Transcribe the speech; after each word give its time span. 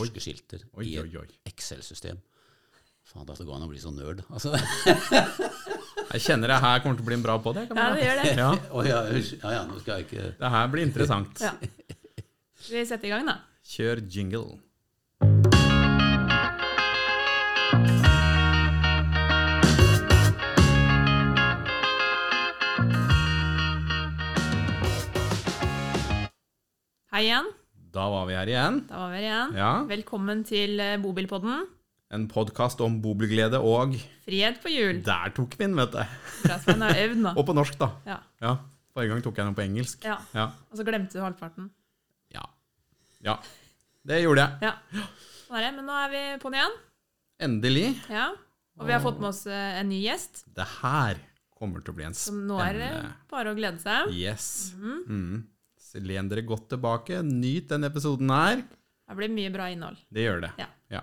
norske 0.00 0.22
skilter 0.24 0.64
Oi, 0.74 0.88
i 0.90 0.98
oi, 1.00 1.08
et. 1.22 1.36
Excel-system. 1.52 2.20
Faen, 3.10 3.26
at 3.26 3.38
det 3.40 3.46
går 3.48 3.56
an 3.56 3.66
å 3.66 3.70
bli 3.70 3.80
så 3.82 3.92
nerd. 3.94 4.22
Altså, 4.30 4.54
Jeg 6.10 6.24
kjenner 6.24 6.50
det 6.50 6.58
her 6.62 6.80
kommer 6.82 6.98
til 6.98 7.04
å 7.04 7.08
bli 7.08 7.16
en 7.18 7.22
bra 7.22 7.36
på 7.42 7.52
det. 7.54 7.68
Ja, 7.70 7.90
det 7.94 8.06
gjør 8.06 8.18
det. 8.18 8.32
Ja, 8.38 8.48
oh, 8.74 8.86
ja, 8.86 9.04
ja, 9.14 9.52
ja, 9.54 9.60
nå 9.68 9.78
skal 9.82 10.00
jeg 10.00 10.08
ikke 10.08 10.32
det 10.40 10.50
her 10.56 10.72
blir 10.72 10.86
interessant. 10.88 11.44
Ja. 11.44 11.54
Skal 12.60 12.80
vi 12.80 12.88
sette 12.88 13.06
i 13.06 13.14
gang, 13.14 13.30
da? 13.30 13.38
Kjør 13.70 14.02
jingle. 14.10 14.58
Hei 27.10 27.26
igjen. 27.26 27.50
Da 27.90 28.04
var 28.06 28.26
vi 28.28 28.36
her 28.38 28.46
igjen. 28.50 28.76
Da 28.86 28.98
var 29.02 29.10
vi 29.10 29.18
her 29.18 29.24
igjen. 29.26 29.54
Ja, 29.58 29.70
Velkommen 29.90 30.44
til 30.46 30.78
eh, 30.82 30.96
Bobilpodden. 31.02 31.64
En 32.14 32.26
podkast 32.30 32.80
om 32.82 32.98
bobilglede 33.02 33.58
og 33.62 33.96
Frihet 34.26 34.60
på 34.62 34.70
hjul. 34.70 35.00
Der 35.06 35.32
tok 35.34 35.56
vi 35.58 35.66
den, 35.66 35.74
vet 35.78 35.94
du. 35.94 35.98
Bra. 36.44 36.58
Har 36.84 37.00
øvd 37.04 37.20
nå. 37.24 37.32
Og 37.38 37.46
på 37.48 37.54
norsk, 37.54 37.78
da. 37.80 37.88
Ja. 38.06 38.18
Ja, 38.42 38.52
Forrige 38.94 39.14
gang 39.14 39.24
tok 39.26 39.38
jeg 39.38 39.46
den 39.46 39.56
på 39.58 39.64
engelsk. 39.66 40.06
ja. 40.06 40.16
Ja. 40.34 40.46
Og 40.70 40.78
så 40.78 40.86
glemte 40.86 41.18
du 41.18 41.22
halvparten. 41.22 41.70
Ja. 42.34 42.46
ja. 43.26 43.36
Det 44.06 44.22
gjorde 44.22 44.46
jeg. 44.46 44.70
Ja. 44.70 45.04
Sånn 45.46 45.58
er 45.58 45.66
det. 45.66 45.74
Men 45.78 45.90
nå 45.90 45.98
er 46.04 46.14
vi 46.14 46.24
på'n 46.42 46.58
igjen. 46.58 46.76
Endelig. 47.46 47.86
Ja. 48.10 48.28
Og 48.78 48.86
vi 48.86 48.94
har 48.94 49.02
fått 49.02 49.18
med 49.22 49.32
oss 49.32 49.44
eh, 49.50 49.78
en 49.82 49.90
ny 49.90 49.98
gjest. 50.04 50.44
Det 50.54 50.66
her 50.80 51.18
kommer 51.58 51.82
til 51.82 51.90
å 51.94 51.98
bli 51.98 52.06
en 52.06 52.14
Så 52.16 52.34
nå 52.34 52.58
er 52.64 52.78
det 52.78 52.92
bare 53.30 53.50
å 53.50 53.58
glede 53.58 53.82
seg. 53.82 54.14
Yes. 54.14 54.50
Mm. 54.78 55.42
Så 55.90 55.98
len 55.98 56.28
dere 56.30 56.46
godt 56.46 56.68
tilbake. 56.70 57.18
Nyt 57.26 57.70
denne 57.72 57.90
episoden 57.90 58.30
her. 58.30 58.62
Det 59.10 59.16
blir 59.18 59.32
mye 59.34 59.50
bra 59.50 59.66
innhold. 59.72 59.98
Det 60.14 60.22
gjør 60.22 60.44
det. 60.44 60.52
Ja. 60.60 60.68
Ja. 60.94 61.00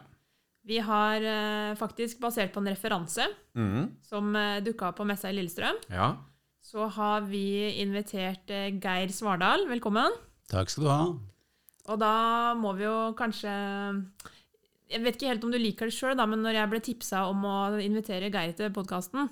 Vi 0.68 0.80
har 0.84 1.24
eh, 1.24 1.74
faktisk, 1.80 2.22
basert 2.24 2.54
på 2.54 2.62
en 2.64 2.70
referanse 2.72 3.26
mm. 3.56 3.84
som 4.08 4.32
uh, 4.36 4.60
dukka 4.64 4.90
opp 4.90 5.00
på 5.00 5.08
messa 5.08 5.32
i 5.32 5.36
Lillestrøm, 5.36 5.80
ja. 5.92 6.10
så 6.64 6.90
har 6.92 7.28
vi 7.28 7.70
invitert 7.84 8.52
eh, 8.52 8.74
Geir 8.76 9.12
Svardal. 9.16 9.64
Velkommen. 9.72 10.16
Takk 10.52 10.72
skal 10.72 10.88
du 10.88 10.90
ha. 10.92 11.04
Og 11.88 12.00
da 12.00 12.16
må 12.60 12.74
vi 12.76 12.84
jo 12.84 13.14
kanskje 13.16 13.52
Jeg 14.92 15.04
vet 15.04 15.16
ikke 15.16 15.30
helt 15.32 15.46
om 15.48 15.54
du 15.54 15.60
liker 15.60 15.88
det 15.88 15.96
sjøl, 15.96 16.20
men 16.20 16.44
når 16.44 16.60
jeg 16.60 16.72
ble 16.72 16.82
tipsa 16.84 17.26
om 17.32 17.44
å 17.48 17.58
invitere 17.84 18.32
Geir 18.32 18.56
til 18.56 18.72
podkasten, 18.76 19.32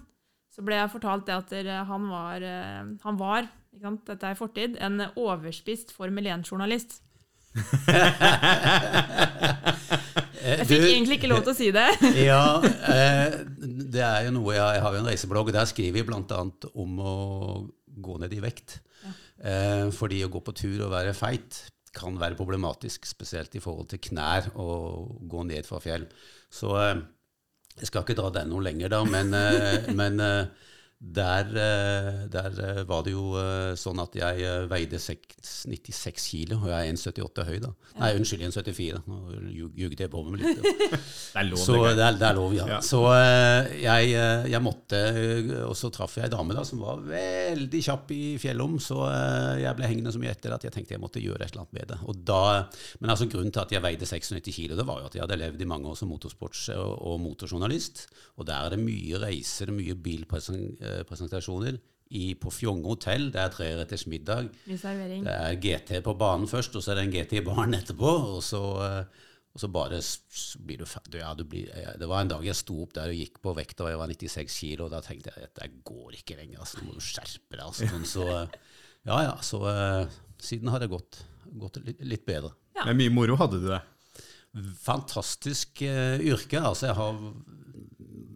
så 0.55 0.63
ble 0.63 0.79
jeg 0.79 0.91
fortalt 0.91 1.27
det 1.27 1.35
at 1.35 1.55
han 1.91 2.07
var, 2.11 2.43
eh, 2.43 2.95
han 3.03 3.19
var 3.19 3.51
dette 4.07 4.29
er 4.29 4.37
fortid, 4.39 4.77
en 4.83 5.07
overspist 5.15 5.91
Formel 5.95 6.31
1-journalist. 6.31 7.01
Jeg 10.45 10.65
fikk 10.69 10.83
egentlig 10.85 11.17
ikke 11.19 11.29
lov 11.31 11.41
til 11.45 11.53
å 11.53 11.57
si 11.57 11.69
det. 11.73 11.87
Ja, 12.29 12.61
eh, 12.61 13.37
det 13.65 14.03
er 14.05 14.27
jo 14.27 14.35
noe 14.35 14.55
jeg, 14.55 14.81
har 14.83 14.93
jo 14.93 15.01
en 15.01 15.09
reiseblogg, 15.09 15.51
der 15.55 15.69
skriver 15.69 16.01
jeg 16.01 16.07
bl.a. 16.07 16.41
om 16.73 16.99
å 17.01 17.15
gå 18.05 18.17
ned 18.21 18.35
i 18.35 18.41
vekt. 18.43 18.79
Eh, 19.41 19.87
fordi 19.95 20.21
å 20.25 20.31
gå 20.31 20.41
på 20.45 20.53
tur 20.55 20.85
og 20.85 20.93
være 20.93 21.15
feit 21.17 21.65
kan 21.95 22.17
være 22.19 22.35
problematisk, 22.35 23.07
spesielt 23.07 23.55
i 23.55 23.63
forhold 23.63 23.87
til 23.93 24.01
knær 24.09 24.51
og 24.59 25.21
gå 25.31 25.45
ned 25.47 25.67
fra 25.67 25.79
fjell. 25.83 26.07
Så 26.51 26.73
eh, 26.81 26.97
jeg 27.79 27.89
skal 27.89 28.05
ikke 28.05 28.17
dra 28.19 28.31
den 28.35 28.51
noe 28.51 28.65
lenger, 28.67 28.91
da, 28.93 29.01
men, 29.07 29.33
men 29.99 30.21
der, 31.05 31.45
eh, 31.53 32.15
der 32.33 32.55
eh, 32.65 32.79
var 32.89 33.03
det 33.05 33.11
jo 33.13 33.35
eh, 33.37 33.75
sånn 33.77 33.99
at 34.01 34.15
jeg 34.17 34.63
veide 34.71 34.97
seks- 34.97 35.51
96 35.69 36.23
kilo, 36.31 36.57
og 36.63 36.71
jeg 36.71 36.87
er 36.89 36.93
1,78 36.95 37.43
høy, 37.45 37.59
da. 37.61 37.69
Nei, 37.99 38.09
unnskyld, 38.17 38.41
1,74. 38.47 39.03
Nå 39.05 39.19
ljug- 39.53 39.75
ljugde 39.77 40.01
jeg 40.01 40.09
på 40.11 40.23
meg 40.25 40.41
litt. 40.41 40.63
da. 40.63 40.71
Det 41.35 41.41
er 41.43 41.47
lov, 41.51 41.59
Så 41.61 41.75
det. 41.83 41.91
er, 42.01 42.17
det 42.17 42.25
er 42.29 42.37
lov, 42.39 42.55
ja. 42.57 42.65
Ja. 42.73 42.79
Så 42.81 43.01
jeg, 43.77 44.15
jeg 44.49 44.61
måtte 44.63 44.99
Og 45.67 45.75
så 45.77 45.89
traff 45.93 46.15
jeg 46.17 46.25
ei 46.29 46.31
dame 46.33 46.55
da 46.57 46.63
som 46.65 46.81
var 46.81 47.01
veldig 47.05 47.81
kjapp 47.85 48.11
i 48.15 48.21
fjellom, 48.41 48.77
så 48.81 49.03
jeg 49.61 49.75
ble 49.77 49.89
hengende 49.91 50.13
så 50.15 50.21
mye 50.21 50.31
etter 50.33 50.55
at 50.55 50.65
jeg 50.65 50.73
tenkte 50.73 50.95
jeg 50.95 51.03
måtte 51.03 51.21
gjøre 51.23 51.43
et 51.45 51.51
eller 51.53 51.65
annet 51.65 51.77
med 51.77 51.89
det. 51.91 51.99
Og 52.09 52.23
da, 52.27 52.41
men 53.01 53.13
altså 53.13 53.27
grunnen 53.29 53.51
til 53.53 53.61
at 53.65 53.75
jeg 53.75 53.83
veide 53.85 54.07
96 54.09 54.55
kilo, 54.55 54.79
det 54.79 54.87
var 54.87 55.03
jo 55.03 55.09
at 55.11 55.15
jeg 55.19 55.25
hadde 55.25 55.39
levd 55.43 55.61
i 55.61 55.69
mange 55.69 55.91
år 55.91 55.99
som 55.99 56.09
motorsports- 56.11 56.69
og, 56.75 56.95
og 57.11 57.19
motorjournalist. 57.23 58.05
Og 58.39 58.47
der 58.49 58.65
er 58.65 58.73
det 58.75 58.81
mye 58.81 59.19
reiser, 59.21 59.69
mye 59.75 59.93
bilpresentasjoner. 59.95 60.94
I, 62.13 62.35
på 62.37 62.51
Fjonge 62.53 62.85
hotell, 62.85 63.31
det 63.33 63.39
er 63.41 63.53
treretters 63.53 64.05
middag. 64.05 64.51
Mye 64.69 64.77
servering. 64.77 65.23
Det 65.25 65.33
er 65.33 65.55
GT 65.57 65.95
på 66.05 66.13
banen 66.19 66.45
først, 66.49 66.75
og 66.77 66.83
så 66.85 66.93
er 66.93 66.99
det 66.99 67.05
en 67.07 67.15
GT 67.15 67.39
i 67.39 67.45
baren 67.45 67.73
etterpå. 67.73 68.11
Og 68.35 68.43
så, 68.45 68.61
eh, 68.85 69.23
og 69.55 69.63
så 69.63 69.69
bare 69.73 70.01
blir 70.67 70.83
du 70.83 70.85
ferdig. 70.85 71.23
Ja, 71.23 71.33
du 71.33 71.43
det 71.43 72.09
var 72.11 72.21
en 72.21 72.29
dag 72.29 72.45
jeg 72.45 72.59
sto 72.59 72.77
opp 72.83 72.93
der 72.93 73.09
og 73.09 73.17
gikk 73.17 73.41
på 73.41 73.55
vekta, 73.57 73.87
og 73.87 73.89
jeg 73.89 74.01
var 74.03 74.13
96 74.13 74.59
kilo, 74.59 74.85
og 74.85 74.93
da 74.93 75.01
tenkte 75.01 75.33
jeg 75.33 75.49
at 75.49 75.63
det 75.63 75.71
går 75.87 76.19
ikke 76.19 76.37
lenger. 76.37 76.61
Altså, 76.61 76.77
nå 76.77 76.91
må 76.91 76.99
du 76.99 77.01
skjerpe 77.01 77.57
deg. 77.57 77.65
Altså. 77.65 77.89
Så 78.13 78.29
eh, 78.29 78.61
ja, 79.09 79.19
ja. 79.25 79.33
Så 79.41 79.63
eh, 79.71 80.21
siden 80.37 80.69
har 80.69 80.83
det 80.83 80.93
gått, 80.93 81.23
gått 81.57 81.81
litt, 81.87 82.05
litt 82.05 82.25
bedre. 82.29 82.53
Ja. 82.77 82.85
Men 82.85 83.01
mye 83.01 83.17
moro 83.17 83.39
hadde 83.41 83.63
du 83.63 83.69
det. 83.71 83.81
Fantastisk 84.85 85.81
uh, 85.83 86.21
yrke. 86.23 86.61
Altså, 86.61 86.91
jeg 86.91 86.95
har 86.95 87.17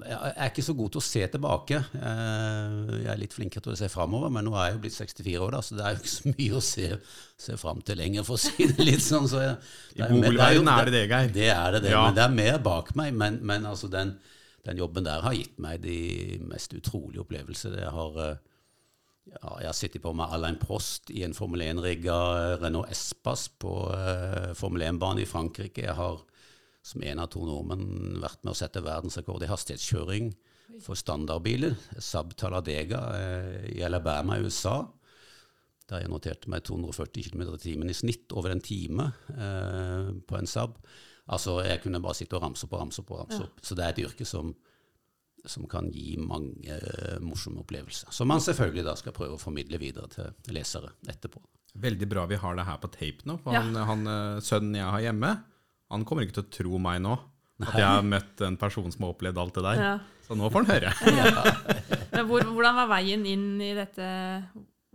jeg 0.05 0.33
er 0.35 0.49
ikke 0.49 0.63
så 0.63 0.73
god 0.77 0.91
til 0.93 0.99
å 1.01 1.03
se 1.05 1.21
tilbake. 1.33 1.77
Eh, 1.99 2.89
Jeg 3.03 3.09
er 3.13 3.19
litt 3.19 3.33
flinkere 3.35 3.63
til 3.65 3.73
å 3.73 3.77
se 3.79 3.89
framover, 3.91 4.31
men 4.31 4.45
nå 4.47 4.53
er 4.55 4.69
jeg 4.69 4.75
jo 4.77 4.81
blitt 4.85 4.95
64 4.97 5.41
år, 5.45 5.51
da, 5.57 5.61
så 5.65 5.75
det 5.77 5.85
er 5.85 5.95
jo 5.95 6.01
ikke 6.03 6.13
så 6.13 6.33
mye 6.33 6.57
å 6.59 6.61
se, 6.63 6.87
se 7.45 7.57
fram 7.59 7.81
til 7.85 7.99
lenger, 7.99 8.23
for 8.27 8.37
å 8.37 8.43
si 8.43 8.67
det 8.71 8.85
litt 8.87 9.03
sånn. 9.05 9.27
Så 9.31 9.41
jeg, 9.43 9.55
I 9.95 10.01
det 10.01 10.05
er- 10.05 10.09
det 10.09 10.19
er 10.19 10.75
er 10.79 10.85
det 10.85 10.93
det, 10.95 11.03
Geir. 11.09 11.31
Det 11.39 11.49
er 11.55 11.71
det, 11.75 11.81
det. 11.87 11.91
Ja. 11.95 12.03
Men 12.05 12.15
det 12.19 12.23
er 12.27 12.35
mer 12.37 12.59
bak 12.59 12.93
meg. 12.95 13.13
Men, 13.13 13.39
men 13.43 13.65
altså 13.65 13.89
den, 13.91 14.15
den 14.65 14.77
jobben 14.77 15.03
der 15.07 15.21
har 15.25 15.33
gitt 15.33 15.57
meg 15.59 15.81
de 15.81 16.39
mest 16.47 16.73
utrolige 16.73 17.21
opplevelser. 17.25 17.75
Jeg 17.81 17.91
har, 17.95 18.19
eh, 18.27 18.35
ja, 19.35 19.51
jeg 19.61 19.69
har 19.69 19.77
sittet 19.77 20.01
på 20.01 20.13
med 20.15 20.31
Alain 20.33 20.57
Prost 20.57 21.11
i 21.11 21.23
en 21.27 21.33
Formel 21.37 21.61
1-rigga 21.67 22.57
Renault 22.63 22.89
Espas 22.89 23.47
på 23.61 23.75
eh, 23.93 24.53
Formel 24.57 24.81
1-bane 24.93 25.21
i 25.21 25.29
Frankrike. 25.29 25.83
Jeg 25.85 25.95
har 25.99 26.23
som 26.85 27.03
en 27.03 27.19
av 27.19 27.27
to 27.33 27.41
nordmenn 27.45 28.19
vært 28.23 28.43
med 28.45 28.53
å 28.53 28.57
sette 28.57 28.81
verdensrekord 28.85 29.43
i 29.43 29.49
hastighetskjøring 29.51 30.31
for 30.85 30.95
standardbiler. 30.95 31.75
Saab 31.99 32.35
Taladega 32.39 33.01
eh, 33.17 33.67
i 33.77 33.83
Alabama 33.83 34.37
i 34.39 34.45
USA. 34.45 34.77
Der 35.89 36.03
jeg 36.03 36.11
noterte 36.13 36.49
meg 36.53 36.63
240 36.67 37.31
km 37.31 37.41
i 37.49 37.61
timen 37.63 37.89
i 37.89 37.97
snitt 37.97 38.31
over 38.37 38.53
en 38.53 38.61
time 38.63 39.09
eh, 39.33 40.11
på 40.29 40.37
en 40.39 40.47
Saab. 40.49 40.77
Altså, 41.29 41.59
jeg 41.65 41.81
kunne 41.83 42.01
bare 42.01 42.17
sitte 42.17 42.37
og 42.37 42.43
ramse 42.45 42.65
opp 42.65 42.73
og 42.77 42.83
ramse 42.85 43.01
opp. 43.03 43.11
og 43.13 43.19
ramse 43.23 43.43
opp. 43.45 43.59
Så 43.65 43.75
det 43.77 43.85
er 43.85 43.93
et 43.93 44.01
yrke 44.07 44.25
som, 44.25 44.53
som 45.45 45.67
kan 45.69 45.89
gi 45.93 46.15
mange 46.21 46.73
eh, 46.79 47.19
morsomme 47.21 47.61
opplevelser. 47.65 48.13
Som 48.15 48.31
man 48.31 48.41
selvfølgelig 48.41 48.85
da 48.87 48.95
skal 48.97 49.13
prøve 49.17 49.35
å 49.37 49.41
formidle 49.41 49.77
videre 49.81 50.09
til 50.13 50.55
lesere 50.57 50.93
etterpå. 51.09 51.41
Veldig 51.81 52.07
bra 52.09 52.23
vi 52.29 52.39
har 52.41 52.55
det 52.57 52.65
her 52.65 52.79
på 52.81 52.89
tape 52.95 53.27
nå. 53.29 53.35
For 53.43 53.53
Ja. 53.53 53.61
han, 53.65 53.77
han 53.91 54.07
eh, 54.09 54.39
sønnen 54.45 54.79
jeg 54.79 54.89
har 54.95 55.03
hjemme, 55.09 55.35
han 55.89 56.05
kommer 56.05 56.25
ikke 56.25 56.39
til 56.39 56.45
å 56.45 56.53
tro 56.53 56.81
meg 56.81 57.03
nå. 57.03 57.17
At 57.59 57.75
jeg 57.75 57.83
har 57.83 58.05
møtt 58.07 58.41
en 58.45 58.55
person 58.59 58.87
som 58.93 59.03
har 59.03 59.13
opplevd 59.13 59.39
alt 59.41 59.57
det 59.57 59.63
der. 59.65 59.79
Ja. 59.83 59.93
Så 60.23 60.35
nå 60.37 60.47
får 60.53 60.63
han 60.63 60.75
høre. 60.75 60.91
Men 62.13 62.27
hvor, 62.29 62.45
hvordan 62.45 62.77
var 62.77 62.91
veien 62.93 63.25
inn 63.27 63.47
i 63.63 63.71
dette 63.77 64.05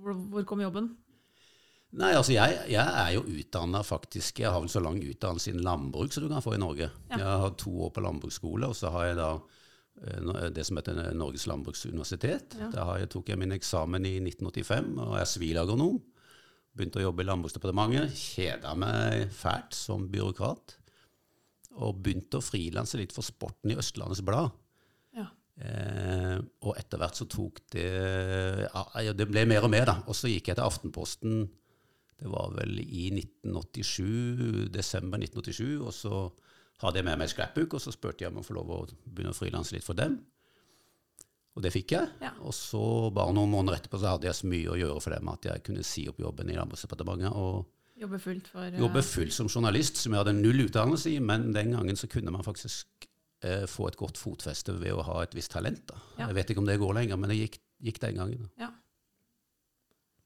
Hvor, 0.00 0.14
hvor 0.30 0.46
kom 0.48 0.62
jobben? 0.62 0.92
Nei, 1.94 2.10
altså 2.16 2.32
jeg, 2.34 2.56
jeg 2.72 2.82
er 2.82 3.10
jo 3.14 3.22
utdanna 3.30 3.82
faktisk 3.86 4.40
Jeg 4.42 4.50
har 4.50 4.62
vel 4.62 4.70
så 4.72 4.82
lang 4.82 4.96
utdannelse 4.98 5.52
innen 5.52 5.66
landbruk 5.66 6.14
som 6.14 6.24
du 6.24 6.30
kan 6.30 6.42
få 6.42 6.56
i 6.56 6.62
Norge. 6.62 6.88
Ja. 7.10 7.18
Jeg 7.18 7.42
har 7.44 7.58
to 7.60 7.74
år 7.86 7.92
på 7.94 8.02
landbruksskole, 8.02 8.70
og 8.70 8.78
så 8.78 8.90
har 8.94 9.10
jeg 9.10 9.18
da 9.20 9.28
eh, 9.36 10.48
det 10.56 10.64
som 10.66 10.80
heter 10.80 10.98
Norges 11.14 11.46
landbruksuniversitet. 11.50 12.56
Ja. 12.58 12.70
Der 12.74 12.88
har 12.90 13.02
jeg, 13.02 13.12
tok 13.14 13.30
jeg 13.30 13.42
min 13.42 13.54
eksamen 13.54 14.08
i 14.10 14.16
1985 14.22 14.90
og 15.04 15.18
er 15.20 15.30
sivilagronom. 15.30 16.00
Begynte 16.74 16.98
å 16.98 17.04
jobbe 17.04 17.22
i 17.22 17.28
Landbruksdepartementet. 17.28 18.16
Kjeda 18.18 18.72
meg 18.74 19.28
fælt 19.34 19.76
som 19.78 20.08
byråkrat. 20.10 20.74
Og 21.82 21.98
begynte 22.04 22.38
å 22.38 22.44
frilanse 22.44 23.00
litt 23.00 23.14
for 23.14 23.26
Sporten 23.26 23.72
i 23.72 23.78
Østlandets 23.80 24.22
Blad. 24.26 24.54
Ja. 25.16 25.26
Eh, 25.58 26.38
og 26.66 26.78
etter 26.78 27.00
hvert 27.00 27.18
så 27.18 27.26
tok 27.30 27.60
det 27.74 27.86
ja, 28.66 29.12
Det 29.14 29.26
ble 29.30 29.44
mer 29.50 29.66
og 29.66 29.72
mer, 29.74 29.88
da. 29.90 29.96
Og 30.06 30.18
så 30.18 30.30
gikk 30.30 30.50
jeg 30.50 30.58
til 30.58 30.66
Aftenposten. 30.66 31.44
Det 32.20 32.30
var 32.30 32.54
vel 32.54 32.78
i 32.82 33.08
1987, 33.10 34.70
desember 34.74 35.22
1987. 35.22 35.80
Og 35.82 35.92
så 35.94 36.22
hadde 36.82 37.00
jeg 37.00 37.08
med 37.08 37.20
meg 37.20 37.32
scrapbook, 37.32 37.76
og 37.76 37.82
så 37.82 37.94
spurte 37.94 38.24
jeg 38.24 38.32
om 38.32 38.40
å 38.42 38.46
få 38.46 38.56
lov 38.56 38.70
å 38.70 38.84
begynne 39.04 39.34
å 39.34 39.36
frilanse 39.36 39.76
litt 39.76 39.86
for 39.86 39.98
dem. 39.98 40.20
Og 41.54 41.62
det 41.62 41.70
fikk 41.74 41.94
jeg. 41.94 42.10
Ja. 42.22 42.32
Og 42.42 42.54
så 42.56 42.82
bare 43.14 43.34
noen 43.34 43.52
måneder 43.52 43.78
etterpå 43.78 44.00
så 44.02 44.14
hadde 44.14 44.26
jeg 44.26 44.38
så 44.38 44.50
mye 44.50 44.72
å 44.72 44.78
gjøre 44.78 45.02
for 45.02 45.14
dem 45.14 45.30
at 45.30 45.46
jeg 45.46 45.62
kunne 45.66 45.86
si 45.86 46.08
opp 46.10 46.18
jobben 46.22 46.50
i 46.50 46.56
Landbruksdepartementet 46.58 47.38
og 47.38 47.68
Jobbe 48.04 48.20
fullt 48.20 48.48
for 48.52 48.68
uh... 48.68 48.78
jobbe 48.84 49.02
fullt 49.06 49.34
som 49.36 49.50
journalist, 49.50 50.00
som 50.02 50.14
jeg 50.14 50.24
hadde 50.24 50.36
null 50.38 50.64
utdannelse 50.66 51.12
i, 51.14 51.18
men 51.24 51.50
den 51.56 51.74
gangen 51.76 51.98
så 51.98 52.08
kunne 52.10 52.32
man 52.34 52.44
faktisk 52.46 53.08
eh, 53.44 53.64
få 53.70 53.88
et 53.90 53.98
godt 54.00 54.20
fotfeste 54.20 54.76
ved 54.80 54.94
å 54.94 55.04
ha 55.08 55.20
et 55.24 55.36
visst 55.36 55.54
talent. 55.54 55.84
Da. 55.90 56.00
Ja. 56.18 56.28
Jeg 56.28 56.40
vet 56.40 56.54
ikke 56.54 56.64
om 56.64 56.68
det 56.68 56.80
går 56.82 56.98
lenger, 57.00 57.20
men 57.20 57.32
det 57.32 57.38
gikk, 57.40 57.60
gikk 57.84 58.02
den 58.04 58.20
gangen. 58.20 58.48
Da. 58.48 58.66
Ja. 58.66 58.72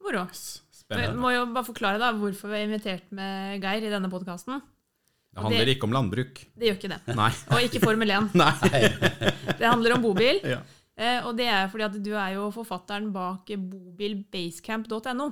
Moro. 0.05 0.25
Vi 0.33 0.83
Spennende. 0.83 1.21
må 1.21 1.35
jo 1.35 1.45
bare 1.53 1.69
forklare 1.69 2.01
da 2.01 2.15
hvorfor 2.17 2.49
vi 2.51 2.63
har 2.63 2.67
invitert 2.69 3.11
med 3.13 3.61
Geir 3.61 3.85
i 3.85 3.93
denne 3.93 4.09
podkasten. 4.13 4.63
Det 5.29 5.45
handler 5.45 5.71
ikke 5.75 5.87
om 5.87 5.95
landbruk. 5.95 6.41
Det 6.57 6.71
gjør 6.71 6.79
ikke 6.79 6.91
det. 6.95 7.01
Nei. 7.21 7.31
Og 7.53 7.67
ikke 7.67 7.83
Formel 7.85 8.15
1. 8.17 8.31
Nei. 8.43 8.53
Det 9.59 9.67
handler 9.67 9.99
om 9.99 10.07
bobil. 10.07 10.41
Ja. 10.49 10.63
Eh, 10.99 11.21
og 11.29 11.37
det 11.39 11.47
er 11.53 11.69
fordi 11.71 11.87
at 11.87 11.99
du 12.03 12.11
er 12.17 12.33
jo 12.35 12.49
forfatteren 12.55 13.13
bak 13.15 13.53
bobilbasecamp.no, 13.55 15.29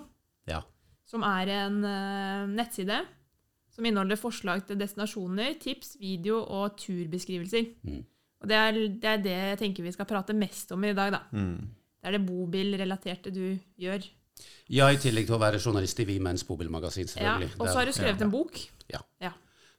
Ja. 0.46 0.60
Som 1.06 1.22
er 1.26 1.52
en 1.60 1.78
eh, 1.86 2.46
nettside 2.56 3.00
som 3.76 3.84
inneholder 3.84 4.16
forslag 4.16 4.62
til 4.66 4.78
destinasjoner, 4.80 5.58
tips, 5.60 5.96
video 6.00 6.38
og 6.42 6.78
turbeskrivelser. 6.80 7.66
Mm. 7.84 8.04
Og 8.40 8.48
det 8.48 8.56
er, 8.56 8.78
det 9.02 9.10
er 9.10 9.18
det 9.24 9.34
jeg 9.36 9.58
tenker 9.60 9.84
vi 9.84 9.92
skal 9.92 10.08
prate 10.08 10.32
mest 10.36 10.72
om 10.72 10.84
i 10.84 10.94
dag, 10.96 11.12
da. 11.12 11.20
Mm. 11.36 11.58
Det 12.00 12.08
er 12.08 12.16
det 12.16 12.22
bobilrelaterte 12.26 13.32
du 13.34 13.58
gjør. 13.80 14.04
ja, 14.70 14.88
i 14.92 14.96
tillegg 15.00 15.26
til 15.28 15.36
å 15.36 15.40
være 15.40 15.60
journalist 15.60 16.00
i 16.00 16.04
Vi 16.08 16.18
Menns 16.20 16.44
bobilmagasin, 16.44 17.06
Ja. 17.08 17.12
selvfølgelig. 17.12 17.60
Og 17.60 17.68
så 17.68 17.78
har 17.78 17.86
du 17.86 17.92
skrevet 17.92 18.22
en 18.22 18.30
bok. 18.30 18.58
Ja. 18.92 19.00
Ja. 19.20 19.32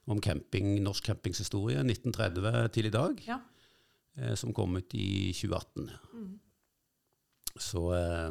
Om 0.06 0.20
camping, 0.20 0.82
norsk 0.82 1.04
campingshistorie 1.10 1.82
1930 1.84 2.68
til 2.72 2.86
i 2.86 2.90
dag, 2.90 3.18
Ja. 3.26 3.38
eh, 4.16 4.34
som 4.34 4.52
kom 4.54 4.76
ut 4.76 4.94
i 4.94 5.32
2018. 5.32 5.90
Mm. 6.14 6.38
Så 7.58 7.82
eh, 7.94 8.30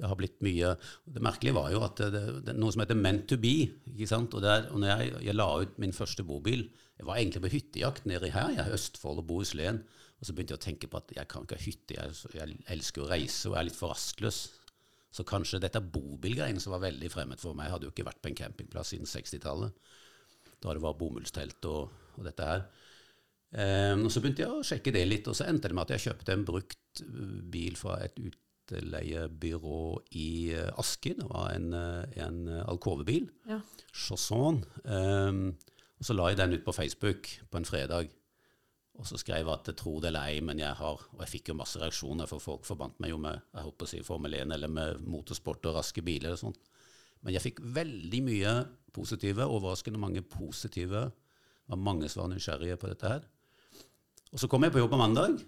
det 0.00 0.08
har 0.08 0.18
blitt 0.18 0.38
mye 0.42 0.72
Det 1.04 1.22
merkelige 1.22 1.56
var 1.56 1.68
jo 1.70 1.82
at 1.84 2.00
det, 2.00 2.22
det, 2.46 2.52
er 2.54 2.58
noe 2.58 2.72
som 2.74 2.82
heter 2.82 2.98
Meant 2.98 3.26
to 3.30 3.38
be. 3.40 3.68
ikke 3.92 4.08
sant? 4.10 4.34
Og, 4.34 4.42
der, 4.44 4.68
og 4.72 4.80
når 4.82 4.94
jeg, 4.94 5.12
jeg 5.28 5.36
la 5.36 5.48
ut 5.62 5.76
min 5.82 5.94
første 5.94 6.24
bobil 6.26 6.64
Jeg 6.98 7.08
var 7.08 7.20
egentlig 7.20 7.42
på 7.44 7.52
hyttejakt 7.52 8.08
nede 8.08 8.32
her, 8.32 8.56
er 8.56 8.70
i 8.70 8.74
Østfold 8.76 9.22
og 9.22 9.28
Bohuslän. 9.28 9.82
Og 10.22 10.26
så 10.26 10.34
begynte 10.34 10.54
jeg 10.54 10.60
å 10.60 10.64
tenke 10.64 10.88
på 10.90 11.00
at 11.00 11.14
jeg 11.16 11.28
kan 11.30 11.42
ikke 11.42 11.58
ha 11.58 11.64
hytte, 11.64 11.96
jeg, 11.98 12.34
jeg 12.38 12.58
elsker 12.70 13.02
å 13.02 13.08
reise 13.10 13.50
og 13.50 13.56
er 13.58 13.66
litt 13.66 13.78
for 13.78 13.90
rastløs. 13.90 14.44
Så 15.12 15.24
kanskje 15.28 15.60
dette 15.60 15.82
bobilgreiene 15.82 16.62
som 16.62 16.76
var 16.76 16.84
veldig 16.84 17.10
fremmed 17.12 17.42
for 17.42 17.58
meg, 17.58 17.72
hadde 17.72 17.88
jo 17.88 17.92
ikke 17.92 18.06
vært 18.06 18.22
på 18.22 18.30
en 18.30 18.38
campingplass 18.38 18.94
siden 18.94 19.10
60-tallet. 19.10 19.74
Da 20.62 20.76
det 20.76 20.84
var 20.84 20.94
bomullstelt 21.00 21.66
og, 21.68 21.90
og 22.14 22.28
dette 22.28 22.46
her. 22.46 22.62
Um, 23.52 24.06
og 24.06 24.14
så 24.14 24.22
begynte 24.22 24.46
jeg 24.46 24.54
å 24.54 24.62
sjekke 24.64 24.94
det 24.94 25.02
litt, 25.04 25.26
og 25.28 25.36
så 25.36 25.44
endte 25.50 25.68
det 25.68 25.76
med 25.76 25.84
at 25.84 25.96
jeg 25.96 26.06
kjøpte 26.06 26.36
en 26.36 26.46
brukt 26.48 27.02
uh, 27.02 27.42
bil 27.52 27.76
fra 27.76 27.98
et 28.06 28.22
utleiebyrå 28.70 29.82
i 30.18 30.54
uh, 30.56 30.70
Asker. 30.80 31.18
Det 31.18 31.28
var 31.30 31.52
en, 31.56 31.72
uh, 31.74 32.04
en 32.16 32.48
uh, 32.48 32.62
Alcove-bil. 32.70 33.28
Ja. 33.48 33.60
Chausson. 33.92 34.62
Um, 34.84 35.52
og 35.98 36.06
så 36.06 36.16
la 36.16 36.30
jeg 36.30 36.40
den 36.40 36.56
ut 36.58 36.64
på 36.66 36.74
Facebook 36.74 37.28
på 37.50 37.60
en 37.60 37.68
fredag. 37.68 38.10
Og 39.00 39.06
så 39.08 39.16
skrev 39.18 39.46
jeg 39.46 39.54
at 39.54 39.70
jeg 39.70 39.78
tror 39.80 40.00
det 40.02 40.10
eller 40.10 40.28
ei, 40.28 40.40
men 40.44 40.58
jeg 40.60 40.76
har 40.76 41.00
Og 41.00 41.20
jeg 41.22 41.30
fikk 41.30 41.48
jo 41.48 41.56
masse 41.56 41.80
reaksjoner, 41.80 42.28
for 42.28 42.42
folk 42.42 42.66
forbandt 42.68 43.00
meg 43.00 43.14
jo 43.14 43.18
med 43.22 43.40
jeg 43.54 43.64
håper 43.64 43.88
å 43.88 43.90
si 43.90 44.02
Formel 44.04 44.34
1 44.36 44.52
eller 44.52 44.68
med 44.68 45.00
motorsport 45.08 45.64
og 45.70 45.78
raske 45.78 46.04
biler 46.04 46.34
og 46.34 46.42
sånt. 46.42 46.60
Men 47.22 47.36
jeg 47.36 47.44
fikk 47.44 47.62
veldig 47.62 48.20
mye 48.26 48.52
positive, 48.92 49.46
overraskende 49.46 50.00
mange 50.02 50.22
positive. 50.26 51.06
Det 51.08 51.72
var 51.72 51.80
mange 51.80 52.10
som 52.10 52.24
var 52.24 52.32
nysgjerrige 52.34 52.76
på 52.76 52.90
dette 52.90 53.08
her. 53.14 53.24
Og 54.32 54.40
så 54.40 54.48
kom 54.48 54.64
jeg 54.64 54.74
på 54.74 54.82
jobb 54.82 54.92
på 54.92 55.00
mandag, 55.00 55.38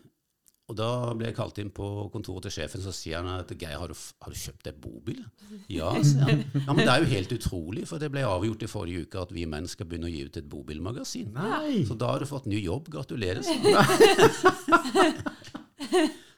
og 0.64 0.76
da 0.78 0.86
ble 1.12 1.26
jeg 1.28 1.36
kalt 1.36 1.58
inn 1.60 1.68
på 1.76 1.86
kontoret 2.12 2.46
til 2.46 2.54
sjefen, 2.56 2.80
så 2.80 2.92
sier 2.96 3.18
han 3.20 3.28
at 3.34 3.50
Geir, 3.60 3.76
har 3.76 3.90
du, 3.92 3.96
har 4.24 4.32
du 4.32 4.38
kjøpt 4.40 4.64
deg 4.64 4.78
bobil? 4.80 5.20
Ja, 5.68 5.90
sier 6.00 6.24
han. 6.24 6.40
Ja, 6.64 6.72
men 6.72 6.80
det 6.86 6.88
er 6.94 7.04
jo 7.04 7.10
helt 7.10 7.34
utrolig, 7.36 7.84
for 7.90 8.00
det 8.00 8.08
ble 8.14 8.22
avgjort 8.24 8.64
i 8.64 8.70
forrige 8.72 9.04
uke 9.04 9.20
at 9.26 9.34
vi 9.36 9.44
menn 9.50 9.68
skal 9.68 9.90
begynne 9.90 10.08
å 10.08 10.14
gi 10.14 10.22
ut 10.24 10.38
et 10.40 10.48
bobilmagasin. 10.48 11.34
Nei. 11.36 11.82
Så 11.84 11.98
da 12.00 12.14
har 12.14 12.24
du 12.24 12.30
fått 12.30 12.48
ny 12.48 12.62
jobb. 12.64 12.88
Gratulerer. 12.94 13.44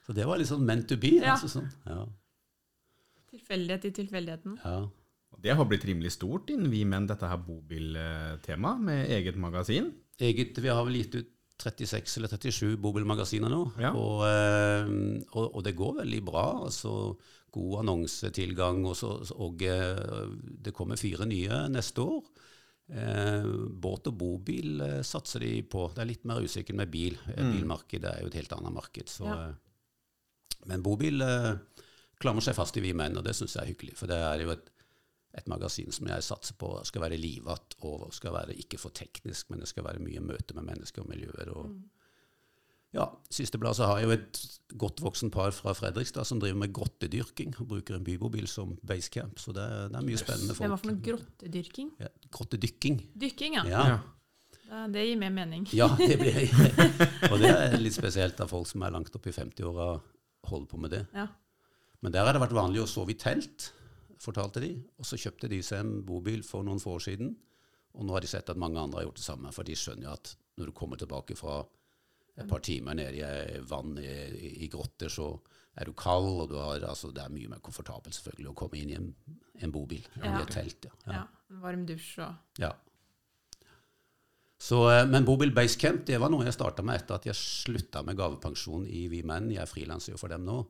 Så 0.06 0.14
det 0.14 0.26
var 0.26 0.38
litt 0.38 0.50
sånn 0.50 0.62
meant 0.66 0.86
to 0.90 0.98
be. 1.00 1.16
Ja. 1.18 1.34
Altså 1.34 1.50
sånn. 1.50 1.66
ja, 1.86 2.04
Tilfeldighet 3.30 3.88
i 3.88 3.96
tilfeldigheten. 4.02 4.60
ja. 4.64 4.78
Det 5.44 5.52
har 5.52 5.66
blitt 5.68 5.82
rimelig 5.84 6.14
stort 6.14 6.48
innen 6.48 6.70
vi 6.72 6.78
menn, 6.88 7.04
dette 7.06 7.28
her 7.28 7.36
bobiltemaet, 7.44 8.80
med 8.86 9.10
eget 9.12 9.36
magasin. 9.36 9.90
Eget, 10.16 10.56
vi 10.64 10.70
har 10.72 10.80
vel 10.86 10.96
gitt 10.96 11.14
ut 11.18 11.28
36 11.62 12.16
eller 12.18 12.28
37 12.28 12.76
bobilmagasiner 12.82 13.48
nå, 13.52 13.62
Ja. 13.80 13.92
og, 13.96 14.24
eh, 14.28 14.90
og, 15.32 15.54
og 15.56 15.62
det 15.64 15.74
går 15.78 15.96
veldig 16.02 16.22
bra. 16.24 16.46
altså 16.66 17.16
God 17.56 17.78
annonsetilgang, 17.80 18.82
og, 18.84 18.96
så, 18.98 19.14
og 19.40 19.62
eh, 19.64 20.26
det 20.60 20.74
kommer 20.76 20.96
fire 21.00 21.24
nye 21.24 21.62
neste 21.72 22.02
år. 22.04 22.22
Eh, 22.92 23.46
båt 23.82 24.06
og 24.10 24.18
bobil 24.20 24.80
eh, 24.84 24.98
satser 25.02 25.40
de 25.40 25.62
på. 25.62 25.86
Det 25.94 26.02
er 26.04 26.10
litt 26.10 26.26
mer 26.28 26.42
usikkert 26.44 26.76
med 26.76 26.90
bil. 26.92 27.16
Mm. 27.32 27.54
Bilmarkedet 27.54 28.10
er 28.12 28.20
jo 28.20 28.28
et 28.28 28.36
helt 28.42 28.52
annet 28.58 28.74
marked. 28.76 29.08
Så, 29.08 29.24
Ja. 29.24 29.48
eh, 29.48 29.54
men 30.66 30.82
bobil 30.84 31.22
eh, 31.22 31.54
klamrer 32.20 32.42
seg 32.44 32.54
fast 32.58 32.76
i 32.76 32.80
Vi 32.84 32.92
menn, 32.92 33.16
og 33.16 33.24
det 33.24 33.34
syns 33.38 33.54
jeg 33.56 33.62
er 33.64 33.72
hyggelig. 33.72 33.96
For 33.96 34.06
det 34.10 34.16
er 34.20 34.44
jo 34.44 34.50
et, 34.52 34.68
et 35.36 35.46
magasin 35.52 35.92
som 35.92 36.06
jeg 36.08 36.22
satser 36.24 36.56
på 36.58 36.70
skal 36.88 37.02
være 37.04 37.18
livatt 37.20 37.76
og 37.84 38.08
skal 38.16 38.32
være 38.32 38.54
ikke 38.56 38.78
for 38.80 38.90
teknisk, 38.96 39.50
men 39.50 39.60
det 39.60 39.68
skal 39.68 39.84
være 39.84 40.00
mye 40.02 40.20
møte 40.24 40.54
med 40.56 40.64
mennesker 40.70 41.02
og 41.04 41.10
miljøer. 41.12 41.50
Og, 41.52 41.74
ja, 42.96 43.04
Siste 43.30 43.58
blad 43.60 43.76
så 43.76 43.86
har 43.90 43.98
jeg 44.00 44.08
jo 44.08 44.14
et 44.16 44.40
godt 44.80 45.02
voksen 45.04 45.30
par 45.34 45.50
fra 45.52 45.74
Fredrikstad 45.76 46.24
som 46.24 46.40
driver 46.40 46.56
med 46.62 46.72
grottedyrking 46.72 47.54
og 47.60 47.68
bruker 47.74 47.98
en 47.98 48.04
bybobil 48.06 48.46
som 48.48 48.76
basecamp. 48.86 49.38
Så 49.42 49.52
det, 49.52 49.62
er- 49.66 49.88
det 49.92 50.00
er 50.00 50.06
mye 50.08 50.20
spennende 50.22 50.54
folk. 50.56 50.64
Det 50.64 50.70
var 50.72 50.82
for 50.82 50.92
noe 50.92 51.04
grottedyrking. 51.10 51.90
Ja, 52.00 52.08
grottedykking. 52.32 53.00
Dykking, 53.20 53.58
ja. 53.60 53.64
Ja. 53.68 53.96
Det- 54.66 54.92
Det 54.92 55.02
gir 55.06 55.16
mer 55.20 55.30
mening. 55.30 55.66
Ja, 55.76 55.86
det 55.96 56.16
blir 56.18 56.40
Og 57.32 57.38
det 57.38 57.50
er 57.52 57.76
litt 57.78 57.94
spesielt 57.94 58.40
av 58.40 58.48
folk 58.50 58.66
som 58.66 58.82
er 58.82 58.90
langt 58.90 59.14
opp 59.14 59.26
i 59.26 59.30
50-åra 59.36 60.00
holder 60.48 60.66
på 60.72 60.78
med 60.80 60.90
det. 60.90 61.04
Ja. 61.14 61.26
Men 62.02 62.12
der 62.12 62.24
har 62.26 62.32
det 62.34 62.40
vært 62.42 62.54
vanlig 62.56 62.82
å 62.82 62.86
sove 62.88 63.10
i 63.14 63.18
telt, 63.18 63.72
fortalte 64.22 64.62
de. 64.64 64.72
Og 64.98 65.08
så 65.08 65.18
kjøpte 65.20 65.50
de 65.52 65.60
seg 65.64 65.82
en 65.82 66.00
bobil 66.06 66.44
for 66.46 66.66
noen 66.66 66.82
få 66.82 66.96
år 66.98 67.06
siden. 67.08 67.34
Og 67.96 68.04
nå 68.04 68.16
har 68.16 68.24
de 68.24 68.30
sett 68.30 68.50
at 68.52 68.60
mange 68.60 68.80
andre 68.80 69.00
har 69.00 69.08
gjort 69.08 69.20
det 69.20 69.26
samme, 69.26 69.52
for 69.56 69.66
de 69.66 69.76
skjønner 69.78 70.08
jo 70.08 70.14
at 70.14 70.32
når 70.56 70.70
du 70.70 70.76
kommer 70.76 71.00
tilbake 71.00 71.36
fra 71.36 71.60
et 72.36 72.48
par 72.48 72.60
timer 72.64 72.96
nede 72.98 73.22
i 73.24 73.60
vann 73.64 73.96
i, 74.00 74.50
i 74.64 74.68
grotter, 74.72 75.08
så 75.12 75.30
er 75.76 75.88
du 75.88 75.94
kald, 75.96 76.28
og 76.42 76.50
du 76.50 76.56
har, 76.60 76.82
altså, 76.84 77.10
det 77.12 77.22
er 77.24 77.32
mye 77.32 77.48
mer 77.52 77.62
komfortabelt 77.64 78.16
selvfølgelig 78.16 78.50
å 78.52 78.56
komme 78.56 78.80
inn 78.80 78.92
i 78.92 78.98
en, 78.98 79.08
en 79.64 79.72
bobil 79.72 80.04
enn 80.20 80.36
i 80.36 80.42
et 80.42 80.52
telt. 80.52 80.88
Ja. 80.88 80.98
Ja. 81.06 81.22
Ja. 81.22 81.24
En 81.52 81.62
varm 81.64 81.86
dusj 81.88 82.12
og 82.24 82.60
Ja. 82.62 82.74
Så, 84.56 84.78
eh, 84.88 85.04
men 85.04 85.24
Bobil 85.28 85.52
Basecamp 85.52 86.06
det 86.08 86.16
var 86.20 86.30
noe 86.32 86.46
jeg 86.46 86.56
starta 86.56 86.80
med 86.82 86.96
etter 86.96 87.18
at 87.18 87.26
jeg 87.28 87.36
slutta 87.36 88.00
med 88.06 88.16
gavepensjon 88.16 88.86
i 88.88 89.02
Vi 89.12 89.20
Menn. 89.28 89.50
Jeg 89.52 89.68
frilanser 89.68 90.14
jo 90.14 90.20
for 90.20 90.32
dem 90.32 90.46
nå. 90.48 90.62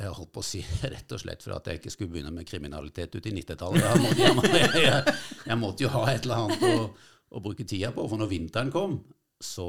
Jeg 0.00 0.14
holdt 0.16 0.32
på 0.32 0.40
å 0.40 0.46
si 0.46 0.62
rett 0.94 1.12
og 1.12 1.20
slett 1.20 1.44
for 1.44 1.56
at 1.56 1.68
jeg 1.68 1.80
ikke 1.80 1.92
skulle 1.92 2.14
begynne 2.14 2.32
med 2.32 2.48
kriminalitet 2.48 3.14
ute 3.14 3.28
i 3.28 3.34
90-tallet. 3.36 3.84
Jeg, 3.84 4.12
jeg, 4.22 4.74
jeg, 4.86 5.16
jeg, 5.44 5.58
måtte 5.60 5.84
jo 5.84 5.92
ha 5.92 6.04
et 6.12 6.24
eller 6.24 6.46
annet 6.46 6.64
å, 6.68 6.86
å 7.36 7.42
bruke 7.44 7.66
tida 7.68 7.92
på, 7.92 8.06
for 8.08 8.20
når 8.20 8.30
vinteren 8.32 8.72
kom, 8.72 8.96
så, 9.42 9.66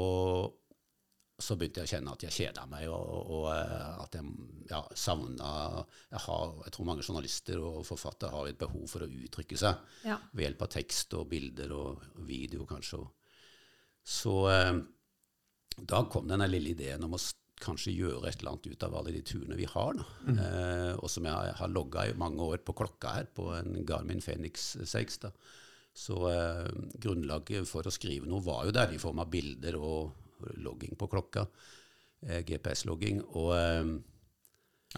så 1.36 1.56
begynte 1.58 1.82
jeg 1.82 1.90
å 1.90 1.92
kjenne 1.92 2.14
at 2.16 2.24
jeg 2.24 2.36
kjeda 2.38 2.64
meg, 2.70 2.88
og, 2.88 3.34
og 3.36 3.46
eh, 3.52 3.92
at 4.04 4.16
jeg 4.16 4.32
ja, 4.70 4.80
savna 4.96 5.50
jeg, 5.82 6.22
har, 6.24 6.56
jeg 6.64 6.74
tror 6.76 6.88
mange 6.88 7.04
journalister 7.04 7.60
og 7.60 7.82
forfattere 7.84 8.32
har 8.32 8.48
et 8.48 8.60
behov 8.60 8.86
for 8.88 9.04
å 9.04 9.10
uttrykke 9.10 9.58
seg 9.60 10.08
Ja. 10.08 10.16
ved 10.32 10.46
hjelp 10.48 10.64
av 10.64 10.72
tekst 10.78 11.18
og 11.18 11.28
bilder 11.32 11.74
og 11.76 12.04
video, 12.24 12.64
kanskje. 12.70 13.02
Så 14.04 14.38
eh, 14.52 14.76
da 15.84 16.04
kom 16.08 16.28
denne 16.30 16.48
lille 16.48 16.72
ideen 16.72 17.04
om 17.04 17.16
å 17.16 17.20
kanskje 17.64 17.94
gjøre 17.96 18.28
et 18.28 18.40
eller 18.40 18.54
annet 18.54 18.70
ut 18.70 18.86
av 18.86 18.96
alle 18.98 19.14
de 19.14 19.22
turene 19.26 19.58
vi 19.58 19.68
har. 19.70 19.98
Da. 19.98 20.06
Eh, 20.34 20.92
og 20.98 21.10
som 21.12 21.26
jeg 21.28 21.54
har 21.60 21.72
logga 21.72 22.06
i 22.08 22.16
mange 22.20 22.44
år 22.44 22.62
på 22.64 22.76
klokka 22.76 23.14
her, 23.18 23.30
på 23.34 23.50
en 23.56 23.80
Garmin 23.88 24.22
Fenix 24.24 24.74
6. 24.84 25.18
Da. 25.24 25.32
Så 25.94 26.18
eh, 26.30 26.68
grunnlaget 27.00 27.68
for 27.70 27.86
å 27.86 27.94
skrive 27.94 28.28
noe 28.30 28.44
var 28.44 28.64
jo 28.68 28.74
der, 28.74 28.94
i 28.94 29.00
form 29.02 29.22
av 29.24 29.30
bilder 29.32 29.78
og 29.78 30.54
logging 30.60 30.98
på 30.98 31.08
klokka. 31.10 31.46
Eh, 32.26 32.42
GPS-logging. 32.46 33.22
Og 33.38 33.52
eh, 33.58 33.94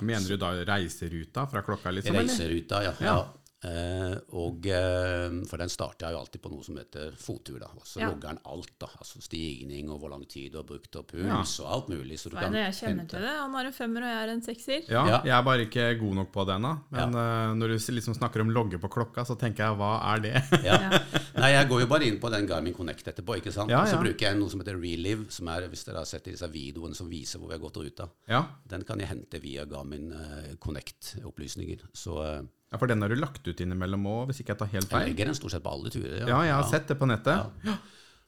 Mener 0.05 0.29
du 0.29 0.37
da 0.41 0.53
reiseruta 0.69 1.47
fra 1.49 1.63
klokka, 1.65 1.93
liksom? 1.95 2.17
Reiseruta, 2.19 2.83
ja. 2.85 2.95
Ja. 3.01 3.13
ja. 3.15 3.46
Eh, 3.67 4.15
og, 4.39 4.67
eh, 4.71 5.41
for 5.51 5.59
den 5.59 5.71
starter 5.73 6.07
jeg 6.07 6.15
jo 6.15 6.21
alltid 6.21 6.43
på 6.45 6.51
noe 6.53 6.63
som 6.63 6.77
heter 6.79 7.17
fottur. 7.19 7.59
da, 7.59 7.67
og 7.75 7.83
Så 7.85 8.01
Ja. 8.01 8.11
logger 8.11 8.29
den 8.29 8.39
alt. 8.47 8.71
da, 8.79 8.87
altså 8.87 9.21
Stigning 9.23 9.89
og 9.91 10.01
hvor 10.01 10.11
lang 10.11 10.25
tid 10.29 10.53
du 10.53 10.59
har 10.59 10.65
brukt, 10.65 10.95
og 10.97 11.07
puls 11.09 11.59
og 11.61 11.67
alt 11.73 11.89
mulig. 11.89 12.19
så 12.21 12.31
du 12.31 12.37
kan 12.37 12.53
jeg 12.53 12.73
kjenner 12.75 13.01
hente- 13.03 13.09
til 13.17 13.21
det. 13.21 13.29
Han 13.41 13.53
har 13.55 13.65
en 13.67 13.73
femmer, 13.73 14.03
og 14.03 14.09
jeg 14.13 14.29
er 14.29 14.33
en 14.33 14.43
sekser. 14.43 14.89
Ja, 14.89 15.07
Ja. 15.07 15.21
jeg 15.25 15.31
er 15.39 15.43
bare 15.43 15.67
ikke 15.67 15.99
god 16.01 16.15
nok 16.15 16.33
på 16.33 16.47
det 16.47 16.55
ennå. 16.57 16.81
Men 16.91 17.15
uh, 17.15 17.55
når 17.55 17.69
du 17.69 17.93
liksom 17.93 18.15
snakker 18.15 18.41
om 18.41 18.51
logge 18.51 18.79
på 18.79 18.89
klokka, 18.89 19.25
så 19.27 19.37
tenker 19.39 19.65
jeg 19.67 19.77
hva 19.77 20.15
er 20.15 20.21
det? 20.21 20.43
Ja. 20.65 20.79
Ja. 20.91 20.99
Nei, 21.37 21.51
jeg 21.53 21.69
går 21.69 21.81
jo 21.81 21.87
bare 21.87 22.03
inn 22.07 22.19
på 22.21 22.31
den 22.31 22.47
Garmin 22.47 22.73
Connect 22.75 23.05
etterpå. 23.09 23.37
ikke 23.37 23.53
sant? 23.53 23.69
Ja, 23.71 23.83
Og 23.83 23.89
så 23.89 23.93
ja. 23.97 24.03
bruker 24.03 24.19
jeg 24.31 24.37
noe 24.39 24.49
som 24.49 24.61
heter 24.61 24.81
Relive, 24.81 25.31
som 25.31 25.49
er, 25.49 25.69
hvis 25.69 25.85
dere 25.85 25.97
har 25.97 26.05
sett 26.07 26.25
disse 26.25 26.49
videoene 26.51 26.95
som 26.95 27.09
viser 27.11 27.39
hvor 27.39 27.49
vi 27.49 27.55
har 27.55 27.61
gått 27.61 27.77
og 27.77 27.85
ruta. 27.85 28.09
Ja. 28.29 28.47
Den 28.69 28.83
kan 28.85 28.99
jeg 28.99 29.09
hente 29.09 29.41
via 29.43 29.65
Garmin 29.67 30.13
Connect-opplysninger. 30.61 31.81
Så 31.93 32.49
ja, 32.73 32.79
for 32.81 32.91
den 32.91 33.05
har 33.05 33.13
du 33.13 33.19
lagt 33.19 33.47
ut 33.47 33.61
innimellom 33.63 34.09
òg, 34.11 34.23
hvis 34.31 34.43
ikke 34.43 34.55
jeg 34.55 34.63
tar 34.63 34.73
helt 34.73 34.89
feil? 34.91 35.05
jeg 35.05 35.15
legger 35.15 35.31
den 35.31 35.39
stort 35.39 35.55
sett 35.55 35.65
på 35.67 35.77
alle 35.77 35.93
turer. 35.95 36.17
Ja, 36.23 36.27
ja 36.33 36.41
jeg 36.49 36.57
har 36.57 36.67
sett 36.71 36.91
det 36.91 36.99
på 36.99 37.09
nettet. 37.09 37.71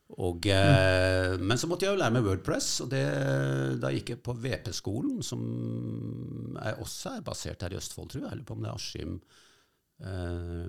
Og, 0.09 0.47
eh, 0.49 1.35
men 1.37 1.61
så 1.61 1.69
måtte 1.69 1.85
jeg 1.85 1.93
jo 1.93 2.01
lære 2.01 2.15
meg 2.15 2.25
Wordpress, 2.25 2.69
og 2.85 2.93
det, 2.95 3.03
da 3.83 3.91
gikk 3.93 4.15
jeg 4.15 4.23
på 4.25 4.33
VP-skolen, 4.41 5.19
som 5.27 5.43
er 6.63 6.81
også 6.81 7.19
er 7.19 7.27
basert 7.27 7.67
her 7.67 7.75
i 7.75 7.81
Østfold, 7.81 8.09
tror 8.15 8.25
jeg. 8.25 8.31
Eller 8.33 8.47
på 8.49 8.57
om 8.57 8.65
det 8.65 8.71
er 8.71 8.79
Askim 8.79 9.19
Eh, 9.99 10.67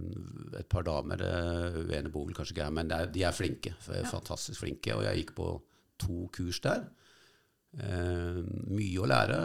et 0.57 0.69
par 0.69 0.85
damer, 0.88 1.21
Uene 1.21 1.99
ene 1.99 2.11
bor 2.13 2.25
vel 2.25 2.38
kanskje 2.38 2.55
ikke 2.55 2.65
her, 2.65 2.73
men 2.73 2.93
er, 2.93 3.09
de 3.13 3.25
er 3.25 3.35
flinke. 3.35 3.75
Fantastisk 4.09 4.63
flinke. 4.63 4.95
Og 4.97 5.05
jeg 5.05 5.23
gikk 5.23 5.35
på 5.38 5.51
to 6.01 6.25
kurs 6.33 6.61
der. 6.65 6.88
Eh, 7.77 8.39
mye 8.73 8.97
å 9.03 9.05
lære, 9.09 9.38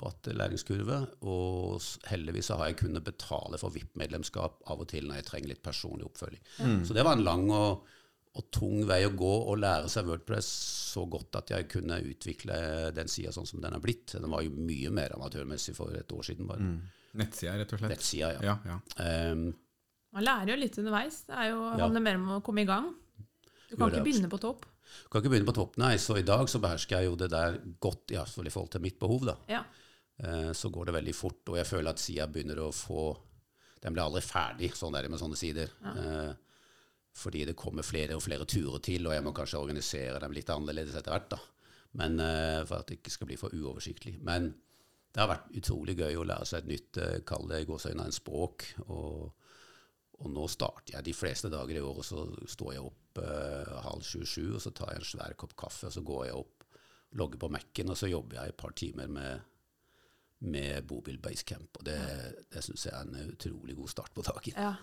bratt 0.00 0.30
læringskurve. 0.32 0.98
Og 1.28 1.82
heldigvis 2.08 2.48
så 2.48 2.56
har 2.60 2.70
jeg 2.70 2.78
kunnet 2.84 3.04
betale 3.04 3.60
for 3.60 3.74
VIP-medlemskap 3.74 4.62
av 4.72 4.80
og 4.84 4.88
til 4.88 5.04
når 5.08 5.20
jeg 5.20 5.26
trenger 5.28 5.52
litt 5.52 5.62
personlig 5.66 6.06
oppfølging. 6.08 6.42
Så 6.88 6.96
det 6.96 7.04
var 7.04 7.18
en 7.18 7.26
lang 7.26 7.44
og, 7.52 7.84
og 8.38 8.48
tung 8.54 8.86
vei 8.88 9.02
å 9.04 9.12
gå 9.16 9.32
å 9.52 9.56
lære 9.58 9.90
seg 9.92 10.08
Wordpress 10.08 10.48
så 10.94 11.04
godt 11.10 11.36
at 11.42 11.52
jeg 11.52 11.68
kunne 11.68 12.00
utvikle 12.08 12.56
den 12.96 13.10
sida 13.12 13.34
sånn 13.36 13.46
som 13.48 13.60
den 13.60 13.76
er 13.76 13.82
blitt. 13.84 14.14
Den 14.16 14.30
var 14.32 14.42
jo 14.46 14.54
mye 14.56 14.90
mer 14.94 15.12
amatørmessig 15.18 15.76
for 15.76 15.92
et 15.98 16.12
år 16.16 16.24
siden 16.30 16.48
bare. 16.48 16.70
Nettsida, 17.18 17.56
rett 17.60 17.72
og 17.72 17.80
slett. 17.82 17.92
Nettsida, 17.96 18.32
ja. 18.38 18.54
Ja, 18.54 18.56
ja. 18.64 18.78
Eh, 19.04 19.34
Man 20.16 20.24
lærer 20.24 20.54
jo 20.54 20.56
litt 20.62 20.76
underveis. 20.80 21.20
Det 21.28 21.36
er 21.36 21.50
jo, 21.52 21.60
Ja. 21.76 21.84
handler 21.84 22.00
mer 22.00 22.16
om 22.16 22.28
å 22.38 22.42
komme 22.42 22.62
i 22.64 22.68
gang. 22.68 22.94
Du 23.68 23.76
kan 23.76 23.90
Gjør 23.90 23.98
ikke 23.98 24.04
begynne 24.06 24.30
på 24.32 24.40
topp. 24.40 24.64
Kan 25.08 25.22
ikke 25.22 25.32
begynne 25.32 25.48
på 25.48 25.56
topp, 25.56 25.76
nei. 25.80 25.94
Så 26.00 26.18
i 26.18 26.26
dag 26.26 26.48
så 26.50 26.60
behersker 26.62 26.98
jeg 26.98 27.10
jo 27.10 27.18
det 27.20 27.30
der 27.32 27.58
godt, 27.80 28.10
i 28.12 28.18
hvert 28.18 28.32
fall 28.32 28.48
i 28.48 28.52
forhold 28.52 28.72
til 28.74 28.84
mitt 28.84 28.98
behov, 29.00 29.24
da. 29.28 29.36
Ja. 29.50 29.62
Eh, 30.18 30.52
så 30.52 30.70
går 30.74 30.88
det 30.88 30.96
veldig 30.98 31.14
fort, 31.14 31.44
og 31.48 31.58
jeg 31.60 31.68
føler 31.68 31.94
at 31.94 32.02
sida 32.02 32.26
begynner 32.26 32.64
å 32.64 32.74
få 32.74 33.16
Den 33.78 33.94
blir 33.94 34.02
aldri 34.02 34.24
ferdig, 34.26 34.72
sånn 34.74 34.96
er 34.98 35.06
det 35.06 35.10
med 35.12 35.20
sånne 35.20 35.36
sider. 35.38 35.70
Eh, 35.86 36.32
fordi 37.14 37.44
det 37.46 37.54
kommer 37.58 37.86
flere 37.86 38.16
og 38.16 38.24
flere 38.24 38.42
turer 38.42 38.80
til, 38.82 39.06
og 39.06 39.14
jeg 39.14 39.22
må 39.22 39.30
kanskje 39.30 39.60
organisere 39.60 40.18
dem 40.18 40.34
litt 40.34 40.50
annerledes 40.50 40.96
etter 40.98 41.14
hvert. 41.14 41.28
da. 41.30 41.38
Men 42.00 42.18
eh, 42.18 42.64
For 42.66 42.80
at 42.80 42.90
det 42.90 42.98
ikke 42.98 43.14
skal 43.14 43.30
bli 43.30 43.38
for 43.38 43.54
uoversiktlig. 43.54 44.16
Men 44.26 44.50
det 45.14 45.22
har 45.22 45.30
vært 45.30 45.54
utrolig 45.60 45.94
gøy 45.94 46.18
å 46.18 46.26
lære 46.26 46.50
seg 46.50 46.64
et 46.64 46.72
nytt, 46.72 46.98
kall 47.30 47.46
det 47.46 47.62
i 47.62 47.68
gåseøynene, 47.70 48.08
en 48.10 48.18
språk. 48.18 48.66
Og, 48.88 49.30
og 50.18 50.34
nå 50.34 50.50
starter 50.50 50.96
jeg 50.96 51.06
de 51.06 51.14
fleste 51.14 51.50
dager 51.54 51.78
i 51.78 51.86
året, 51.86 52.10
så 52.10 52.26
står 52.50 52.74
jeg 52.74 52.82
opp 52.82 53.07
eh, 53.22 53.76
halv 53.84 54.04
sju-sju, 54.06 54.54
og 54.56 54.62
så 54.64 54.72
tar 54.74 54.94
jeg 54.94 55.02
en 55.02 55.10
svær 55.12 55.36
kopp 55.40 55.54
kaffe, 55.58 55.88
og 55.88 55.94
så 55.94 56.02
går 56.06 56.26
jeg 56.28 56.38
opp, 56.40 56.66
logger 57.18 57.40
på 57.40 57.50
Mac-en, 57.52 57.92
og 57.94 57.98
så 57.98 58.10
jobber 58.10 58.40
jeg 58.40 58.52
et 58.52 58.60
par 58.60 58.74
timer 58.78 59.08
med 59.12 59.46
med 60.38 60.84
Bobil 60.86 61.18
Basecamp. 61.18 61.80
Og 61.80 61.86
det, 61.88 61.98
det 62.52 62.62
syns 62.62 62.86
jeg 62.86 62.94
er 62.94 63.08
en 63.08 63.32
utrolig 63.32 63.74
god 63.74 63.90
start 63.90 64.12
på 64.14 64.22
dagen. 64.22 64.54
Ja, 64.54 64.74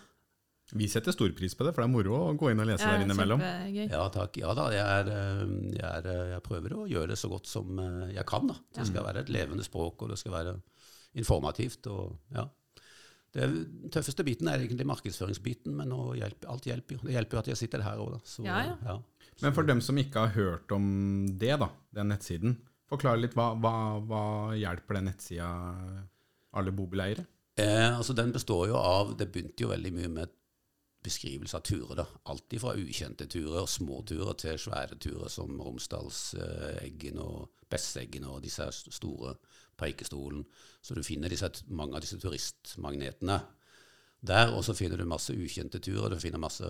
Vi 0.76 0.88
setter 0.90 1.14
stor 1.14 1.30
pris 1.32 1.54
på 1.54 1.64
det, 1.64 1.72
for 1.72 1.80
det 1.80 1.86
er 1.86 1.94
moro 1.94 2.16
å 2.18 2.34
gå 2.36 2.50
inn 2.50 2.60
og 2.60 2.68
lese 2.68 2.84
ja 2.84 2.96
der 2.96 3.04
innimellom. 3.06 3.40
Ja 3.86 4.02
takk. 4.12 4.36
Ja 4.36 4.52
da, 4.58 4.66
jeg, 4.74 4.84
er, 4.84 5.10
eh, 5.14 5.54
jeg, 5.78 5.86
er, 5.88 6.10
eh, 6.12 6.32
jeg 6.34 6.44
prøver 6.44 6.74
å 6.76 6.86
gjøre 6.90 7.12
det 7.14 7.18
så 7.20 7.30
godt 7.32 7.48
som 7.48 7.80
jeg 8.10 8.26
kan. 8.28 8.50
da. 8.50 8.58
Det 8.80 8.88
skal 8.90 9.06
være 9.06 9.24
et 9.24 9.32
levende 9.32 9.64
språk, 9.64 10.02
og 10.02 10.12
det 10.12 10.20
skal 10.20 10.36
være 10.36 10.56
informativt. 11.16 11.86
og 11.88 12.18
ja. 12.34 12.44
Det 13.36 13.46
tøffeste 13.92 14.24
biten 14.24 14.48
er 14.48 14.62
egentlig 14.64 14.86
markedsføringsbiten, 14.88 15.74
men 15.76 15.90
nå 15.92 16.14
hjelper, 16.16 16.48
alt 16.54 16.68
hjelper 16.70 16.96
jo. 16.96 17.02
Det 17.04 17.12
hjelper 17.18 17.36
jo 17.36 17.42
at 17.42 17.50
jeg 17.52 17.60
sitter 17.60 17.84
her 17.84 18.00
òg, 18.00 18.14
da. 18.16 18.20
Så, 18.24 18.44
Ja, 18.46 18.62
ja. 18.72 18.96
Men 19.44 19.52
for 19.52 19.68
dem 19.68 19.82
som 19.84 19.98
ikke 20.00 20.22
har 20.24 20.32
hørt 20.32 20.72
om 20.72 20.86
det, 21.36 21.52
da, 21.60 21.68
den 21.98 22.08
nettsiden, 22.14 22.56
forklar 22.88 23.20
litt 23.20 23.34
hva, 23.36 23.50
hva, 23.60 23.74
hva 24.08 24.22
hjelper 24.56 24.96
den 24.96 25.10
nettsida 25.10 25.50
alle 26.56 26.72
bobileiere? 26.72 27.26
Eh, 27.60 27.90
altså 27.90 28.12
Den 28.16 28.34
består 28.34 28.66
jo 28.68 28.76
av 28.76 29.14
Det 29.16 29.30
begynte 29.32 29.64
jo 29.64 29.70
veldig 29.70 29.92
mye 29.96 30.08
med 30.12 30.32
beskrivelse 31.06 31.58
av 31.58 31.64
turer. 31.66 31.94
da. 32.02 32.06
Alt 32.32 32.56
fra 32.60 32.74
ukjente 32.76 33.28
turer 33.30 33.68
små 33.70 34.02
turer 34.06 34.34
til 34.40 34.58
svære 34.60 34.98
turer 34.98 35.30
som 35.32 35.60
Romsdalseggen 35.60 37.20
og 37.22 37.62
Besseggen 37.70 38.26
og 38.30 38.42
disse 38.44 38.66
store 38.90 39.36
Preikestolen. 39.76 40.44
Så 40.80 40.96
du 40.96 41.02
finner 41.04 41.32
disse, 41.32 41.50
mange 41.68 41.96
av 41.96 42.04
disse 42.04 42.18
turistmagnetene 42.20 43.40
der. 44.24 44.52
Og 44.54 44.64
så 44.64 44.74
finner 44.76 44.96
du 44.96 45.08
masse 45.08 45.34
ukjente 45.34 45.82
turer. 45.84 46.14
Du 46.14 46.20
finner 46.22 46.40
masse 46.42 46.66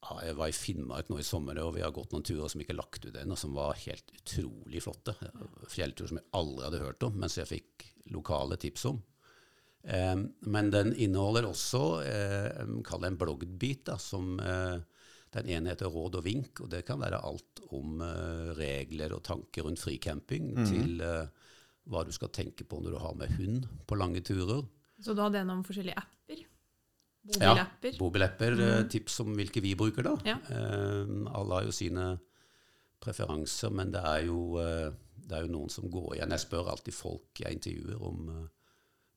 ja, 0.00 0.14
Jeg 0.24 0.36
var 0.38 0.48
i 0.48 0.56
Finnmark 0.56 1.10
nå 1.10 1.18
i 1.20 1.26
sommer, 1.26 1.58
og 1.60 1.74
vi 1.76 1.84
har 1.84 1.92
gått 1.92 2.14
noen 2.14 2.24
turer 2.24 2.48
som 2.48 2.62
ikke 2.62 2.72
er 2.72 2.80
lagt 2.80 3.04
ut 3.04 3.16
ennå, 3.20 3.36
som 3.36 3.52
var 3.56 3.76
helt 3.84 4.14
utrolig 4.16 4.80
flotte. 4.80 5.12
Fjellturer 5.68 6.08
som 6.08 6.20
jeg 6.22 6.30
aldri 6.40 6.66
hadde 6.66 6.84
hørt 6.86 7.04
om, 7.04 7.18
mens 7.20 7.36
jeg 7.36 7.50
fikk 7.50 7.90
lokale 8.14 8.56
tips 8.60 8.88
om. 8.88 9.02
Eh, 9.84 10.16
men 10.52 10.70
den 10.74 10.94
inneholder 10.94 11.48
også 11.48 11.82
eh, 12.04 12.64
kall 12.86 13.04
det 13.04 13.12
en 13.12 13.20
bloggbit, 13.20 13.86
da, 13.88 13.96
som 14.00 14.38
eh, 14.40 14.78
den 15.36 15.48
ene 15.54 15.72
heter 15.72 15.90
Råd 15.92 16.18
og 16.18 16.26
vink, 16.26 16.60
og 16.64 16.70
det 16.72 16.82
kan 16.88 17.00
være 17.00 17.22
alt 17.22 17.62
om 17.76 18.00
eh, 18.04 18.50
regler 18.58 19.14
og 19.16 19.24
tanker 19.26 19.66
rundt 19.66 19.80
fricamping, 19.82 20.52
til 20.66 21.00
eh, 21.06 21.26
hva 21.90 22.04
du 22.06 22.12
skal 22.14 22.32
tenke 22.34 22.66
på 22.68 22.80
når 22.82 22.94
du 22.96 23.00
har 23.02 23.14
med 23.18 23.36
hund 23.38 23.68
på 23.88 23.98
lange 23.98 24.22
turer. 24.26 24.64
Så 25.00 25.14
du 25.16 25.22
hadde 25.22 25.40
gjennom 25.40 25.62
forskjellige 25.64 25.96
apper? 25.96 26.42
Ja, 27.36 27.52
Mobilapper? 27.52 27.96
Bobilapper, 28.00 28.58
eh, 28.64 28.82
tips 28.88 29.20
om 29.24 29.34
hvilke 29.36 29.62
vi 29.64 29.74
bruker, 29.78 30.06
da. 30.06 30.16
Ja. 30.28 30.36
Eh, 30.50 31.14
alle 31.36 31.58
har 31.58 31.68
jo 31.68 31.74
sine 31.74 32.12
preferanser, 33.00 33.72
men 33.72 33.92
det 33.94 34.00
er 34.04 34.26
jo, 34.28 34.58
eh, 34.60 34.88
det 35.24 35.36
er 35.36 35.44
jo 35.46 35.52
noen 35.52 35.72
som 35.72 35.88
går 35.92 36.16
igjen. 36.16 36.32
Jeg 36.36 36.44
spør 36.44 36.72
alltid 36.72 36.96
folk 36.96 37.42
jeg 37.42 37.58
intervjuer 37.58 38.02
om 38.08 38.28
eh, 38.34 38.48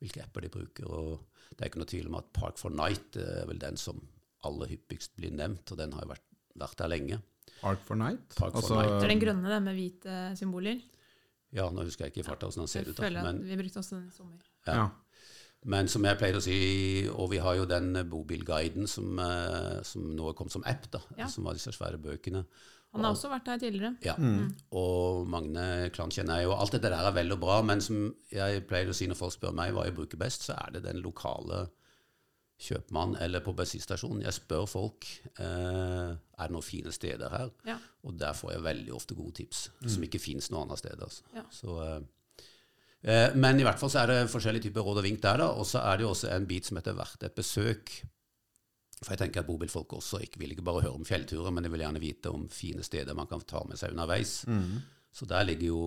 hvilke 0.04 0.24
apper 0.26 0.46
de 0.46 0.52
bruker. 0.54 0.88
og 0.90 1.54
Det 1.54 1.62
er 1.62 1.72
ikke 1.72 1.82
noe 1.84 1.92
tvil 1.94 2.10
om 2.12 2.18
at 2.20 2.32
Park 2.36 2.60
for 2.62 2.74
Night 2.76 3.20
eh, 3.20 3.44
er 3.44 3.50
vel 3.50 3.62
den 3.62 3.80
som 3.80 4.02
aller 4.44 4.74
hyppigst 4.74 5.16
blir 5.16 5.32
nevnt, 5.32 5.72
og 5.72 5.80
den 5.80 5.94
har 5.96 6.04
jo 6.04 6.12
vært, 6.12 6.26
vært 6.60 6.82
der 6.82 6.92
lenge. 6.92 7.22
Park 7.62 7.86
for 7.88 8.00
Night? 8.00 8.26
Park 8.36 8.58
for 8.58 8.60
altså, 8.60 8.82
Night. 8.82 8.98
Det 8.98 9.08
er 9.08 9.14
den 9.14 9.24
grønne, 9.24 9.54
den 9.54 9.70
med 9.70 9.80
hvite 9.80 10.18
symboler. 10.40 10.82
Ja, 11.54 11.70
nå 11.70 11.86
husker 11.86 12.08
jeg 12.08 12.14
ikke 12.14 12.24
i 12.24 12.28
farta 12.28 12.50
hvordan 12.50 12.66
den 12.66 12.72
ser 12.72 12.90
ut, 12.90 12.98
da, 12.98 13.06
føler 13.06 13.22
at 13.22 13.30
men, 13.30 13.42
vi 13.48 13.58
brukte 13.60 13.80
også 13.80 13.96
den 14.00 14.10
i 14.10 14.16
sommer. 14.16 14.44
ja. 14.68 14.76
Ja. 14.82 14.86
men 15.70 15.88
som 15.88 16.04
jeg 16.04 16.18
pleier 16.20 16.36
å 16.36 16.44
si, 16.44 16.56
og 17.14 17.30
vi 17.32 17.38
har 17.40 17.56
jo 17.56 17.68
den 17.70 17.94
bobilguiden 18.10 18.90
som, 18.90 19.20
eh, 19.22 19.78
som 19.88 20.10
nå 20.18 20.28
er 20.28 20.36
kommet 20.36 20.56
som 20.58 20.66
app, 20.68 20.90
da, 20.92 21.00
Ja. 21.22 21.28
som 21.32 21.46
var 21.48 21.56
disse 21.56 21.72
svære 21.72 22.02
bøkene. 22.02 22.44
Han 22.94 23.04
har 23.04 23.16
også 23.16 23.30
vært 23.32 23.48
her 23.50 23.58
tidligere. 23.58 23.96
Ja, 24.06 24.14
og 24.78 25.28
Magne 25.28 25.90
Klan 25.96 26.12
kjenner 26.14 26.38
jeg 26.38 26.46
jo. 26.46 26.52
Alt 26.54 26.76
dette 26.76 26.92
der 26.94 27.08
er 27.08 27.16
vel 27.16 27.32
og 27.34 27.40
bra, 27.42 27.62
men 27.66 27.82
som 27.82 28.04
jeg 28.32 28.68
pleier 28.70 28.92
å 28.92 28.94
si 28.94 29.08
når 29.10 29.18
folk 29.18 29.34
spør 29.34 29.56
meg 29.58 29.74
hva 29.74 29.88
jeg 29.88 29.96
bruker 29.98 30.18
best, 30.22 30.46
så 30.46 30.54
er 30.62 30.76
det 30.76 30.84
den 30.86 31.02
lokale 31.02 31.64
kjøpmann 32.64 33.16
eller 33.20 33.42
på 33.44 33.54
bensinstasjonen. 33.58 34.22
Jeg 34.24 34.38
spør 34.38 34.68
folk 34.70 35.08
eh, 35.42 36.14
er 36.14 36.46
det 36.48 36.54
noen 36.54 36.66
fine 36.66 36.94
steder 36.94 37.34
her, 37.34 37.50
Ja. 37.68 37.78
og 38.06 38.18
der 38.20 38.34
får 38.38 38.54
jeg 38.54 38.64
veldig 38.70 38.94
ofte 38.96 39.18
gode 39.18 39.34
tips, 39.42 39.70
som 39.88 40.04
ikke 40.06 40.22
fins 40.22 40.52
noe 40.54 40.64
annet 40.68 40.80
sted. 40.84 41.02
Altså. 41.02 41.24
Ja. 41.36 41.44
Så, 41.52 41.80
eh, 41.82 42.46
eh, 43.04 43.36
men 43.36 43.60
i 43.60 43.66
hvert 43.66 43.80
fall 43.82 43.90
så 43.92 44.04
er 44.04 44.14
det 44.14 44.32
forskjellige 44.32 44.70
typer 44.70 44.86
råd 44.86 45.02
og 45.02 45.08
vink 45.10 45.22
der, 45.26 45.42
da, 45.44 45.50
og 45.52 45.66
så 45.68 45.82
er 45.82 45.98
det 45.98 46.06
jo 46.08 46.14
også 46.14 46.30
en 46.36 46.46
bit 46.48 46.66
som 46.70 46.78
heter 46.78 46.94
'Hvert 46.94 47.24
et 47.26 47.36
besøk. 47.36 48.04
For 49.04 49.14
jeg 49.14 49.20
tenker 49.26 49.44
at 49.44 49.48
bobilfolk 49.50 49.94
også 50.00 50.22
ikke 50.24 50.40
vil 50.42 50.56
ikke 50.56 50.66
bare 50.66 50.86
høre 50.86 50.96
om 50.98 51.06
fjellturer, 51.08 51.52
men 51.52 51.64
de 51.66 51.72
vil 51.74 51.84
gjerne 51.84 52.02
vite 52.04 52.32
om 52.32 52.48
fine 52.52 52.84
steder 52.84 53.16
man 53.18 53.28
kan 53.28 53.44
ta 53.48 53.64
med 53.68 53.80
seg 53.80 53.92
underveis. 53.94 54.42
Så 55.14 55.28
der 55.30 55.44
ligger 55.46 55.68
jo 55.68 55.84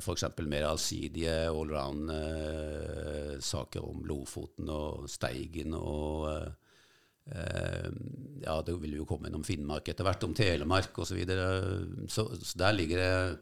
f.eks. 0.00 0.24
mer 0.48 0.66
allsidige 0.70 1.32
allround 1.50 2.10
eh, 2.10 3.32
saker 3.44 3.84
om 3.84 4.04
Lofoten 4.08 4.70
og 4.72 5.08
Steigen 5.12 5.74
og 5.76 6.28
eh, 6.30 6.52
eh, 7.36 7.90
Ja, 8.44 8.60
det 8.64 8.78
vil 8.80 8.96
jo 8.98 9.06
komme 9.08 9.28
innom 9.28 9.44
Finnmark 9.44 9.88
etter 9.92 10.06
hvert, 10.06 10.24
om 10.24 10.34
Telemark 10.36 10.96
osv. 10.98 11.12
Så, 11.12 11.18
videre. 11.18 11.48
så 12.08 12.28
Så 12.40 12.58
der 12.58 12.72
ligger 12.72 13.02
det 13.02 13.10
eh, 13.10 13.36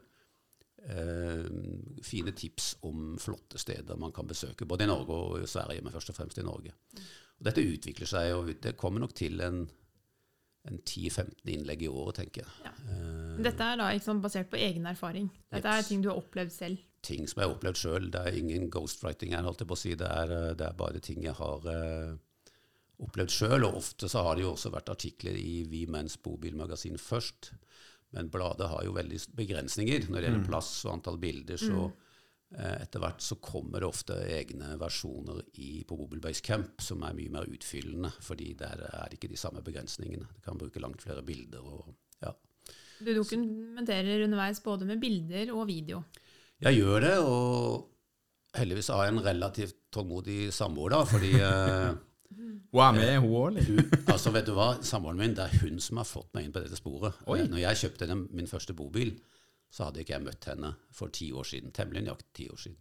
fine 2.03 2.33
tips 2.35 2.73
om 2.83 3.13
flotte 3.21 3.57
steder 3.61 3.95
man 3.95 4.11
kan 4.11 4.27
besøke, 4.27 4.65
både 4.67 4.83
i 4.83 4.89
Norge 4.89 5.15
og 5.15 5.37
i 5.43 5.47
Sverige, 5.47 5.81
men 5.85 5.93
først 5.93 6.09
og 6.11 6.17
fremst 6.17 6.37
i 6.41 6.43
Norge. 6.43 6.73
Og 7.39 7.47
dette 7.47 7.63
utvikler 7.63 8.09
seg, 8.09 8.33
og 8.35 8.49
det 8.61 8.75
kommer 8.77 8.99
nok 8.99 9.13
til 9.15 9.39
en, 9.45 9.61
en 10.67 10.79
10-15 10.83 11.47
innlegg 11.55 11.85
i 11.85 11.91
året, 11.91 12.19
tenker 12.19 12.43
jeg. 12.43 12.51
Ja. 12.67 12.73
Eh, 12.91 13.37
Dette 13.47 13.69
er 13.71 13.79
da 13.79 13.87
sånn 14.03 14.19
basert 14.23 14.51
på 14.51 14.59
egen 14.59 14.85
erfaring. 14.91 15.31
Dette 15.55 15.71
er 15.71 15.87
ting 15.87 16.03
du 16.03 16.09
har 16.11 16.19
opplevd 16.19 16.51
selv. 16.53 16.83
ting 17.03 17.25
som 17.27 17.41
jeg 17.41 17.49
har 17.49 17.55
opplevd 17.55 17.79
sjøl. 17.79 18.11
Det 18.13 18.19
er 18.27 18.37
ingen 18.39 18.69
ghostwriting 18.71 19.33
her, 19.35 19.43
holdt 19.47 19.63
jeg 19.63 19.67
på 19.71 19.75
å 19.75 19.81
si. 19.81 19.95
Det 19.99 20.07
er, 20.07 20.31
eh, 20.31 20.53
det 20.59 20.67
er 20.67 20.77
bare 20.83 20.99
ting 21.03 21.23
jeg 21.25 21.33
har 21.39 21.65
eh, 21.71 22.13
opplevd 23.03 23.31
sjøl. 23.39 23.65
Og 23.67 23.79
ofte 23.81 24.07
så 24.11 24.23
har 24.27 24.35
det 24.35 24.45
jo 24.45 24.53
også 24.53 24.71
vært 24.75 24.91
artikler 24.93 25.35
i 25.39 25.63
Vi 25.71 25.85
Menns 25.87 26.15
bobilmagasin 26.23 26.99
først. 27.01 27.53
Men 28.13 28.29
bladet 28.33 28.69
har 28.69 28.85
jo 28.85 28.95
veldig 28.95 29.19
begrensninger 29.37 30.07
når 30.07 30.17
det 30.19 30.27
gjelder 30.27 30.47
plass 30.47 30.71
og 30.85 30.95
antall 30.97 31.19
bilder. 31.21 31.59
Så 31.59 31.85
eh, 32.55 32.75
etter 32.83 33.01
hvert 33.03 33.23
så 33.25 33.39
kommer 33.43 33.81
det 33.81 33.89
ofte 33.89 34.17
egne 34.37 34.75
versjoner 34.81 35.41
i, 35.57 35.83
på 35.87 35.97
Bobble 35.99 36.21
Base 36.23 36.43
Camp 36.45 36.81
som 36.83 37.03
er 37.05 37.17
mye 37.17 37.33
mer 37.33 37.49
utfyllende, 37.49 38.13
fordi 38.23 38.53
der 38.59 38.85
er 38.89 39.09
det 39.09 39.19
ikke 39.19 39.31
de 39.33 39.41
samme 39.41 39.63
begrensningene. 39.65 40.29
Du 40.35 40.43
kan 40.45 40.59
bruke 40.61 40.83
langt 40.83 41.01
flere 41.05 41.25
bilder. 41.25 41.65
og 41.65 41.93
ja. 42.23 42.35
Du 43.03 43.11
dokumenterer 43.17 44.27
underveis 44.27 44.61
både 44.63 44.87
med 44.87 45.01
bilder 45.01 45.51
og 45.55 45.67
video. 45.67 46.03
Jeg 46.63 46.79
gjør 46.79 47.03
det, 47.03 47.17
og 47.19 47.89
heldigvis 48.55 48.91
har 48.93 49.07
jeg 49.07 49.15
en 49.15 49.25
relativt 49.25 49.77
tålmodig 49.93 50.53
samboer, 50.53 50.93
da, 50.93 51.01
fordi 51.09 51.33
eh, 51.41 51.89
Hun 52.73 52.81
er 52.83 52.93
med, 52.97 53.13
hun 53.21 53.33
òg, 53.37 53.57
eller? 53.57 53.97
altså 54.13 54.31
vet 54.33 54.45
du 54.49 54.53
hva, 54.57 54.69
samboeren 54.85 55.19
min, 55.19 55.33
det 55.37 55.45
er 55.49 55.59
hun 55.63 55.79
som 55.83 55.97
har 56.01 56.07
fått 56.09 56.31
meg 56.33 56.45
inn 56.47 56.53
på 56.55 56.63
dette 56.63 56.79
sporet. 56.79 57.19
Oi. 57.27 57.39
Eh, 57.43 57.47
Når 57.51 57.61
jeg 57.63 57.81
kjøpte 57.83 58.07
den, 58.09 58.25
min 58.31 58.47
første 58.49 58.73
bobil, 58.77 59.13
så 59.73 59.87
hadde 59.87 60.01
ikke 60.03 60.13
jeg 60.17 60.25
møtt 60.27 60.45
henne 60.51 60.73
for 60.93 61.09
ti 61.13 61.31
år 61.33 61.47
siden, 61.49 61.71
temmelig 61.73 62.03
nøyaktig 62.05 62.33
ti 62.41 62.47
år 62.53 62.59
siden. 62.67 62.77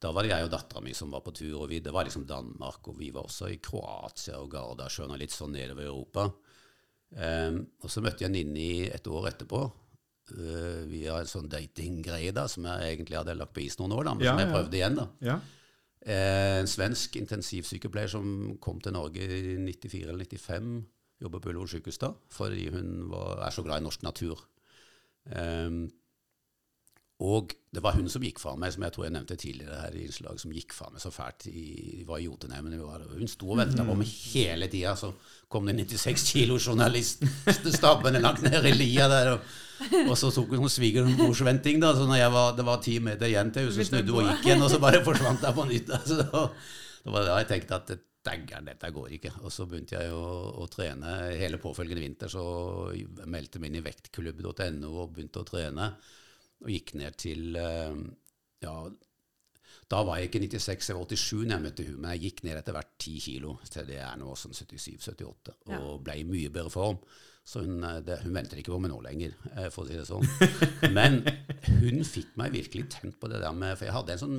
da 0.00 0.12
var 0.14 0.22
det 0.22 0.30
jeg 0.30 0.44
og 0.46 0.50
dattera 0.52 0.80
mi 0.80 0.92
som 0.94 1.10
var 1.10 1.20
på 1.26 1.32
tur. 1.34 1.56
og 1.62 1.68
vi, 1.68 1.80
Det 1.80 1.92
var 1.92 2.04
liksom 2.06 2.24
Danmark, 2.26 2.86
og 2.88 2.98
vi 3.00 3.10
var 3.10 3.24
også 3.26 3.48
i 3.50 3.56
Kroatia 3.58 4.38
og 4.38 4.50
Gardasjøen 4.52 5.10
og 5.10 5.18
litt 5.18 5.32
sånn 5.34 5.52
nedover 5.52 5.82
i 5.82 5.90
Europa. 5.90 6.28
Um, 7.16 7.62
og 7.82 7.90
så 7.90 8.02
møtte 8.04 8.24
jeg 8.26 8.30
Ninni 8.34 8.86
et 8.92 9.06
år 9.08 9.30
etterpå. 9.32 9.60
Uh, 10.28 10.84
via 10.90 11.16
en 11.22 11.26
sånn 11.30 11.48
datinggreie 11.48 12.32
da, 12.36 12.44
som 12.52 12.66
jeg 12.68 12.92
egentlig 12.98 13.16
hadde 13.16 13.34
lagt 13.40 13.54
på 13.56 13.62
is 13.64 13.78
noen 13.80 13.94
år, 13.96 14.04
da, 14.04 14.14
men 14.14 14.24
Ja, 14.26 14.32
som 14.34 14.42
jeg 14.42 14.48
ja. 14.48 14.54
prøvde 14.54 14.76
igjen. 14.76 14.98
da. 15.00 15.06
Ja. 15.24 15.38
Eh, 16.06 16.60
en 16.60 16.70
svensk 16.70 17.16
intensivsykepleier 17.18 18.10
som 18.12 18.56
kom 18.62 18.78
til 18.80 18.94
Norge 18.94 19.24
i 19.24 19.56
94 19.58 20.08
eller 20.12 20.24
95, 20.24 20.84
jobber 21.22 21.42
på 21.42 21.50
Ullevål 21.50 21.70
sykehus 21.72 21.98
da, 21.98 22.12
fordi 22.30 22.68
hun 22.70 23.08
var, 23.10 23.42
er 23.46 23.54
så 23.54 23.64
glad 23.66 23.80
i 23.80 23.86
norsk 23.86 24.04
natur. 24.06 24.44
Ehm, 25.34 25.88
og 27.18 27.52
det 27.74 27.82
var 27.82 27.96
hun 27.98 28.06
som 28.08 28.22
gikk 28.22 28.38
fra 28.38 28.52
meg, 28.54 28.70
som 28.70 28.84
jeg 28.86 28.94
tror 28.94 29.04
jeg 29.08 29.12
nevnte 29.16 29.36
tidligere 29.36 29.78
her 29.82 29.94
i 29.98 30.04
innslag, 30.06 30.38
som 30.38 30.52
gikk 30.54 30.70
fra 30.72 30.86
meg 30.92 31.02
så 31.02 31.10
fælt. 31.10 31.48
I, 31.50 32.04
var 32.06 32.20
i 32.22 32.28
Jotunheimen. 32.28 32.76
Hun 32.78 33.30
sto 33.30 33.48
og 33.50 33.58
venta 33.58 33.82
på 33.84 33.96
meg 33.98 34.12
hele 34.30 34.68
tida. 34.70 34.94
Så 34.96 35.10
kom 35.50 35.66
det 35.66 35.74
en 35.74 35.82
96 35.82 36.26
kilo 36.30 36.60
journalist 36.62 37.26
stabbende 37.78 38.22
langt 38.22 38.44
ned 38.46 38.70
i 38.70 38.74
lia 38.76 39.08
der. 39.10 39.32
Og, 39.34 39.50
og 40.04 40.14
så 40.18 40.30
tok 40.34 40.54
hun 40.54 40.70
svigermorsventing, 40.70 41.82
da. 41.82 41.90
Så 41.98 42.06
når 42.06 42.22
var, 42.36 42.52
det 42.56 42.66
var 42.70 42.78
ti 42.86 42.94
meter 43.02 43.26
igjen 43.26 43.50
til 43.50 43.66
henne, 43.66 43.74
så 43.74 43.88
snudde 43.90 44.14
hun 44.14 44.22
og 44.22 44.30
gikk 44.30 44.46
igjen, 44.46 44.62
og 44.62 44.70
så 44.70 44.78
bare 44.86 45.02
forsvant 45.06 45.48
jeg 45.48 45.58
på 45.58 45.66
nytt. 45.72 45.90
Altså, 45.98 46.20
da, 46.22 46.44
da 47.02 47.16
var 47.16 47.26
da 47.26 47.40
jeg 47.42 47.50
tenkte 47.50 47.80
at 47.82 47.92
dægger'n, 48.28 48.70
dette 48.70 48.92
går 48.94 49.10
ikke. 49.18 49.34
Og 49.42 49.52
så 49.54 49.66
begynte 49.66 49.98
jeg 49.98 50.14
å, 50.14 50.30
å 50.62 50.70
trene. 50.70 51.18
Hele 51.42 51.58
påfølgende 51.58 52.06
vinter 52.06 52.30
så 52.30 52.46
meldte 53.26 53.58
jeg 53.58 53.66
meg 53.66 53.74
inn 53.74 53.82
i 53.82 53.84
vektklubb.no 53.90 54.94
og 54.94 55.12
begynte 55.18 55.42
å 55.42 55.50
trene. 55.50 55.90
Og 56.64 56.72
gikk 56.74 56.94
ned 56.98 57.16
til 57.20 57.56
eh, 57.56 58.00
Ja, 58.64 58.74
da 59.88 60.02
var 60.04 60.18
jeg 60.18 60.28
ikke 60.28 60.40
96, 60.44 60.88
jeg 60.90 60.96
var 60.98 61.06
87 61.08 61.46
når 61.46 61.54
jeg 61.54 61.64
møtte 61.64 61.84
hun, 61.86 61.96
men 62.02 62.10
jeg 62.16 62.22
gikk 62.26 62.42
ned 62.44 62.58
etter 62.60 62.74
hvert 62.76 62.90
10 63.00 63.14
kilo 63.24 63.54
til 63.72 63.86
det 63.88 64.00
er 64.04 64.18
nå 64.20 64.34
sånn 64.36 64.52
77-78, 64.56 65.54
og 65.70 65.72
Ja. 65.72 65.80
ble 66.04 66.16
i 66.20 66.26
mye 66.28 66.50
bedre 66.52 66.72
form. 66.74 66.98
Så 67.48 67.62
hun, 67.64 67.78
eh, 67.84 68.00
det, 68.04 68.18
hun 68.26 68.34
venter 68.36 68.58
ikke 68.60 68.74
på 68.74 68.80
meg 68.84 68.90
nå 68.92 68.98
lenger, 69.06 69.32
eh, 69.56 69.70
for 69.72 69.84
å 69.84 69.88
si 69.88 69.96
det 69.96 70.04
sånn. 70.04 70.26
Men 70.98 71.22
hun 71.80 72.02
fikk 72.04 72.34
meg 72.36 72.52
virkelig 72.52 72.90
tent 72.98 73.16
på 73.20 73.30
det 73.32 73.40
der 73.40 73.54
med 73.56 73.78
For 73.78 73.86
jeg 73.88 73.94
hadde 73.96 74.12
en 74.12 74.20
sånn 74.20 74.36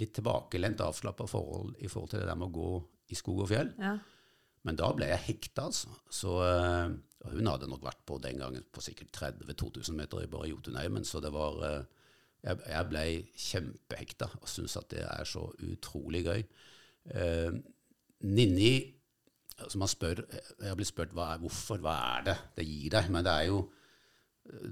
litt 0.00 0.14
tilbakelent, 0.16 0.80
avslappa 0.80 1.26
forhold 1.28 1.74
i 1.84 1.90
forhold 1.92 2.14
til 2.14 2.22
det 2.22 2.30
der 2.30 2.38
med 2.40 2.48
å 2.48 2.56
gå 2.56 2.70
i 3.12 3.18
skog 3.18 3.42
og 3.44 3.50
fjell. 3.52 3.74
Ja. 3.82 3.98
Men 4.62 4.78
da 4.78 4.92
ble 4.94 5.08
jeg 5.10 5.26
hekta, 5.26 5.66
altså. 5.70 5.90
Så 6.12 6.36
eh, 6.46 6.92
og 7.22 7.36
hun 7.36 7.46
hadde 7.46 7.68
nok 7.70 7.84
vært 7.86 8.00
på 8.06 8.18
den 8.22 8.40
gangen 8.42 8.64
på 8.74 8.82
sikkert 8.82 9.12
30 9.14 9.46
000-2000 9.52 9.98
meter 9.98 10.24
i 10.24 10.30
bare 10.30 10.48
Jotunheimen, 10.50 11.04
så 11.06 11.20
det 11.22 11.30
var 11.34 11.60
eh, 11.68 11.84
jeg, 12.42 12.58
jeg 12.66 12.88
ble 12.90 13.04
kjempehekta 13.44 14.28
og 14.40 14.48
syns 14.50 14.74
at 14.80 14.88
det 14.90 15.04
er 15.06 15.28
så 15.28 15.44
utrolig 15.68 16.24
gøy. 16.26 16.42
Eh, 17.14 17.60
Ninni 18.26 18.74
altså 19.58 19.78
man 19.78 19.90
spør, 19.90 20.22
Jeg 20.60 20.68
har 20.68 20.76
blitt 20.78 20.90
spurt 20.90 21.14
hvorfor, 21.14 21.78
hva 21.82 21.94
er 22.16 22.26
det 22.26 22.36
det 22.58 22.66
gir 22.66 22.90
deg? 22.94 23.10
Men 23.10 23.26
det 23.26 23.32
er 23.32 23.48
jo 23.52 23.62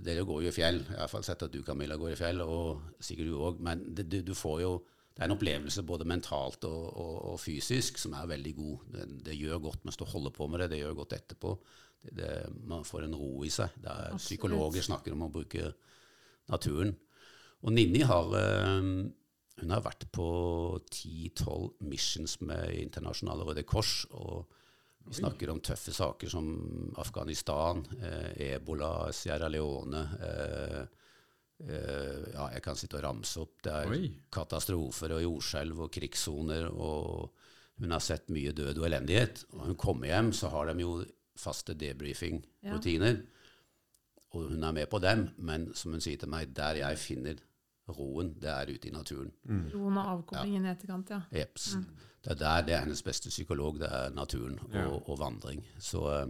Dere 0.03 0.25
går 0.27 0.41
jo 0.43 0.51
i 0.51 0.55
fjell. 0.55 0.81
Jeg 0.83 0.97
har 0.97 1.05
iallfall 1.05 1.23
sett 1.23 1.45
at 1.47 1.53
du, 1.55 1.61
Camilla, 1.63 1.95
går 1.95 2.11
i 2.11 2.19
fjell, 2.19 2.41
og 2.43 2.97
sikkert 2.99 3.29
du 3.31 3.37
òg. 3.39 3.61
Men 3.63 3.85
det, 3.95 4.09
du, 4.11 4.17
du 4.27 4.33
får 4.35 4.57
jo 4.65 4.73
det 5.21 5.27
er 5.27 5.29
en 5.29 5.35
opplevelse 5.35 5.83
både 5.85 6.07
mentalt 6.09 6.63
og, 6.65 6.85
og, 6.97 7.17
og 7.29 7.35
fysisk 7.43 7.99
som 8.01 8.15
er 8.17 8.31
veldig 8.31 8.53
god. 8.57 8.85
Det, 8.95 9.03
det 9.27 9.35
gjør 9.37 9.59
godt 9.67 9.83
mens 9.85 9.99
du 10.01 10.07
holder 10.09 10.33
på 10.33 10.47
med 10.49 10.63
det, 10.63 10.71
det 10.73 10.79
gjør 10.81 10.95
godt 11.03 11.13
etterpå. 11.13 11.51
Det, 12.01 12.15
det, 12.17 12.29
man 12.65 12.87
får 12.89 13.05
en 13.05 13.17
ro 13.21 13.45
i 13.45 13.51
seg. 13.53 13.75
Det 13.85 13.93
er. 13.93 14.15
Psykologer 14.17 14.87
snakker 14.87 15.13
om 15.13 15.27
å 15.27 15.29
bruke 15.35 15.75
naturen. 16.49 16.95
Og 17.61 17.77
Ninni 17.77 18.01
har, 18.09 18.33
eh, 18.39 18.81
hun 19.61 19.75
har 19.77 19.85
vært 19.85 20.09
på 20.09 20.31
10-12 20.89 21.85
missions 21.85 22.39
med 22.41 22.73
Internasjonale 22.79 23.45
Røde 23.51 23.67
Kors. 23.69 24.07
og 24.17 24.49
vi 25.05 25.19
snakker 25.21 25.53
om 25.53 25.61
tøffe 25.61 25.93
saker 25.93 26.33
som 26.33 26.49
Afghanistan, 26.97 27.85
eh, 28.01 28.55
ebola, 28.55 29.13
Sierra 29.13 29.53
Leone 29.53 30.01
eh, 30.17 30.83
Ja, 31.69 32.47
jeg 32.55 32.63
kan 32.65 32.77
sitte 32.77 32.97
og 32.99 33.05
ramse 33.05 33.41
opp. 33.43 33.59
Det 33.63 33.73
er 33.73 33.91
Oi. 33.93 34.07
katastrofer 34.33 35.13
og 35.19 35.23
jordskjelv 35.23 35.83
og 35.87 35.91
krigssoner. 35.93 36.71
Og 36.73 37.31
hun 37.81 37.91
har 37.95 38.01
sett 38.05 38.29
mye 38.33 38.53
død 38.57 38.79
og 38.81 38.87
elendighet. 38.89 39.45
Og 39.53 39.59
når 39.61 39.67
hun 39.73 39.77
kommer 39.77 40.07
hjem, 40.11 40.33
så 40.37 40.49
har 40.53 40.71
de 40.73 40.81
jo 40.85 40.95
faste 41.41 41.75
debriefing-rutiner. 41.75 43.23
Og 44.33 44.49
hun 44.53 44.63
er 44.63 44.73
med 44.77 44.87
på 44.91 44.99
dem, 45.03 45.29
men 45.43 45.71
som 45.75 45.93
hun 45.97 46.01
sier 46.05 46.19
til 46.21 46.31
meg, 46.31 46.53
der 46.55 46.79
jeg 46.85 46.99
finner 47.03 47.41
roen, 47.91 48.35
det 48.39 48.51
er 48.53 48.71
ute 48.71 48.87
i 48.89 48.93
naturen. 48.95 49.33
Roen 49.73 49.97
og 49.99 50.11
avkoblingen 50.13 50.69
i 50.69 50.71
etterkant, 50.71 51.11
ja. 51.11 51.23
Jeps. 51.35 51.73
Det 52.23 52.35
er 52.37 52.39
der 52.39 52.63
det 52.69 52.75
er 52.77 52.85
hennes 52.85 53.03
beste 53.03 53.29
psykolog, 53.33 53.81
det 53.81 53.89
er 53.91 54.13
naturen 54.15 54.59
og, 54.69 54.75
Ja. 54.77 54.85
og 55.01 55.19
vandring. 55.19 55.65
Så 55.83 56.05
eh, 56.13 56.27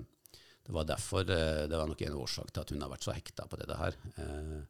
det 0.65 0.73
var 0.73 0.85
derfor 0.89 1.21
eh, 1.27 1.67
det 1.69 1.77
var 1.77 1.87
nok 1.91 2.01
en 2.07 2.17
årsak 2.23 2.53
til 2.55 2.61
at 2.63 2.71
hun 2.71 2.81
har 2.81 2.89
vært 2.95 3.05
så 3.05 3.13
hekta 3.13 3.45
på 3.51 3.59
dette 3.61 3.77
her. 3.77 3.99
Eh, 4.17 4.63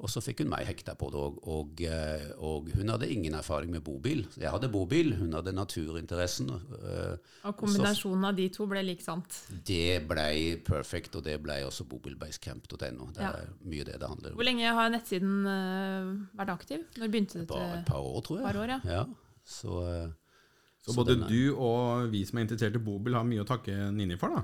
og 0.00 0.08
så 0.10 0.20
fikk 0.20 0.40
hun 0.42 0.48
meg 0.50 0.66
hekta 0.66 0.94
på 0.98 1.06
det 1.12 1.20
òg. 1.20 1.36
Og, 1.48 1.80
eh, 1.86 2.24
og 2.42 2.68
hun 2.74 2.88
hadde 2.90 3.06
ingen 3.10 3.32
erfaring 3.38 3.70
med 3.70 3.84
bobil. 3.86 4.24
Jeg 4.36 4.50
hadde 4.50 4.68
bobil, 4.68 5.12
hun 5.16 5.32
hadde 5.32 5.52
naturinteressen. 5.54 6.50
eh, 6.50 7.16
Og 7.44 7.56
kombinasjonen 7.56 8.24
av 8.26 8.34
de 8.36 8.48
to 8.48 8.66
ble 8.66 8.82
lik 8.82 9.00
sant. 9.00 9.38
Det 9.64 10.02
blei 10.08 10.56
perfect, 10.66 11.14
og 11.16 11.22
det 11.24 11.38
blei 11.42 11.60
også 11.62 11.86
bobilbasecamp.no. 11.86 13.06
Det 13.14 13.22
Ja. 13.22 13.30
er 13.30 13.48
mye 13.64 13.84
det 13.84 14.00
det 14.00 14.08
handler 14.08 14.30
om. 14.32 14.36
Hvor 14.36 14.44
lenge 14.44 14.74
har 14.74 14.90
nettsiden 14.90 15.46
eh, 15.46 16.26
vært 16.36 16.50
aktiv? 16.58 16.84
Når 16.98 17.08
begynte 17.08 17.38
det? 17.38 17.48
Bare 17.48 17.78
et 17.78 17.86
par 17.86 18.00
år, 18.02 18.20
tror 18.22 18.38
jeg. 18.42 18.46
par 18.52 18.60
år, 18.60 18.68
ja. 18.68 18.80
ja. 18.84 19.04
Så, 19.44 19.80
eh, 19.86 20.10
Så 20.84 20.92
Så 20.92 20.96
både 21.00 21.14
den 21.14 21.22
er- 21.24 21.28
du 21.28 21.56
og 21.56 22.10
vi 22.10 22.24
som 22.26 22.38
er 22.38 22.42
interessert 22.44 22.74
i 22.74 22.78
bobil, 22.78 23.14
har 23.14 23.24
mye 23.24 23.40
å 23.42 23.46
takke 23.46 23.72
Ninni 23.90 24.18
for, 24.18 24.28
da. 24.28 24.42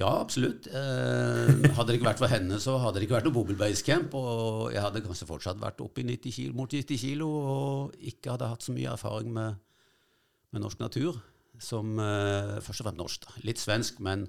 Ja, 0.00 0.08
absolutt. 0.22 0.64
Eh, 0.66 1.50
hadde 1.76 1.90
det 1.90 1.98
ikke 1.98 2.08
vært 2.08 2.20
for 2.22 2.32
henne, 2.32 2.56
så 2.62 2.78
hadde 2.80 2.96
det 3.02 3.06
ikke 3.06 3.18
vært 3.18 3.26
noe 3.28 3.36
bobilbasecamp. 3.36 4.14
Og 4.16 4.70
jeg 4.72 4.80
hadde 4.80 5.02
kanskje 5.04 5.28
fortsatt 5.28 5.60
vært 5.60 5.82
oppe 5.84 6.00
i 6.00 6.06
90 6.08 6.32
kilo, 6.38 6.54
mot 6.56 6.72
90 6.72 7.00
kilo 7.02 7.28
og 7.28 7.98
ikke 8.12 8.32
hadde 8.32 8.48
hatt 8.48 8.64
så 8.64 8.72
mye 8.76 8.94
erfaring 8.94 9.28
med, 9.36 9.58
med 10.54 10.64
norsk 10.64 10.80
natur. 10.80 11.20
Som 11.60 11.98
eh, 12.00 12.56
først 12.64 12.80
og 12.80 12.86
fremst 12.88 13.02
norsk. 13.02 13.26
da. 13.28 13.42
Litt 13.44 13.60
svensk, 13.60 14.00
men 14.00 14.24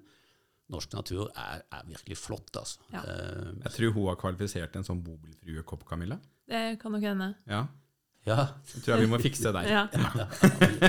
norsk 0.72 0.92
natur 0.96 1.30
er, 1.40 1.64
er 1.72 1.88
virkelig 1.88 2.18
flott, 2.20 2.52
altså. 2.60 2.84
Ja. 2.92 3.06
Eh, 3.08 3.48
Jeg 3.70 3.76
tror 3.78 3.96
hun 3.96 4.10
har 4.12 4.20
kvalifisert 4.20 4.76
en 4.80 4.88
sånn 4.88 5.00
bobilfruekopp, 5.08 5.88
Camilla. 5.88 6.20
Det 6.52 6.66
kan 6.82 6.92
nok 6.92 7.08
hende. 7.08 7.32
Ja, 7.48 7.64
ja, 8.28 8.36
Jeg 8.76 8.84
tror 8.84 8.98
jeg 8.98 9.06
vi 9.08 9.12
må 9.16 9.18
fikse 9.24 9.52
der. 9.56 9.66
Ja. 9.72 9.88
ja, 9.96 10.12
men- 10.16 10.80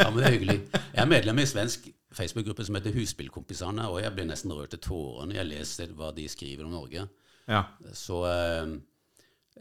ja, 0.00 0.08
men 0.10 0.16
det 0.16 0.24
er 0.26 0.34
hyggelig. 0.38 0.58
Jeg 0.72 1.02
er 1.04 1.10
medlem 1.12 1.38
i 1.44 1.46
svensk 1.52 1.90
Facebook-gruppe 2.16 2.64
som 2.66 2.74
heter 2.78 2.94
Husspillkompisene, 2.96 3.84
og 3.90 4.00
jeg 4.02 4.12
blir 4.16 4.26
nesten 4.26 4.52
rørt 4.56 4.72
til 4.74 4.80
tårer 4.82 5.28
når 5.30 5.36
jeg 5.40 5.48
leser 5.50 5.92
hva 5.98 6.10
de 6.16 6.24
skriver 6.30 6.66
om 6.66 6.72
Norge. 6.74 7.04
Ja. 7.50 7.64
Så 7.96 8.20
eh, 8.26 8.72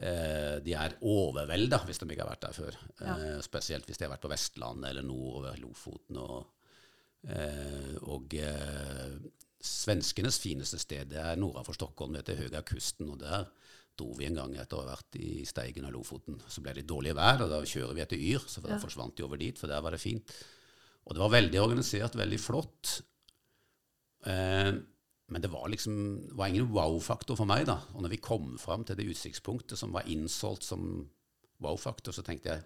eh, 0.01 0.55
de 0.65 0.73
er 0.77 0.95
overvelda 1.05 1.83
hvis 1.85 2.01
de 2.01 2.09
ikke 2.09 2.25
har 2.25 2.31
vært 2.33 2.47
der 2.47 2.57
før. 2.57 2.79
Ja. 3.01 3.15
Eh, 3.17 3.41
spesielt 3.45 3.85
hvis 3.89 4.01
de 4.01 4.07
har 4.07 4.13
vært 4.15 4.25
på 4.25 4.31
Vestlandet 4.33 4.89
eller 4.91 5.05
nordover 5.05 5.57
Lofoten. 5.61 6.17
Og, 6.23 6.69
eh, 7.29 7.95
og 8.09 8.33
eh, 8.39 9.17
svenskenes 9.59 10.39
fineste 10.41 10.79
sted 10.81 11.09
det 11.13 11.19
er 11.21 11.39
nordafor 11.39 11.75
Stockholm, 11.77 12.13
det 12.15 12.23
heter 12.25 12.43
Høgakusten. 12.45 13.09
og 13.13 13.19
der 13.21 13.49
dro 13.99 14.13
vi 14.15 14.29
en 14.29 14.37
gang 14.39 14.53
etter 14.55 14.77
å 14.79 14.85
ha 14.85 14.93
vært 14.93 15.17
i 15.19 15.41
Steigen 15.47 15.83
av 15.85 15.91
Lofoten. 15.91 16.37
Så 16.47 16.61
ble 16.63 16.71
det 16.77 16.85
dårlig 16.87 17.11
vær, 17.17 17.41
og 17.43 17.49
da 17.51 17.57
kjører 17.67 17.97
vi 17.97 18.03
etter 18.05 18.21
Yr, 18.29 18.45
så 18.47 18.61
da 18.63 18.69
Ja. 18.75 18.79
forsvant 18.79 19.17
de 19.17 19.25
over 19.25 19.37
dit, 19.37 19.57
for 19.59 19.67
der 19.67 19.81
var 19.81 19.91
det 19.91 19.99
fint. 19.99 20.23
Og 21.09 21.15
det 21.17 21.23
var 21.23 21.33
veldig 21.33 21.61
organisert, 21.61 22.17
veldig 22.17 22.39
flott. 22.39 22.99
Eh, 24.29 24.71
men 25.29 25.43
det 25.43 25.49
var 25.53 25.69
liksom 25.69 25.95
var 26.37 26.49
ingen 26.49 26.69
wow-faktor 26.73 27.37
for 27.37 27.49
meg. 27.49 27.65
da. 27.69 27.79
Og 27.95 28.05
når 28.05 28.13
vi 28.13 28.21
kom 28.21 28.57
fram 28.61 28.85
til 28.85 28.97
det 28.97 29.07
utsiktspunktet 29.09 29.77
som 29.79 29.93
var 29.93 30.09
innsolgt 30.09 30.65
som 30.65 31.09
wow-faktor, 31.65 32.13
så 32.13 32.25
tenkte 32.25 32.53
jeg 32.53 32.65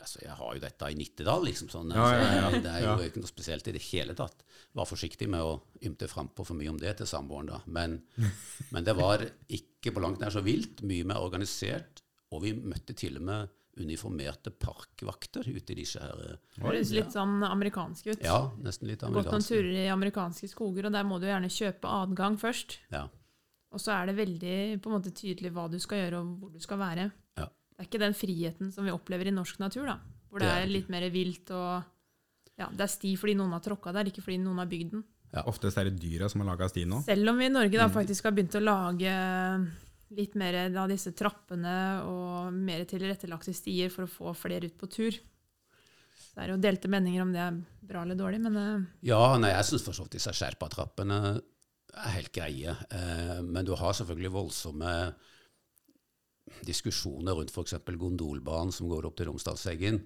altså, 0.00 0.20
jeg 0.24 0.36
har 0.38 0.54
jo 0.56 0.62
dette 0.62 0.90
i 0.90 0.96
Nittedal, 0.98 1.44
liksom. 1.46 1.70
sånn. 1.72 1.92
Ja, 1.94 2.06
ja, 2.12 2.22
ja. 2.22 2.44
Altså, 2.48 2.62
det 2.64 2.72
er 2.72 2.86
jo 2.86 3.08
ikke 3.08 3.22
noe 3.22 3.32
spesielt 3.32 3.68
i 3.68 3.74
det 3.76 3.84
hele 3.90 4.16
tatt. 4.18 4.44
Var 4.76 4.88
forsiktig 4.88 5.28
med 5.30 5.44
å 5.44 5.58
ymte 5.84 6.08
frampå 6.10 6.46
for 6.48 6.58
mye 6.58 6.72
om 6.72 6.80
det 6.80 6.96
til 6.98 7.08
samboeren 7.08 7.52
da. 7.52 7.60
Men, 7.66 8.00
men 8.74 8.86
det 8.86 8.96
var 8.98 9.24
ikke 9.48 9.94
på 9.94 10.04
langt 10.04 10.24
nær 10.24 10.34
så 10.34 10.44
vilt. 10.44 10.84
Mye 10.86 11.06
mer 11.08 11.24
organisert. 11.24 12.04
Og 12.34 12.44
vi 12.44 12.54
møtte 12.56 12.96
til 12.98 13.20
og 13.20 13.28
med 13.28 13.52
uniformerte 13.80 14.50
parkvakter 14.50 15.46
ute 15.48 15.72
i 15.72 15.78
disse 15.80 15.98
her 16.00 16.38
Høres 16.62 16.92
litt 16.94 17.10
sånn 17.14 17.42
amerikansk 17.46 18.06
ut. 18.12 18.22
Ja, 18.24 18.50
nesten 18.62 18.88
litt 18.88 19.00
Gått 19.02 19.30
noen 19.32 19.42
turer 19.44 19.70
i 19.84 19.88
amerikanske 19.92 20.48
skoger, 20.52 20.86
og 20.86 20.92
der 20.94 21.04
må 21.08 21.18
du 21.20 21.26
gjerne 21.26 21.50
kjøpe 21.50 21.90
adgang 21.90 22.36
først. 22.38 22.78
Ja. 22.94 23.06
Og 23.74 23.80
så 23.82 23.90
er 23.96 24.06
det 24.06 24.16
veldig 24.20 24.56
på 24.82 24.90
en 24.90 24.96
måte 25.00 25.10
tydelig 25.14 25.50
hva 25.52 25.66
du 25.70 25.78
skal 25.82 26.04
gjøre, 26.04 26.20
og 26.22 26.36
hvor 26.44 26.52
du 26.54 26.60
skal 26.62 26.78
være. 26.78 27.08
Ja. 27.40 27.48
Det 27.74 27.82
er 27.82 27.88
ikke 27.88 28.02
den 28.04 28.14
friheten 28.14 28.70
som 28.72 28.84
vi 28.86 28.92
opplever 28.94 29.26
i 29.26 29.34
norsk 29.34 29.58
natur, 29.58 29.86
da. 29.90 29.98
Hvor 30.30 30.38
det 30.42 30.46
Det 30.46 30.54
er 30.54 30.62
er 30.68 30.70
litt 30.70 30.88
mer 30.90 31.08
vilt 31.10 31.50
og 31.50 31.82
ja, 32.58 32.68
Det 32.70 32.80
er 32.86 32.90
sti 32.90 33.16
fordi 33.18 33.34
noen 33.34 33.50
har 33.50 33.60
tråkka 33.60 33.92
der, 33.92 34.06
ikke 34.06 34.22
fordi 34.22 34.38
noen 34.38 34.58
har 34.62 34.66
bygd 34.70 34.90
den. 34.92 35.02
Ja, 35.34 35.42
Oftest 35.50 35.76
er 35.78 35.88
det 35.90 35.98
dyra 35.98 36.28
som 36.30 36.40
har 36.44 36.52
laga 36.52 36.68
stien 36.70 36.88
nå. 36.88 37.00
Selv 37.02 37.28
om 37.32 37.38
vi 37.38 37.46
i 37.46 37.50
Norge 37.50 37.74
Mm. 37.74 37.80
da 37.82 37.88
faktisk 37.90 38.22
har 38.24 38.30
begynt 38.32 38.54
å 38.54 38.62
lage 38.62 39.10
litt 40.16 40.34
mer 40.38 40.56
av 40.78 40.90
disse 40.90 41.12
trappene 41.16 41.76
og 42.08 42.54
mer 42.54 42.84
tilrettelagte 42.88 43.54
stier 43.56 43.92
for 43.92 44.06
å 44.06 44.10
få 44.10 44.34
flere 44.38 44.70
ut 44.70 44.76
på 44.80 44.90
tur. 44.90 45.18
Så 46.14 46.36
det 46.36 46.44
er 46.44 46.52
jo 46.54 46.60
delte 46.62 46.90
meninger 46.90 47.22
om 47.24 47.32
det 47.34 47.42
er 47.42 47.58
bra 47.84 48.02
eller 48.04 48.18
dårlig, 48.18 48.40
men 48.44 48.58
eh, 48.60 48.88
Ja, 49.10 49.36
nei, 49.40 49.52
jeg 49.54 49.68
syns 49.70 49.86
for 49.86 49.96
så 49.96 50.06
vidt 50.06 50.18
disse 50.18 50.34
Sherpa-trappene 50.34 51.20
er 51.94 52.16
helt 52.16 52.34
greie. 52.34 52.74
Eh, 52.90 53.38
men 53.42 53.66
du 53.66 53.74
har 53.78 53.96
selvfølgelig 53.96 54.34
voldsomme 54.34 54.92
diskusjoner 56.64 57.36
rundt 57.38 57.54
f.eks. 57.54 57.78
gondolbanen 57.98 58.74
som 58.74 58.90
går 58.90 59.08
opp 59.08 59.18
til 59.18 59.30
Romsdalseggen. 59.30 60.00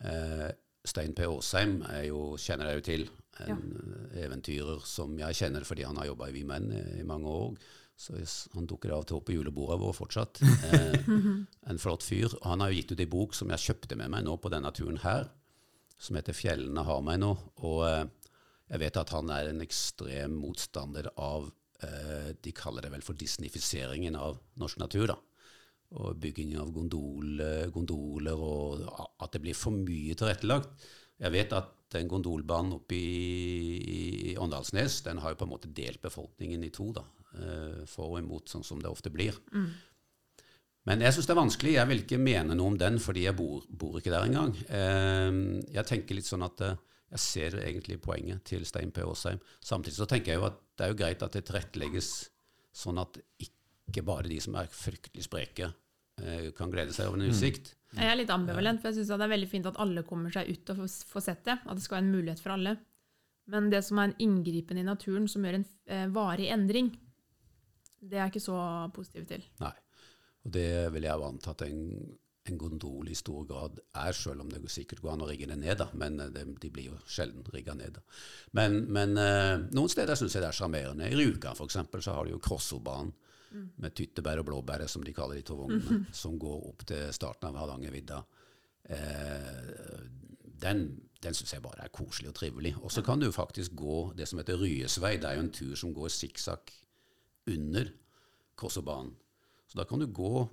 Eh, 0.00 0.48
Stein 0.88 1.14
P. 1.16 1.26
Aasheim 1.26 1.80
er 1.88 2.06
kjenner 2.40 2.70
jeg 2.70 2.80
jo 2.80 2.86
til. 2.86 3.08
En 3.44 3.60
ja. 3.62 4.22
eventyrer 4.24 4.82
som 4.88 5.12
jeg 5.14 5.36
kjenner 5.38 5.66
fordi 5.66 5.84
han 5.86 5.98
har 6.00 6.08
jobba 6.08 6.26
i 6.26 6.32
Vi 6.34 6.40
Menn 6.48 6.72
i, 6.74 6.80
i 7.02 7.06
mange 7.06 7.30
år. 7.30 7.58
Så 7.98 8.14
hvis 8.14 8.34
han 8.54 8.68
dukker 8.70 8.92
av 8.94 9.02
til 9.08 9.18
opp 9.18 9.26
på 9.26 9.34
julebordet 9.34 9.80
vår 9.82 9.96
fortsatt. 9.96 10.40
Eh, 10.68 10.94
en 11.70 11.80
flott 11.80 12.04
fyr. 12.06 12.30
Og 12.38 12.46
han 12.46 12.62
har 12.62 12.70
jo 12.70 12.78
gitt 12.78 12.92
ut 12.94 13.02
ei 13.02 13.10
bok 13.10 13.34
som 13.36 13.50
jeg 13.52 13.64
kjøpte 13.66 13.98
med 13.98 14.12
meg 14.12 14.24
nå 14.26 14.36
på 14.38 14.50
denne 14.52 14.70
turen 14.76 15.00
her, 15.02 15.28
som 15.98 16.16
heter 16.18 16.36
'Fjellene 16.36 16.84
har 16.86 17.00
meg 17.02 17.18
nå'. 17.22 17.34
Og 17.66 17.80
eh, 17.88 18.04
jeg 18.70 18.82
vet 18.84 19.00
at 19.00 19.14
han 19.16 19.32
er 19.34 19.50
en 19.50 19.64
ekstrem 19.64 20.36
motstander 20.38 21.10
av 21.16 21.48
eh, 21.82 22.34
De 22.38 22.52
kaller 22.52 22.84
det 22.84 22.92
vel 22.92 23.02
for 23.02 23.18
disnifiseringen 23.18 24.16
av 24.16 24.38
norsk 24.60 24.78
natur. 24.84 25.08
da 25.14 25.18
og 25.88 26.18
byggingen 26.20 26.60
av 26.60 26.68
gondol, 26.68 27.40
gondoler, 27.72 28.36
og 28.36 28.82
at 29.24 29.32
det 29.32 29.40
blir 29.40 29.56
for 29.56 29.72
mye 29.72 30.12
tilrettelagt. 30.12 30.84
Jeg 31.16 31.32
vet 31.32 31.54
at 31.56 31.70
den 31.94 32.10
gondolbanen 32.10 32.74
oppe 32.76 32.92
i, 32.94 34.32
i 34.32 34.36
Åndalsnes 34.36 35.00
den 35.06 35.22
har 35.22 35.32
jo 35.32 35.40
på 35.40 35.46
en 35.48 35.54
måte 35.54 35.70
delt 35.72 36.02
befolkningen 36.04 36.66
i 36.66 36.70
to, 36.74 36.90
da, 36.92 37.06
eh, 37.34 37.84
for 37.86 38.14
og 38.14 38.18
imot, 38.22 38.48
sånn 38.48 38.64
som 38.64 38.80
det 38.82 38.90
ofte 38.90 39.10
blir. 39.12 39.36
Men 40.88 41.02
jeg 41.04 41.12
syns 41.12 41.26
det 41.28 41.34
er 41.34 41.40
vanskelig. 41.42 41.72
Jeg 41.76 41.88
vil 41.90 42.02
ikke 42.04 42.18
mene 42.22 42.54
noe 42.56 42.70
om 42.72 42.76
den, 42.80 42.96
fordi 43.02 43.26
jeg 43.26 43.36
bor, 43.36 43.64
bor 43.68 43.98
ikke 44.00 44.12
der 44.14 44.24
engang. 44.28 44.54
Eh, 44.72 45.64
Jeg 45.74 45.84
tenker 45.90 46.16
litt 46.16 46.28
sånn 46.28 46.46
at 46.46 46.60
eh, 46.64 46.76
jeg 47.12 47.20
ser 47.24 47.58
egentlig 47.60 47.98
poenget 48.04 48.44
til 48.48 48.64
Stein 48.68 48.90
P. 48.92 49.02
Aasheim. 49.04 49.40
Samtidig 49.64 49.96
så 49.98 50.06
tenker 50.08 50.32
jeg 50.34 50.40
jo 50.40 50.46
at 50.48 50.58
det 50.78 50.86
er 50.86 50.92
jo 50.92 50.98
greit 51.00 51.22
at 51.24 51.32
det 51.36 51.44
tilrettelegges 51.48 52.08
sånn 52.78 53.00
at 53.02 53.16
ikke 53.40 54.04
bare 54.04 54.28
de 54.28 54.38
som 54.44 54.56
er 54.60 54.68
fryktelig 54.70 55.24
spreke, 55.26 55.70
eh, 56.22 56.50
kan 56.56 56.70
glede 56.72 56.92
seg 56.96 57.08
over 57.08 57.20
en 57.20 57.30
utsikt. 57.32 57.74
jeg 57.96 58.04
er 58.12 58.16
litt 58.20 58.30
ambivalent, 58.30 58.80
for 58.80 58.88
jeg 58.90 58.98
syns 59.00 59.08
det 59.12 59.24
er 59.24 59.32
veldig 59.34 59.48
fint 59.48 59.66
at 59.66 59.78
alle 59.80 60.02
kommer 60.04 60.30
seg 60.32 60.48
ut 60.52 60.70
og 60.74 60.76
får, 60.82 60.94
får 61.12 61.24
sett 61.24 61.44
det. 61.48 61.58
At 61.66 61.76
det 61.76 61.82
skal 61.84 61.98
være 61.98 62.06
en 62.06 62.14
mulighet 62.16 62.40
for 62.44 62.52
alle. 62.56 62.76
Men 63.48 63.70
det 63.72 63.80
som 63.84 63.98
er 63.98 64.10
en 64.10 64.18
inngripen 64.20 64.76
i 64.78 64.84
naturen 64.84 65.28
som 65.28 65.44
gjør 65.44 65.56
en 65.60 65.64
eh, 65.88 66.06
varig 66.12 66.48
endring, 66.52 66.90
det 68.00 68.16
er 68.16 68.24
jeg 68.26 68.34
ikke 68.34 68.46
så 68.46 68.62
positiv 68.94 69.28
til. 69.28 69.44
Nei. 69.62 69.74
Og 70.46 70.54
det 70.54 70.70
vil 70.94 71.06
jeg 71.08 71.18
jo 71.18 71.26
anta 71.26 71.54
at 71.54 71.64
en, 71.66 71.80
en 72.48 72.58
gondol 72.60 73.10
i 73.10 73.16
stor 73.18 73.46
grad 73.48 73.80
er, 73.80 74.12
selv 74.16 74.44
om 74.44 74.52
det 74.52 74.62
sikkert 74.72 75.02
går 75.04 75.14
an 75.14 75.24
å 75.26 75.30
rigge 75.30 75.48
det 75.50 75.58
ned, 75.60 75.76
da. 75.80 75.88
Men 75.98 76.20
eh, 76.22 76.32
det, 76.34 76.44
de 76.62 76.70
blir 76.74 76.92
jo 76.92 76.98
sjelden 77.10 77.46
rigga 77.54 77.74
ned. 77.78 77.98
da. 77.98 78.20
Men, 78.58 78.84
men 78.94 79.16
eh, 79.22 79.56
noen 79.74 79.92
steder 79.92 80.18
syns 80.18 80.36
jeg 80.36 80.44
det 80.44 80.52
er 80.52 80.60
sjarmerende. 80.60 81.10
I 81.10 81.18
Rjukan 81.18 81.58
f.eks. 81.58 81.80
så 82.04 82.14
har 82.14 82.28
de 82.28 82.36
jo 82.36 82.42
Krossobanen 82.44 83.14
med 83.80 83.94
tyttebær 83.96 84.42
og 84.42 84.44
blåbær, 84.50 84.82
som 84.92 85.00
de 85.00 85.14
kaller 85.16 85.38
de 85.40 85.46
to 85.48 85.56
vognene, 85.56 86.02
som 86.22 86.34
går 86.40 86.66
opp 86.68 86.84
til 86.88 87.08
starten 87.16 87.48
av 87.48 87.62
Hardangervidda. 87.62 88.22
Eh, 88.94 90.08
den 90.58 90.88
den 91.18 91.34
syns 91.34 91.50
jeg 91.50 91.62
bare 91.64 91.82
er 91.82 91.90
koselig 91.94 92.30
og 92.30 92.36
trivelig. 92.38 92.74
Og 92.78 92.92
så 92.94 93.02
kan 93.02 93.18
du 93.18 93.30
faktisk 93.34 93.74
gå 93.74 94.12
det 94.14 94.28
som 94.30 94.38
heter 94.38 94.60
Ryesvei. 94.60 95.16
Det 95.18 95.26
er 95.26 95.38
jo 95.38 95.46
en 95.46 95.54
tur 95.54 95.72
som 95.78 95.94
går 95.94 96.12
sikksakk 96.14 96.70
under 97.54 97.90
Krossobanen. 98.58 99.14
Så 99.68 99.78
da 99.78 99.84
kan 99.88 100.00
du 100.02 100.08
gå 100.10 100.48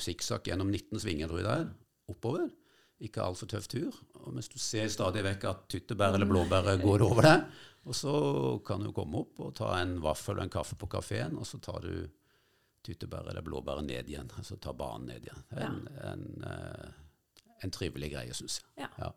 sikksakk 0.00 0.48
gjennom 0.48 0.70
19 0.72 1.02
svinger, 1.02 1.28
tror 1.28 1.42
jeg 1.42 1.48
det 1.48 1.56
er, 1.62 1.70
oppover. 2.08 2.46
Ikke 3.04 3.22
altfor 3.22 3.50
tøff 3.50 3.68
tur. 3.70 3.94
Og 4.24 4.32
mens 4.34 4.48
du 4.50 4.56
ser 4.62 4.88
stadig 4.90 5.22
vekk 5.26 5.44
at 5.50 5.66
tyttebær 5.70 6.16
eller 6.16 6.30
blåbær 6.30 6.70
går 6.82 7.04
over 7.06 7.26
deg. 7.26 7.58
Og 7.88 7.96
så 7.96 8.14
kan 8.66 8.82
du 8.84 8.92
komme 8.96 9.22
opp 9.22 9.42
og 9.44 9.52
ta 9.58 9.74
en 9.78 9.98
vaffel 10.04 10.38
og 10.38 10.46
en 10.46 10.52
kaffe 10.52 10.76
på 10.78 10.88
kafeen, 10.90 11.38
og 11.38 11.46
så 11.48 11.60
tar 11.62 11.84
du 11.84 12.08
tyttebær 12.84 13.30
eller 13.30 13.44
blåbær 13.44 13.82
ned 13.86 14.10
igjen. 14.10 14.30
Altså 14.40 14.58
ta 14.60 14.74
banen 14.76 15.12
ned 15.12 15.28
igjen. 15.28 15.44
En, 15.54 15.78
en, 16.10 16.26
en, 16.50 16.98
en 17.64 17.74
trivelig 17.74 18.12
greie, 18.16 18.34
syns 18.36 18.60
jeg. 18.62 18.68
Ja. 18.84 18.90
Ja. 18.98 19.12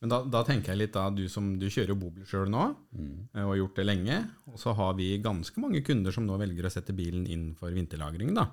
Men 0.00 0.12
da, 0.14 0.18
da 0.32 0.40
tenker 0.48 0.72
jeg 0.72 0.80
litt 0.80 0.94
da, 0.96 1.08
du 1.12 1.26
som 1.28 1.50
du 1.60 1.66
kjører 1.68 1.92
jo 1.92 1.98
bobil 2.00 2.24
sjøl 2.28 2.48
nå, 2.48 2.70
mm. 2.96 3.16
og 3.34 3.50
har 3.50 3.58
gjort 3.58 3.80
det 3.80 3.84
lenge. 3.84 4.16
Og 4.48 4.56
så 4.62 4.72
har 4.78 4.94
vi 4.96 5.10
ganske 5.20 5.60
mange 5.60 5.82
kunder 5.84 6.14
som 6.14 6.24
nå 6.24 6.38
velger 6.40 6.66
å 6.66 6.72
sette 6.72 6.96
bilen 6.96 7.26
inn 7.28 7.50
for 7.58 7.74
vinterlagring. 7.76 8.32
da. 8.36 8.46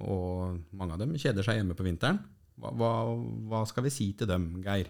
Og 0.00 0.56
mange 0.72 0.96
av 0.96 1.02
dem 1.02 1.12
kjeder 1.20 1.44
seg 1.44 1.60
hjemme 1.60 1.76
på 1.76 1.84
vinteren. 1.84 2.22
Hva, 2.56 2.70
hva, 2.78 2.90
hva 3.50 3.64
skal 3.68 3.84
vi 3.84 3.92
si 3.92 4.12
til 4.16 4.30
dem, 4.30 4.48
Geir? 4.64 4.88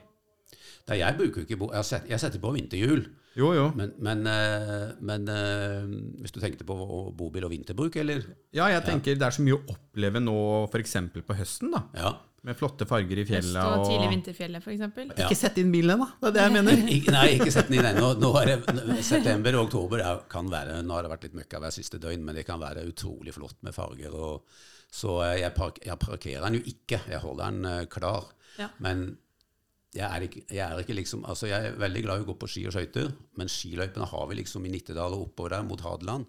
Nei, 0.84 0.98
jeg 1.00 1.16
bruker 1.16 1.44
ikke 1.46 1.56
bo 1.58 1.70
jeg, 1.72 1.86
setter, 1.88 2.10
jeg 2.12 2.20
setter 2.20 2.42
på 2.42 2.52
vinterhjul. 2.54 3.06
Jo, 3.34 3.48
jo. 3.56 3.64
Men, 3.74 3.94
men, 4.04 4.20
eh, 4.30 4.92
men 5.02 5.24
eh, 5.32 5.88
hvis 6.22 6.34
du 6.34 6.38
tenkte 6.42 6.66
på 6.68 6.76
bobil 7.18 7.46
og 7.46 7.50
vinterbruk, 7.50 7.96
eller? 7.98 8.22
Ja, 8.54 8.68
jeg 8.70 8.84
tenker 8.86 9.18
det 9.18 9.26
er 9.26 9.34
så 9.34 9.42
mye 9.42 9.56
å 9.56 9.74
oppleve 9.74 10.22
nå 10.22 10.36
f.eks. 10.68 10.94
på 11.16 11.38
høsten, 11.40 11.74
da. 11.74 11.82
Ja. 11.98 12.12
Med 12.44 12.58
flotte 12.58 12.84
farger 12.84 13.16
i 13.16 13.24
Høst 13.24 13.30
fjella. 13.32 13.62
og 13.72 13.86
tidlig 13.88 14.10
vinterfjellet, 14.10 14.60
f.eks. 14.60 14.82
Ja. 14.84 15.24
Ikke 15.24 15.38
sett 15.38 15.56
inn 15.62 15.70
bilen 15.72 15.94
ennå, 15.94 16.08
det 16.20 16.28
er 16.28 16.34
det 16.34 16.42
jeg 16.42 16.52
mener. 16.58 16.82
Nei, 17.14 17.24
ikke 17.38 17.52
sett 17.54 17.70
den 17.70 17.78
inn 17.78 17.88
ennå. 17.88 18.10
Nå 18.20 18.30
er 18.40 18.50
det, 18.50 18.98
september 19.06 19.56
og 19.56 19.68
oktober 19.70 20.02
er, 20.04 20.22
kan 20.28 20.50
være 20.52 20.82
Nå 20.84 20.92
har 20.96 21.06
det 21.06 21.12
vært 21.14 21.24
litt 21.28 21.38
møkka 21.38 21.62
hver 21.62 21.72
siste 21.72 22.00
døgn, 22.02 22.24
men 22.26 22.36
det 22.36 22.44
kan 22.44 22.60
være 22.60 22.84
utrolig 22.90 23.32
flott 23.32 23.56
med 23.64 23.72
farger. 23.76 24.12
Og, 24.12 24.58
så 24.92 25.14
eh, 25.24 25.38
jeg, 25.40 25.54
park, 25.56 25.80
jeg 25.86 25.96
parkerer 26.02 26.44
den 26.44 26.58
jo 26.58 26.66
ikke, 26.74 27.00
jeg 27.14 27.22
holder 27.22 27.54
den 27.54 27.70
eh, 27.70 27.86
klar. 27.94 28.28
Ja. 28.58 28.68
Men 28.84 29.06
jeg 29.94 30.04
er, 30.04 30.26
ikke, 30.26 30.42
jeg 30.50 30.64
er 30.66 30.82
ikke 30.82 30.96
liksom 30.98 31.24
Altså, 31.30 31.46
jeg 31.48 31.70
er 31.70 31.78
veldig 31.78 32.02
glad 32.02 32.20
i 32.20 32.24
å 32.26 32.28
gå 32.28 32.36
på 32.42 32.50
ski 32.50 32.66
og 32.68 32.74
skøyter, 32.74 33.08
men 33.38 33.50
skiløypene 33.50 34.10
har 34.10 34.28
vi 34.28 34.36
liksom 34.40 34.66
i 34.66 34.74
Nittedal 34.74 35.16
og 35.16 35.30
oppover 35.30 35.54
der 35.56 35.64
mot 35.64 35.80
Hadeland. 35.86 36.28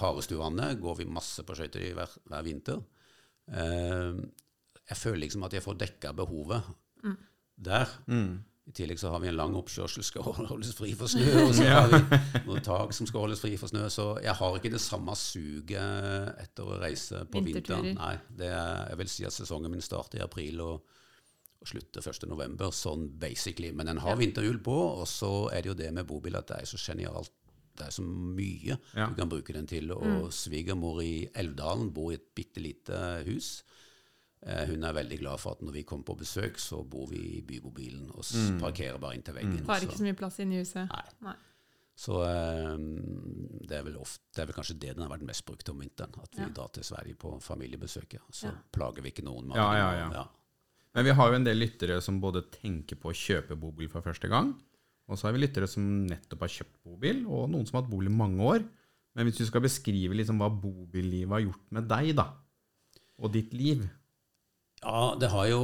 Harestuvannet 0.00 0.80
går 0.80 1.02
vi 1.02 1.08
masse 1.10 1.44
på 1.44 1.56
skøyter 1.58 1.84
i 1.84 1.92
hver, 1.96 2.16
hver 2.30 2.46
vinter. 2.46 2.80
Eh, 3.52 4.24
jeg 4.90 4.96
føler 5.00 5.22
liksom 5.24 5.44
at 5.46 5.52
jeg 5.56 5.62
får 5.64 5.78
dekka 5.80 6.12
behovet 6.16 6.62
der. 7.56 7.88
I 8.64 8.72
tillegg 8.72 8.96
så 8.96 9.10
har 9.12 9.20
vi 9.20 9.28
en 9.28 9.36
lang 9.36 9.52
oppkjørsel 9.58 10.00
som 10.00 10.06
skal 10.08 10.46
holdes 10.52 10.70
fri 10.76 10.94
for 10.96 11.06
snø, 11.12 11.26
og 11.42 11.50
så 11.52 11.66
har 11.68 11.90
vi 11.92 11.98
noen 12.46 12.62
tak 12.64 12.94
som 12.96 13.04
skal 13.06 13.26
holdes 13.26 13.42
fri 13.42 13.50
for 13.60 13.68
snø. 13.68 13.82
Så 13.92 14.06
jeg 14.24 14.32
har 14.38 14.56
ikke 14.56 14.72
det 14.72 14.80
samme 14.80 15.12
suget 15.20 16.40
etter 16.40 16.64
å 16.64 16.78
reise 16.80 17.26
på 17.28 17.42
vinteren. 17.44 17.90
Nei, 17.98 18.14
det 18.40 18.48
er, 18.48 18.88
jeg 18.94 19.00
vil 19.02 19.12
si 19.12 19.26
at 19.28 19.36
sesongen 19.36 19.70
min 19.74 19.84
starter 19.84 20.22
i 20.22 20.24
april 20.24 20.62
og, 20.64 20.80
og 21.60 21.68
slutter 21.74 22.08
1. 22.08 22.24
november, 22.32 22.72
sånn 22.72 23.04
basically. 23.20 23.68
Men 23.76 23.92
den 23.92 24.00
har 24.04 24.16
vinterhjul 24.20 24.62
på, 24.64 24.78
og 25.02 25.04
så 25.12 25.32
er 25.52 25.60
det 25.64 25.74
jo 25.74 25.78
det 25.84 25.92
med 26.00 26.08
bobil 26.08 26.40
at 26.40 26.48
det 26.48 26.62
er 26.62 26.72
så 26.72 26.80
genialt. 26.80 27.32
Det 27.74 27.88
er 27.88 27.92
så 27.96 28.04
mye 28.06 28.76
Ja. 28.94 29.08
du 29.10 29.16
kan 29.18 29.28
bruke 29.28 29.52
den 29.52 29.66
til. 29.68 29.92
Og 29.92 30.28
svigermor 30.32 31.02
i 31.04 31.26
Elvdalen 31.36 31.92
bor 31.92 32.12
i 32.12 32.16
et 32.16 32.28
bitte 32.38 32.62
lite 32.64 33.00
hus. 33.28 33.58
Eh, 34.44 34.66
Hun 34.68 34.84
er 34.84 34.92
veldig 34.92 35.18
glad 35.22 35.40
for 35.40 35.56
at 35.56 35.62
når 35.64 35.72
vi 35.78 35.82
kommer 35.88 36.04
på 36.04 36.18
besøk, 36.20 36.58
så 36.60 36.82
bor 36.84 37.08
vi 37.08 37.20
i 37.38 37.40
bybobilen 37.46 38.10
og 38.12 38.20
mm. 38.28 38.60
parkerer 38.60 39.00
bare 39.00 39.16
inntil 39.16 39.36
veggen. 39.38 39.64
Tar 39.64 39.86
ikke 39.86 39.96
Så, 39.96 40.04
mye 40.04 40.18
plass 40.18 40.38
inne 40.44 40.58
i 40.58 40.60
huset. 40.60 40.90
Nei. 40.90 41.04
Nei. 41.24 41.36
så 42.04 42.18
um, 42.26 42.84
det, 43.62 43.78
er 43.78 43.86
vel 43.86 43.96
ofte, 44.02 44.20
det 44.34 44.42
er 44.42 44.50
vel 44.50 44.56
kanskje 44.58 44.76
det 44.82 44.92
den 44.96 45.04
har 45.06 45.12
vært 45.14 45.24
mest 45.30 45.46
brukt 45.48 45.72
om 45.72 45.80
vinteren. 45.80 46.12
At 46.20 46.36
vi 46.36 46.42
Ja. 46.44 46.50
drar 46.58 46.72
til 46.76 46.84
Sverige 46.84 47.16
på 47.16 47.32
familiebesøket. 47.40 48.20
Så 48.30 48.50
Ja. 48.50 48.54
plager 48.72 49.00
vi 49.02 49.14
ikke 49.14 49.24
noen 49.24 49.48
med 49.48 49.56
Ja, 49.56 49.72
ja, 49.78 50.10
ja. 50.12 50.26
Men 50.94 51.04
vi 51.04 51.10
har 51.16 51.30
jo 51.30 51.34
en 51.34 51.44
del 51.44 51.58
lyttere 51.58 52.00
som 52.02 52.20
både 52.20 52.44
tenker 52.50 52.96
på 52.96 53.10
å 53.10 53.16
kjøpe 53.16 53.56
bobil 53.58 53.88
for 53.88 54.02
første 54.02 54.28
gang, 54.28 54.54
og 55.08 55.18
så 55.18 55.26
har 55.26 55.32
vi 55.32 55.40
lyttere 55.46 55.66
som 55.66 56.06
nettopp 56.06 56.40
har 56.40 56.48
kjøpt 56.48 56.84
bobil, 56.84 57.26
og 57.26 57.48
noen 57.50 57.66
som 57.66 57.76
har 57.78 57.82
hatt 57.82 57.90
bobil 57.90 58.06
i 58.12 58.14
mange 58.14 58.40
år. 58.40 58.62
Men 59.14 59.26
hvis 59.26 59.38
du 59.38 59.46
skal 59.46 59.60
beskrive 59.62 60.14
liksom 60.14 60.38
hva 60.38 60.48
bobillivet 60.50 61.30
har 61.30 61.40
gjort 61.40 61.72
med 61.72 61.88
deg, 61.88 62.14
da, 62.16 62.28
og 63.18 63.32
ditt 63.32 63.52
liv 63.54 63.88
Ja, 64.84 65.14
det 65.20 65.30
har 65.32 65.46
jo 65.48 65.60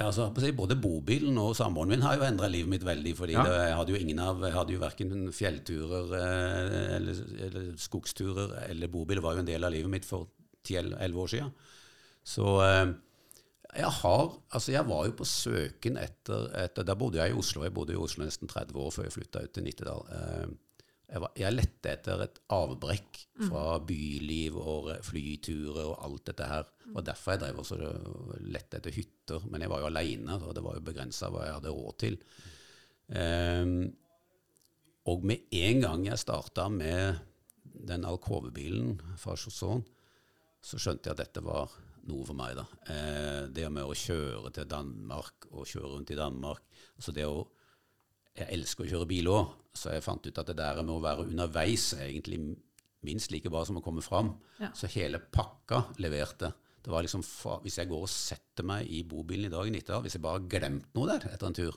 altså, 0.00 0.30
Både 0.56 0.76
bobilen 0.80 1.38
og 1.40 1.54
samboeren 1.56 1.92
min 1.94 2.02
har 2.04 2.16
jo 2.18 2.26
endra 2.26 2.48
livet 2.52 2.68
mitt 2.72 2.84
veldig. 2.84 3.14
fordi 3.16 3.32
Ja. 3.36 3.42
det, 3.44 3.54
jeg 3.68 3.76
hadde 3.76 3.92
jo 3.94 4.00
ingen 4.00 4.18
av, 4.24 4.42
jeg 4.44 4.52
hadde 4.56 4.72
jo 4.72 4.82
verken 4.82 5.32
fjellturer 5.32 6.12
eh, 6.18 6.96
eller, 6.96 7.22
eller 7.46 7.72
skogsturer 7.76 8.56
eller 8.68 8.88
bobil. 8.92 9.16
Det 9.20 9.24
var 9.24 9.34
jo 9.34 9.44
en 9.44 9.50
del 9.50 9.64
av 9.64 9.72
livet 9.72 9.90
mitt 9.90 10.04
for 10.08 10.28
10-11 10.68 11.16
år 11.22 11.28
siden. 11.34 11.52
Så 12.26 12.46
eh, 12.64 12.86
jeg 13.76 13.90
har 14.00 14.22
Altså, 14.50 14.72
jeg 14.72 14.86
var 14.88 15.06
jo 15.06 15.12
på 15.18 15.24
søken 15.28 15.98
etter, 16.00 16.46
etter 16.64 16.84
Da 16.88 16.94
bodde 16.96 17.18
jeg 17.20 17.34
i 17.34 17.36
Oslo. 17.38 17.62
Jeg 17.64 17.74
bodde 17.76 17.92
i 17.92 18.00
Oslo 18.00 18.24
nesten 18.24 18.48
30 18.48 18.78
år 18.80 18.90
før 18.94 19.04
jeg 19.04 19.12
flytta 19.12 19.42
ut 19.44 19.52
til 19.52 19.64
Nittedal. 19.66 20.06
Jeg, 21.06 21.20
var, 21.22 21.30
jeg 21.38 21.54
lette 21.54 21.90
etter 21.92 22.22
et 22.24 22.38
avbrekk 22.50 23.20
fra 23.46 23.76
byliv 23.86 24.56
og 24.58 24.88
re- 24.90 24.96
flyturer 25.06 25.84
og 25.84 26.00
alt 26.02 26.24
dette 26.32 26.48
her. 26.50 26.66
Og 26.94 27.04
derfor 27.06 27.36
jeg 27.36 27.42
drev 27.44 27.60
også 27.62 27.78
og 27.78 28.32
lette 28.42 28.80
etter 28.80 28.94
hytter. 28.96 29.44
Men 29.50 29.62
jeg 29.62 29.70
var 29.70 29.84
jo 29.84 29.90
aleine, 29.92 30.40
og 30.42 30.54
det 30.56 30.64
var 30.66 30.74
jo 30.78 30.86
begrensa 30.88 31.30
hva 31.30 31.44
jeg 31.46 31.56
hadde 31.60 31.74
råd 31.76 31.96
til. 32.02 32.18
Um, 33.06 33.76
og 35.06 35.22
med 35.30 35.44
en 35.54 35.80
gang 35.84 36.06
jeg 36.08 36.18
starta 36.18 36.66
med 36.72 37.20
den 37.86 38.02
alkovebilen 38.08 38.96
fra 39.20 39.36
Chausson, 39.38 39.84
så 40.66 40.80
skjønte 40.82 41.06
jeg 41.06 41.14
at 41.14 41.20
dette 41.22 41.44
var 41.46 41.70
noe 42.10 42.26
for 42.26 42.34
meg. 42.38 42.56
da. 42.58 42.64
Eh, 42.90 43.44
det 43.54 43.68
med 43.70 43.86
å 43.86 43.94
kjøre 43.94 44.50
til 44.54 44.66
Danmark 44.70 45.46
og 45.52 45.66
kjøre 45.70 45.92
rundt 45.92 46.10
i 46.10 46.18
Danmark 46.18 46.62
altså 46.96 47.14
det 47.14 47.26
å, 47.26 47.44
Jeg 48.36 48.52
elsker 48.52 48.84
å 48.84 48.90
kjøre 48.90 49.08
bil 49.08 49.30
òg, 49.32 49.54
så 49.76 49.94
jeg 49.94 50.04
fant 50.04 50.26
ut 50.26 50.40
at 50.42 50.50
det 50.50 50.58
der 50.58 50.82
med 50.82 50.96
å 50.96 51.04
være 51.04 51.26
underveis 51.30 51.92
er 51.96 52.10
egentlig 52.10 52.40
minst 53.06 53.32
like 53.32 53.50
bra 53.52 53.62
som 53.66 53.78
å 53.78 53.84
komme 53.84 54.04
fram. 54.04 54.34
Ja. 54.60 54.72
Så 54.76 54.90
hele 54.92 55.20
pakka 55.20 55.84
leverte. 56.02 56.52
Det 56.84 56.92
var 56.92 57.02
liksom, 57.02 57.24
Hvis 57.64 57.78
jeg 57.80 57.90
går 57.90 58.04
og 58.06 58.12
setter 58.12 58.66
meg 58.66 58.86
i 58.86 59.02
bobilen 59.02 59.48
i 59.48 59.52
dag 59.52 59.74
etter, 59.74 60.02
hvis 60.04 60.18
jeg 60.18 60.22
bare 60.22 60.40
har 60.40 60.48
glemt 60.52 60.92
noe 60.94 61.10
der 61.10 61.28
etter 61.32 61.48
en 61.48 61.56
tur, 61.56 61.74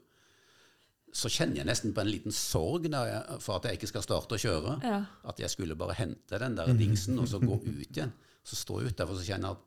så 1.09 1.31
kjenner 1.33 1.63
jeg 1.63 1.65
nesten 1.65 1.93
på 1.95 2.03
en 2.03 2.11
liten 2.11 2.35
sorg 2.35 2.85
der 2.85 3.07
jeg, 3.09 3.39
for 3.41 3.57
at 3.57 3.65
jeg 3.65 3.79
ikke 3.79 3.89
skal 3.89 4.05
starte 4.05 4.37
å 4.37 4.41
kjøre. 4.41 4.75
Ja. 4.85 4.99
At 5.25 5.41
jeg 5.41 5.49
skulle 5.49 5.79
bare 5.79 5.97
hente 5.97 6.37
den 6.43 6.59
der 6.59 6.69
dingsen 6.77 7.17
og 7.17 7.31
så 7.31 7.41
gå 7.41 7.57
ut 7.57 7.89
igjen. 7.89 8.13
Så 8.45 8.55
står 8.55 8.83
jeg 8.83 8.93
ut, 8.93 9.01
og 9.03 9.17
så 9.17 9.25
kjenner 9.25 9.49
jeg 9.49 9.57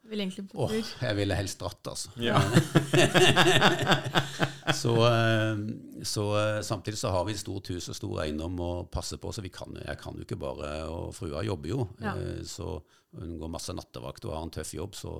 at 0.47 0.55
åh, 0.55 0.73
jeg 0.79 1.19
ville 1.19 1.37
helst 1.37 1.61
dratt, 1.61 1.91
altså. 1.91 2.15
Ja. 2.23 2.39
Så, 4.77 4.93
eh, 5.07 6.03
så 6.09 6.25
eh, 6.41 6.61
samtidig 6.67 6.99
så 6.99 7.11
har 7.15 7.25
vi 7.29 7.33
et 7.37 7.41
stort 7.43 7.69
hus 7.73 7.89
og 7.93 7.97
stor 7.99 8.23
eiendom 8.25 8.59
å 8.61 8.71
passe 8.91 9.19
på, 9.23 9.33
så 9.33 9.45
vi 9.45 9.51
kan, 9.55 9.73
jeg 9.79 9.99
kan 10.01 10.17
jo 10.19 10.25
ikke 10.27 10.39
bare 10.41 10.73
Og 10.91 11.15
frua 11.17 11.43
jobber 11.47 11.69
jo, 11.73 11.89
Ja. 12.01 12.15
eh, 12.17 12.43
så 12.49 12.81
hun 13.19 13.39
går 13.39 13.51
masse 13.53 13.75
nattevakt 13.77 14.25
og 14.25 14.33
har 14.35 14.43
en 14.47 14.51
tøff 14.55 14.73
jobb, 14.75 14.95
så, 14.97 15.15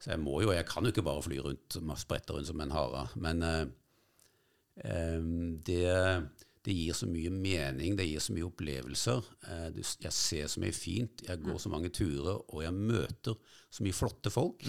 så 0.00 0.10
jeg 0.14 0.20
må 0.22 0.40
jo 0.42 0.52
Jeg 0.56 0.66
kan 0.66 0.84
jo 0.84 0.90
ikke 0.94 1.04
bare 1.04 1.22
fly 1.22 1.38
rundt 1.44 1.76
og 1.76 1.98
sprette 2.00 2.32
rundt 2.32 2.48
som 2.48 2.60
en 2.64 2.70
hare. 2.72 3.08
Men 3.16 3.42
eh, 3.42 3.66
det, 5.66 5.84
det 6.66 6.74
gir 6.76 6.96
så 6.96 7.06
mye 7.08 7.30
mening, 7.32 7.94
det 7.96 8.04
gir 8.04 8.20
så 8.20 8.34
mye 8.36 8.48
opplevelser. 8.48 9.28
Eh, 9.48 9.80
jeg 10.04 10.12
ser 10.12 10.50
så 10.52 10.60
mye 10.60 10.76
fint, 10.76 11.22
jeg 11.26 11.40
går 11.40 11.60
så 11.62 11.72
mange 11.72 11.88
turer, 11.96 12.42
og 12.52 12.62
jeg 12.62 12.76
møter 12.76 13.38
så 13.70 13.86
mye 13.86 13.96
flotte 13.96 14.32
folk. 14.34 14.66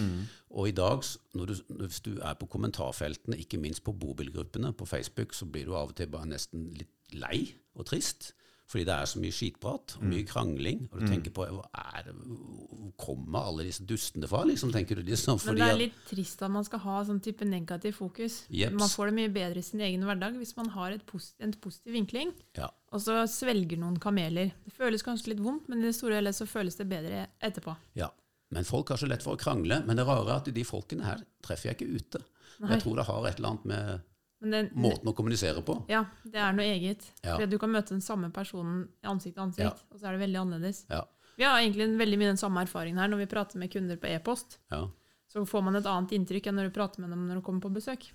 Og 0.56 0.69
i 0.69 0.75
dag, 0.77 1.04
når 1.36 1.51
du, 1.51 1.56
hvis 1.82 2.04
du 2.06 2.13
er 2.19 2.38
på 2.39 2.47
kommentarfeltene, 2.51 3.39
ikke 3.43 3.60
minst 3.60 3.84
på 3.84 3.95
bobilgruppene 3.97 4.73
på 4.73 4.88
Facebook, 4.88 5.36
så 5.36 5.45
blir 5.45 5.67
du 5.67 5.75
av 5.75 5.91
og 5.91 5.97
til 5.99 6.12
bare 6.12 6.32
nesten 6.32 6.69
litt 6.77 7.17
lei 7.17 7.43
og 7.75 7.89
trist. 7.91 8.32
Fordi 8.71 8.86
det 8.88 8.93
er 8.95 9.10
så 9.12 9.19
mye 9.19 9.36
skitprat 9.36 9.97
og 9.97 10.03
mye 10.07 10.23
krangling. 10.27 10.86
Og 10.93 11.01
du 11.01 11.10
tenker 11.12 11.34
på 11.36 11.43
hva 11.43 11.65
er 11.97 12.05
det, 12.07 12.13
hvor 12.15 12.93
kommer 13.01 13.49
alle 13.49 13.65
disse 13.67 13.84
dustene 13.88 14.29
fra, 14.31 14.45
liksom, 14.47 14.71
tenker 14.71 14.95
du 14.95 15.03
liksom. 15.10 15.41
Men 15.49 15.60
det 15.60 15.65
er 15.67 15.79
litt 15.81 15.97
trist 16.07 16.43
at 16.45 16.53
man 16.53 16.63
skal 16.63 16.79
ha 16.86 17.01
sånn 17.10 17.19
type 17.23 17.43
negativ 17.47 17.97
fokus. 17.99 18.45
Jeps. 18.47 18.77
Man 18.79 18.91
får 18.93 19.12
det 19.12 19.17
mye 19.17 19.34
bedre 19.36 19.60
i 19.60 19.65
sin 19.65 19.84
egen 19.84 20.05
hverdag 20.07 20.39
hvis 20.39 20.55
man 20.60 20.71
har 20.77 20.95
et 20.95 21.03
posi 21.10 21.34
en 21.43 21.51
positiv 21.60 21.97
vinkling, 21.97 22.31
ja, 22.55 22.69
og 22.91 23.03
så 23.03 23.21
svelger 23.31 23.79
noen 23.81 23.99
kameler. 23.99 24.53
Det 24.65 24.73
føles 24.75 25.03
kanskje 25.03 25.34
litt 25.34 25.43
vondt, 25.43 25.67
men 25.71 25.84
i 25.84 25.89
det 25.89 25.95
store 25.97 26.15
og 26.15 26.21
hele 26.21 26.34
så 26.36 26.47
føles 26.47 26.79
det 26.79 26.88
bedre 26.91 27.27
etterpå. 27.43 27.75
ja. 27.99 28.12
Men 28.51 28.65
folk 28.67 28.89
har 28.91 28.99
så 28.99 29.07
lett 29.07 29.23
for 29.23 29.38
å 29.38 29.39
krangle. 29.39 29.77
Men 29.88 29.95
det 29.95 30.03
rare 30.03 30.27
er 30.27 30.41
at 30.41 30.49
de 30.51 30.63
folkene 30.67 31.05
her 31.07 31.21
treffer 31.39 31.69
jeg 31.69 31.77
ikke 31.77 32.01
ute. 32.01 32.19
Nei. 32.60 32.73
Jeg 32.73 32.84
tror 32.84 32.97
det 32.99 33.05
har 33.07 33.27
et 33.29 33.38
eller 33.39 33.53
annet 33.53 33.69
med 33.71 34.01
det, 34.41 34.71
måten 34.73 35.06
å 35.08 35.13
kommunisere 35.13 35.62
på. 35.62 35.75
ja, 35.89 36.06
det 36.25 36.39
er 36.41 36.54
noe 36.58 36.65
eget. 36.65 37.04
Ja. 37.23 37.36
Fordi 37.38 37.49
du 37.51 37.58
kan 37.62 37.69
møte 37.69 37.93
den 37.93 38.01
samme 38.01 38.32
personen 38.34 38.88
ansikt 39.04 39.36
til 39.36 39.43
ansikt, 39.43 39.65
Ja. 39.67 39.93
og 39.93 39.99
så 39.99 40.08
er 40.10 40.17
det 40.17 40.23
veldig 40.27 40.39
annerledes. 40.41 40.86
Ja, 40.89 41.04
Vi 41.38 41.43
har 41.43 41.60
egentlig 41.62 41.97
veldig 41.97 42.17
mye 42.19 42.27
den 42.34 42.38
samme 42.38 42.62
erfaringen 42.65 42.97
her 42.99 43.08
når 43.08 43.17
vi 43.17 43.25
prater 43.36 43.58
med 43.58 43.71
kunder 43.71 43.97
på 43.97 44.08
e-post. 44.10 44.58
ja. 44.71 44.88
Så 45.32 45.45
får 45.47 45.62
man 45.63 45.75
et 45.77 45.86
annet 45.86 46.12
inntrykk 46.12 46.47
enn 46.47 46.56
når 46.60 46.65
du 46.67 46.71
prater 46.75 46.99
med 46.99 47.10
dem 47.10 47.27
når 47.30 47.36
du 47.36 47.41
kommer 47.41 47.62
på 47.62 47.69
besøk. 47.71 48.10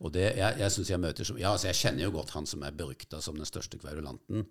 Og 0.00 0.10
det, 0.12 0.36
jeg, 0.36 0.58
jeg 0.58 0.70
synes 0.74 0.88
jeg 0.90 0.98
møter 1.00 1.24
som, 1.24 1.38
ja, 1.38 1.52
altså 1.52 1.68
jeg 1.68 1.76
kjenner 1.78 2.02
jo 2.02 2.10
godt 2.18 2.30
han 2.34 2.44
som 2.50 2.62
er 2.66 2.72
berykta 2.72 3.20
som 3.22 3.36
den 3.38 3.46
største 3.46 3.78
kverulanten. 3.78 4.42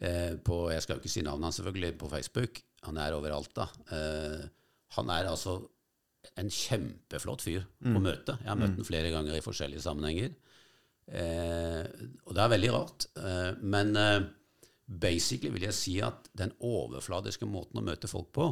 Eh, 0.00 0.36
på, 0.46 0.70
jeg 0.70 0.82
skal 0.82 0.96
jo 0.96 1.00
ikke 1.02 1.10
si 1.12 1.22
navnet 1.26 1.44
hans 1.50 1.56
selvfølgelig, 1.60 1.98
på 1.98 2.08
Facebook. 2.08 2.60
Han 2.86 2.96
er 2.96 3.12
overalt, 3.12 3.50
da. 3.54 3.66
Eh, 3.90 4.46
han 4.96 5.10
er 5.10 5.28
altså 5.32 5.58
en 6.36 6.50
kjempeflott 6.52 7.42
fyr 7.42 7.64
å 7.96 8.00
møte. 8.02 8.36
Jeg 8.40 8.48
har 8.48 8.58
møtt 8.60 8.76
ham 8.76 8.86
flere 8.86 9.10
ganger 9.12 9.36
i 9.36 9.44
forskjellige 9.44 9.82
sammenhenger. 9.84 10.34
Eh, 11.10 11.84
og 12.26 12.34
det 12.36 12.42
er 12.44 12.52
veldig 12.54 12.72
rart. 12.74 13.06
Eh, 13.16 13.52
men 13.62 13.96
eh, 13.96 14.22
basically 14.86 15.50
vil 15.54 15.68
jeg 15.68 15.74
si 15.74 16.00
at 16.04 16.28
den 16.36 16.52
overfladiske 16.60 17.46
måten 17.46 17.80
å 17.80 17.86
møte 17.86 18.10
folk 18.10 18.30
på 18.36 18.46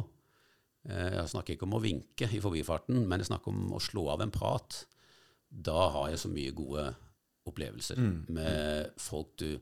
eh, 0.89 1.15
Jeg 1.15 1.29
snakker 1.33 1.55
ikke 1.55 1.67
om 1.67 1.77
å 1.77 1.83
vinke 1.83 2.29
i 2.31 2.41
forbifarten, 2.43 3.05
men 3.07 3.19
jeg 3.19 3.29
snakker 3.31 3.53
om 3.53 3.73
å 3.75 3.79
slå 3.83 4.09
av 4.15 4.21
en 4.25 4.33
prat 4.33 4.85
da 5.49 5.89
har 5.95 6.11
jeg 6.11 6.19
så 6.21 6.29
mye 6.29 6.53
gode 6.53 6.83
opplevelser 7.49 7.97
med 8.29 8.91
folk 9.01 9.31
du 9.41 9.55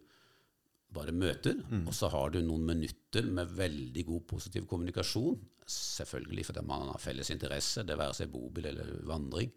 bare 0.93 1.12
møter. 1.12 1.60
Og 1.86 1.93
så 1.93 2.10
har 2.13 2.32
du 2.34 2.39
noen 2.41 2.63
minutter 2.65 3.26
med 3.28 3.50
veldig 3.58 4.06
god 4.08 4.21
positiv 4.30 4.67
kommunikasjon. 4.69 5.39
Selvfølgelig 5.67 6.45
fordi 6.47 6.63
man 6.65 6.88
har 6.93 7.02
felles 7.04 7.30
interesse, 7.34 7.84
det 7.84 7.97
være 8.00 8.15
seg 8.15 8.30
bobil 8.32 8.69
eller 8.69 8.93
vandring. 9.10 9.52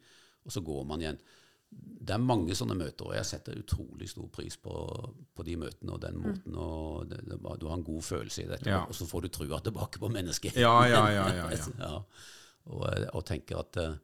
Og 0.45 0.53
så 0.55 0.63
går 0.67 0.85
man 0.89 1.01
igjen. 1.05 1.21
Det 1.71 2.11
er 2.17 2.19
mange 2.25 2.51
sånne 2.59 2.75
møter, 2.75 3.07
og 3.07 3.15
jeg 3.15 3.29
setter 3.29 3.61
utrolig 3.61 4.09
stor 4.11 4.27
pris 4.35 4.57
på, 4.59 4.73
på 5.37 5.45
de 5.47 5.55
møtene 5.61 5.93
og 5.95 6.01
den 6.03 6.17
måten. 6.19 6.57
og 6.59 7.05
det, 7.13 7.21
det, 7.31 7.39
Du 7.63 7.69
har 7.71 7.77
en 7.79 7.85
god 7.87 8.03
følelse 8.03 8.43
i 8.43 8.49
dette, 8.51 8.67
Ja. 8.73 8.81
og 8.89 8.97
så 8.99 9.07
får 9.07 9.23
du 9.23 9.29
trua 9.37 9.61
tilbake 9.63 10.01
på 10.03 10.11
mennesket. 10.11 10.57
Ja, 10.59 10.73
ja, 10.91 11.05
ja, 11.15 11.27
ja, 11.37 11.51
ja. 11.55 11.67
Ja, 11.85 11.93
og, 12.67 12.83
eh, 12.91 13.07
og 13.15 13.23
tenker 13.31 13.61
at 13.63 13.79
eh, 13.79 13.95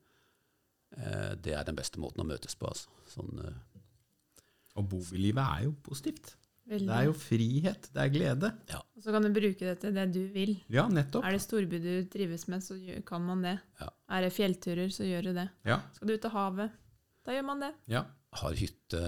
eh, 0.96 1.32
det 1.42 1.56
er 1.58 1.66
den 1.66 1.76
beste 1.80 1.98
måten 1.98 2.22
å 2.22 2.28
møtes 2.28 2.54
på. 2.54 2.70
Altså. 2.70 2.86
Sånn, 3.16 3.34
eh, 3.42 3.58
Og 4.78 4.86
bobillivet 4.92 5.42
er 5.42 5.64
jo 5.66 5.74
positivt. 5.82 6.36
Veldig. 6.66 6.88
Det 6.88 6.96
er 6.98 7.04
jo 7.06 7.12
frihet, 7.14 7.88
det 7.94 8.02
er 8.02 8.08
glede. 8.10 8.48
ja, 8.72 8.80
Og 8.96 9.02
så 9.04 9.12
kan 9.14 9.22
du 9.22 9.28
bruke 9.30 9.60
det 9.68 9.76
til 9.84 9.92
det 9.94 10.06
du 10.14 10.20
vil. 10.34 10.56
Ja, 10.74 10.88
nettopp. 10.90 11.22
Er 11.24 11.36
det 11.36 11.42
storby 11.44 11.78
du 11.78 11.92
trives 12.10 12.48
med, 12.50 12.64
så 12.66 12.74
kan 13.06 13.22
man 13.22 13.42
det. 13.46 13.52
Ja. 13.80 13.88
Er 14.16 14.26
det 14.26 14.32
fjellturer, 14.34 14.88
så 14.90 15.06
gjør 15.06 15.28
du 15.28 15.32
det. 15.38 15.48
Ja, 15.64 15.80
Skal 15.94 16.08
du 16.08 16.14
ut 16.16 16.20
til 16.26 16.30
havet, 16.34 16.70
da 17.26 17.32
gjør 17.36 17.46
man 17.52 17.60
det. 17.60 17.72
ja. 17.88 18.04
har 18.36 18.52
hytte 18.52 18.98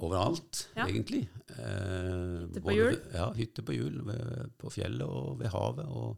overalt, 0.00 0.68
Ja. 0.76 0.86
egentlig. 0.86 1.26
Eh, 1.50 2.46
Hytte 2.48 2.62
på 2.64 2.72
hjul. 2.72 2.94
Ja, 3.12 3.26
hytte 3.36 3.62
på 3.66 3.74
hjul 3.76 3.98
ved, 4.06 4.52
på 4.56 4.70
fjellet 4.72 5.02
og 5.04 5.38
ved 5.42 5.50
havet. 5.52 5.84
Og, 5.90 6.16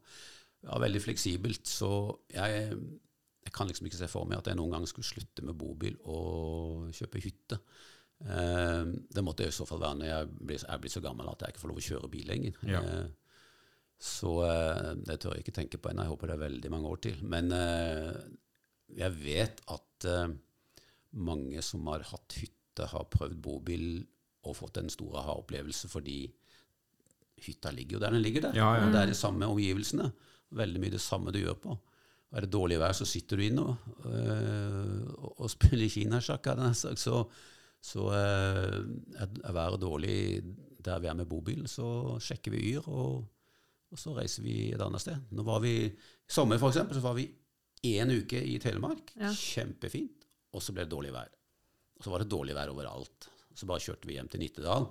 ja, 0.62 0.78
veldig 0.78 1.00
fleksibelt. 1.02 1.66
Så 1.66 1.88
jeg, 2.30 2.68
jeg 3.42 3.52
kan 3.56 3.66
liksom 3.66 3.86
ikke 3.88 3.98
se 3.98 4.06
for 4.12 4.28
meg 4.30 4.38
at 4.38 4.46
jeg 4.52 4.56
noen 4.60 4.70
gang 4.76 4.86
skulle 4.86 5.08
slutte 5.08 5.42
med 5.42 5.58
bobil 5.58 5.96
og 6.04 6.92
kjøpe 6.94 7.22
hytte. 7.24 7.58
Eh, 8.22 8.92
det 9.10 9.24
måtte 9.24 9.48
i 9.48 9.54
så 9.54 9.66
fall 9.66 9.82
være 9.82 9.98
når 9.98 10.08
jeg 10.10 10.30
blir, 10.38 10.62
jeg 10.62 10.82
blir, 10.82 10.94
så 10.94 11.02
gammel 11.02 11.30
at 11.32 11.42
jeg 11.42 11.54
ikke 11.54 11.64
får 11.64 11.72
lov 11.72 11.82
å 11.82 11.88
kjøre 11.88 12.12
bil 12.12 12.30
lenger. 12.30 12.62
Ja. 12.68 12.82
Eh, 12.82 13.10
så 14.02 14.32
eh, 14.46 14.92
det 15.06 15.20
tør 15.22 15.36
jeg 15.36 15.44
ikke 15.44 15.58
tenke 15.60 15.78
på 15.78 15.92
ennå. 15.92 16.06
Jeg 16.06 16.14
håper 16.14 16.32
det 16.32 16.36
er 16.36 16.46
veldig 16.46 16.72
mange 16.74 16.90
år 16.90 17.02
til. 17.06 17.20
Men 17.22 17.52
eh, 17.54 18.16
jeg 18.98 19.18
vet 19.22 19.62
at 19.70 20.08
eh, 20.10 20.32
mange 21.22 21.62
som 21.62 21.86
har 21.92 22.06
hatt 22.10 22.38
hytte, 22.40 22.88
har 22.88 23.10
prøvd 23.12 23.38
bobil 23.44 23.86
og 24.48 24.56
fått 24.58 24.80
en 24.80 24.90
stor 24.90 25.20
aha-opplevelse 25.20 25.90
fordi 25.92 26.24
hytta 27.42 27.70
ligger 27.74 27.98
jo 27.98 28.00
der 28.02 28.14
den 28.14 28.24
ligger 28.24 28.48
der. 28.48 28.58
Ja, 28.58 28.70
ja. 28.80 28.90
Det 28.90 29.00
er 29.02 29.10
de 29.12 29.18
samme 29.18 29.46
omgivelsene. 29.50 30.08
Veldig 30.56 30.82
mye 30.82 30.94
det 30.94 31.02
samme 31.02 31.34
du 31.34 31.38
gjør 31.42 31.58
på. 31.62 31.76
Og 31.76 32.38
er 32.38 32.46
det 32.46 32.52
dårlig 32.54 32.78
vær, 32.80 32.94
så 32.96 33.06
sitter 33.06 33.38
du 33.38 33.44
inne 33.44 33.64
og, 33.66 33.88
og, 34.08 35.30
og 35.36 35.50
spiller 35.52 35.90
kinasjakk. 35.92 36.48
jeg. 36.48 36.96
Så, 36.98 37.18
så 37.82 38.06
eh, 38.14 38.78
er 39.18 39.52
været 39.56 39.80
dårlig 39.82 40.16
der 40.82 40.98
vi 41.02 41.08
er 41.10 41.14
med 41.18 41.28
bobil, 41.30 41.64
så 41.70 42.16
sjekker 42.22 42.54
vi 42.54 42.60
Yr, 42.72 42.86
og, 42.90 43.20
og 43.92 43.98
så 44.00 44.14
reiser 44.16 44.42
vi 44.46 44.56
et 44.74 44.82
annet 44.82 45.02
sted. 45.04 45.18
Nå 45.34 45.44
var 45.46 45.60
vi, 45.62 45.74
I 45.86 46.32
sommer 46.32 46.58
for 46.62 46.72
eksempel, 46.72 46.98
så 46.98 47.04
var 47.04 47.14
vi 47.18 47.28
én 47.86 48.10
uke 48.14 48.38
i 48.42 48.56
Telemark. 48.62 49.12
Ja. 49.18 49.30
Kjempefint. 49.34 50.26
Og 50.54 50.62
så 50.62 50.74
ble 50.74 50.84
det 50.86 50.92
dårlig 50.92 51.12
vær. 51.14 51.30
Og 51.98 52.04
så 52.06 52.10
var 52.12 52.22
det 52.24 52.30
dårlig 52.32 52.54
vær 52.58 52.70
overalt. 52.74 53.28
Så 53.54 53.66
bare 53.70 53.82
kjørte 53.84 54.08
vi 54.10 54.16
hjem 54.18 54.28
til 54.32 54.42
Nittedal. 54.42 54.86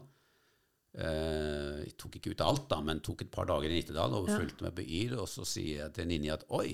Eh, 0.97 1.81
jeg 1.85 1.93
tok 1.99 2.17
ikke 2.19 2.33
ut 2.35 2.43
alt, 2.45 2.65
da, 2.71 2.79
men 2.83 2.99
tok 3.03 3.23
et 3.25 3.31
par 3.31 3.47
dager 3.49 3.69
i 3.71 3.77
Nittedal 3.77 4.15
og 4.17 4.27
Ja. 4.31 4.37
fulgte 4.39 4.63
med 4.65 4.75
på 4.75 4.83
Yr. 4.87 5.17
Og 5.21 5.27
så 5.31 5.45
sier 5.47 5.83
jeg 5.85 5.93
til 5.95 6.07
Ninni 6.07 6.31
at 6.33 6.43
oi, 6.49 6.73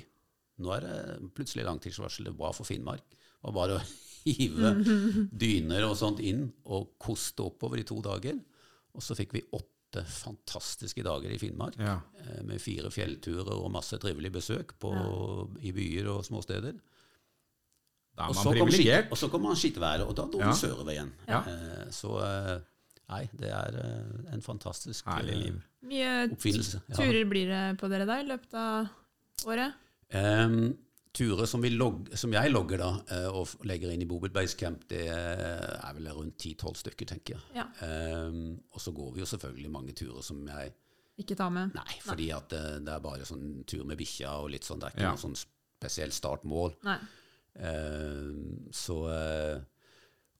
nå 0.61 0.71
er 0.77 0.81
det 0.85 1.33
plutselig 1.37 1.65
langtidsvarsel. 1.67 2.25
Det 2.29 2.37
var 2.37 2.53
for 2.57 2.65
Finnmark. 2.65 3.03
Og 3.43 3.53
bare 3.53 3.81
hive 4.33 4.71
dyner 5.43 5.85
og 5.89 5.95
sånt 5.99 6.19
inn 6.19 6.47
og 6.65 6.93
koste 6.99 7.43
oppover 7.45 7.79
i 7.79 7.83
to 7.87 8.01
dager. 8.01 8.37
Og 8.97 9.03
så 9.05 9.15
fikk 9.17 9.33
vi 9.37 9.43
åtte 9.53 10.03
fantastiske 10.03 11.03
dager 11.05 11.31
i 11.31 11.37
Finnmark. 11.41 11.77
Ja. 11.79 11.99
eh, 12.23 12.41
Med 12.45 12.59
fire 12.61 12.89
fjellturer 12.91 13.53
og 13.55 13.71
masse 13.71 13.97
trivelig 14.01 14.31
besøk 14.35 14.73
på, 14.81 14.91
i 15.63 15.71
byer 15.71 16.09
og 16.11 16.25
småsteder. 16.27 16.75
Da 18.17 18.25
er 18.31 18.33
man 18.33 18.49
privilegert. 18.57 19.11
Og 19.13 19.17
så 19.21 19.29
kommer 19.29 19.51
man 19.53 19.59
skittværet, 19.59 20.01
og 20.07 20.15
da 20.17 20.25
dro 20.25 20.39
Ja. 20.41 20.49
vi 20.51 20.57
sørover 20.57 20.91
igjen. 20.95 21.11
Ja. 21.27 21.43
Eh, 21.45 21.91
Så 21.93 22.15
eh, 22.23 22.59
nei, 23.09 23.23
det 23.37 23.51
er 23.53 23.77
en 24.33 24.41
fantastisk 24.41 25.05
liv. 25.23 25.61
Mye 25.87 26.29
oppfinnelse. 26.33 26.81
Mye 26.89 26.97
turer 26.97 27.25
blir 27.29 27.47
det 27.53 27.61
på 27.79 27.87
dere 27.93 28.05
da 28.09 28.17
i 28.19 28.25
løpet 28.27 28.53
av 28.57 28.89
året? 29.47 29.73
Em, 30.09 30.73
turer 31.13 31.45
som, 31.49 31.61
vi 31.61 31.69
logg, 31.73 32.09
som 32.17 32.33
jeg 32.33 32.51
logger 32.51 32.77
da, 32.81 32.89
eh, 33.15 33.27
og 33.33 33.47
legger 33.65 33.91
inn 33.93 34.01
i 34.03 34.07
Bobil 34.09 34.31
Basecamp, 34.33 34.83
det 34.89 35.05
er 35.09 35.93
vel 35.97 36.09
rundt 36.13 36.37
10-12 36.43 36.75
stykker, 36.83 37.05
tenker 37.13 37.37
jeg. 37.37 37.43
Ja. 37.55 37.65
Um, 38.27 38.59
og 38.73 38.81
så 38.83 38.91
går 38.93 39.13
vi 39.15 39.23
jo 39.23 39.29
selvfølgelig 39.29 39.71
mange 39.73 39.95
turer 39.97 40.21
som 40.25 40.43
jeg 40.47 40.73
Ikke 41.17 41.35
tar 41.39 41.49
med. 41.49 41.71
Nei, 41.73 41.95
fordi 42.05 42.27
at 42.35 42.49
det, 42.53 42.63
det 42.85 42.93
er 42.93 42.99
bare 43.01 43.25
sånn 43.25 43.63
tur 43.65 43.85
med 43.89 43.97
bikkja 43.97 44.35
og 44.43 44.51
litt 44.53 44.67
sånn. 44.67 44.79
Det 44.83 44.91
er 44.91 44.93
ikke 44.97 45.05
Ja. 45.07 45.13
noe 45.15 45.23
sånn 45.23 45.39
spesielt 45.39 46.13
startmål. 46.13 46.75
Nei. 46.85 46.99
Eh, 47.57 48.27
så 48.71 48.97
eh, 49.09 49.61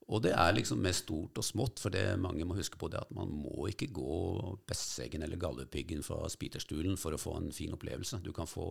Og 0.07 0.21
det 0.23 0.31
er 0.37 0.53
liksom 0.53 0.79
med 0.79 0.95
stort 0.95 1.35
og 1.41 1.43
smått, 1.43 1.81
for 1.83 1.89
det 1.91 2.03
mange 2.21 2.45
må 2.47 2.55
huske 2.55 2.77
på 2.79 2.87
det 2.93 3.01
at 3.01 3.09
man 3.11 3.27
må 3.41 3.65
ikke 3.67 3.89
gå 3.91 4.59
Besseggen 4.69 5.23
eller 5.25 5.35
Galdhøpiggen 5.41 6.03
fra 6.05 6.21
Spiterstulen 6.31 6.95
for 6.97 7.11
å 7.11 7.19
få 7.19 7.33
en 7.41 7.49
fin 7.51 7.73
opplevelse. 7.75 8.21
Du 8.23 8.29
kan 8.31 8.47
få 8.47 8.69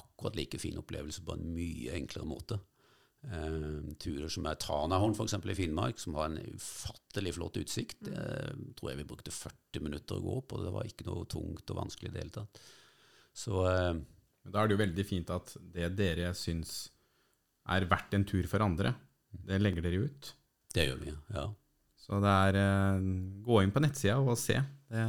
akkurat 0.00 0.36
like 0.38 0.58
fin 0.58 0.78
opplevelse 0.80 1.24
på 1.26 1.34
en 1.36 1.48
mye 1.54 1.92
enklere 1.98 2.28
måte. 2.28 2.58
Eh, 3.22 3.92
turer 4.02 4.28
som 4.32 4.46
er 4.50 4.56
Tanahorn 4.58 5.14
f.eks. 5.14 5.34
i 5.46 5.54
Finnmark, 5.54 6.00
som 6.02 6.16
har 6.18 6.30
en 6.30 6.40
ufattelig 6.56 7.34
flott 7.36 7.56
utsikt. 7.60 8.00
Det 8.08 8.24
tror 8.78 8.90
jeg 8.92 8.98
vi 9.02 9.06
brukte 9.12 9.30
40 9.34 9.84
minutter 9.84 10.18
å 10.18 10.24
gå 10.24 10.38
opp, 10.40 10.56
og 10.56 10.64
det 10.66 10.72
var 10.74 10.88
ikke 10.88 11.06
noe 11.06 11.28
tungt 11.30 11.70
og 11.70 11.78
vanskelig 11.84 12.10
i 12.10 12.14
det 12.16 12.24
hele 12.24 12.36
tatt. 12.40 12.62
Så 13.32 13.62
eh, 13.68 13.94
Men 14.42 14.52
Da 14.56 14.58
er 14.64 14.68
det 14.68 14.74
jo 14.74 14.82
veldig 14.82 15.04
fint 15.06 15.30
at 15.30 15.52
det 15.72 15.92
dere 15.96 16.32
syns 16.34 16.90
er 17.70 17.84
verdt 17.86 18.16
en 18.18 18.24
tur 18.26 18.48
for 18.50 18.64
andre, 18.64 18.90
det 19.30 19.60
legger 19.62 19.84
dere 19.86 20.02
ut. 20.08 20.32
det 20.74 20.88
gjør 20.88 20.98
vi, 21.04 21.12
ja. 21.36 21.44
Så 22.02 22.18
det 22.20 22.32
er 22.48 22.56
eh, 22.58 23.04
Gå 23.46 23.60
inn 23.62 23.70
på 23.70 23.80
nettsida 23.84 24.16
og 24.18 24.34
se. 24.36 24.56
Det, 24.90 25.04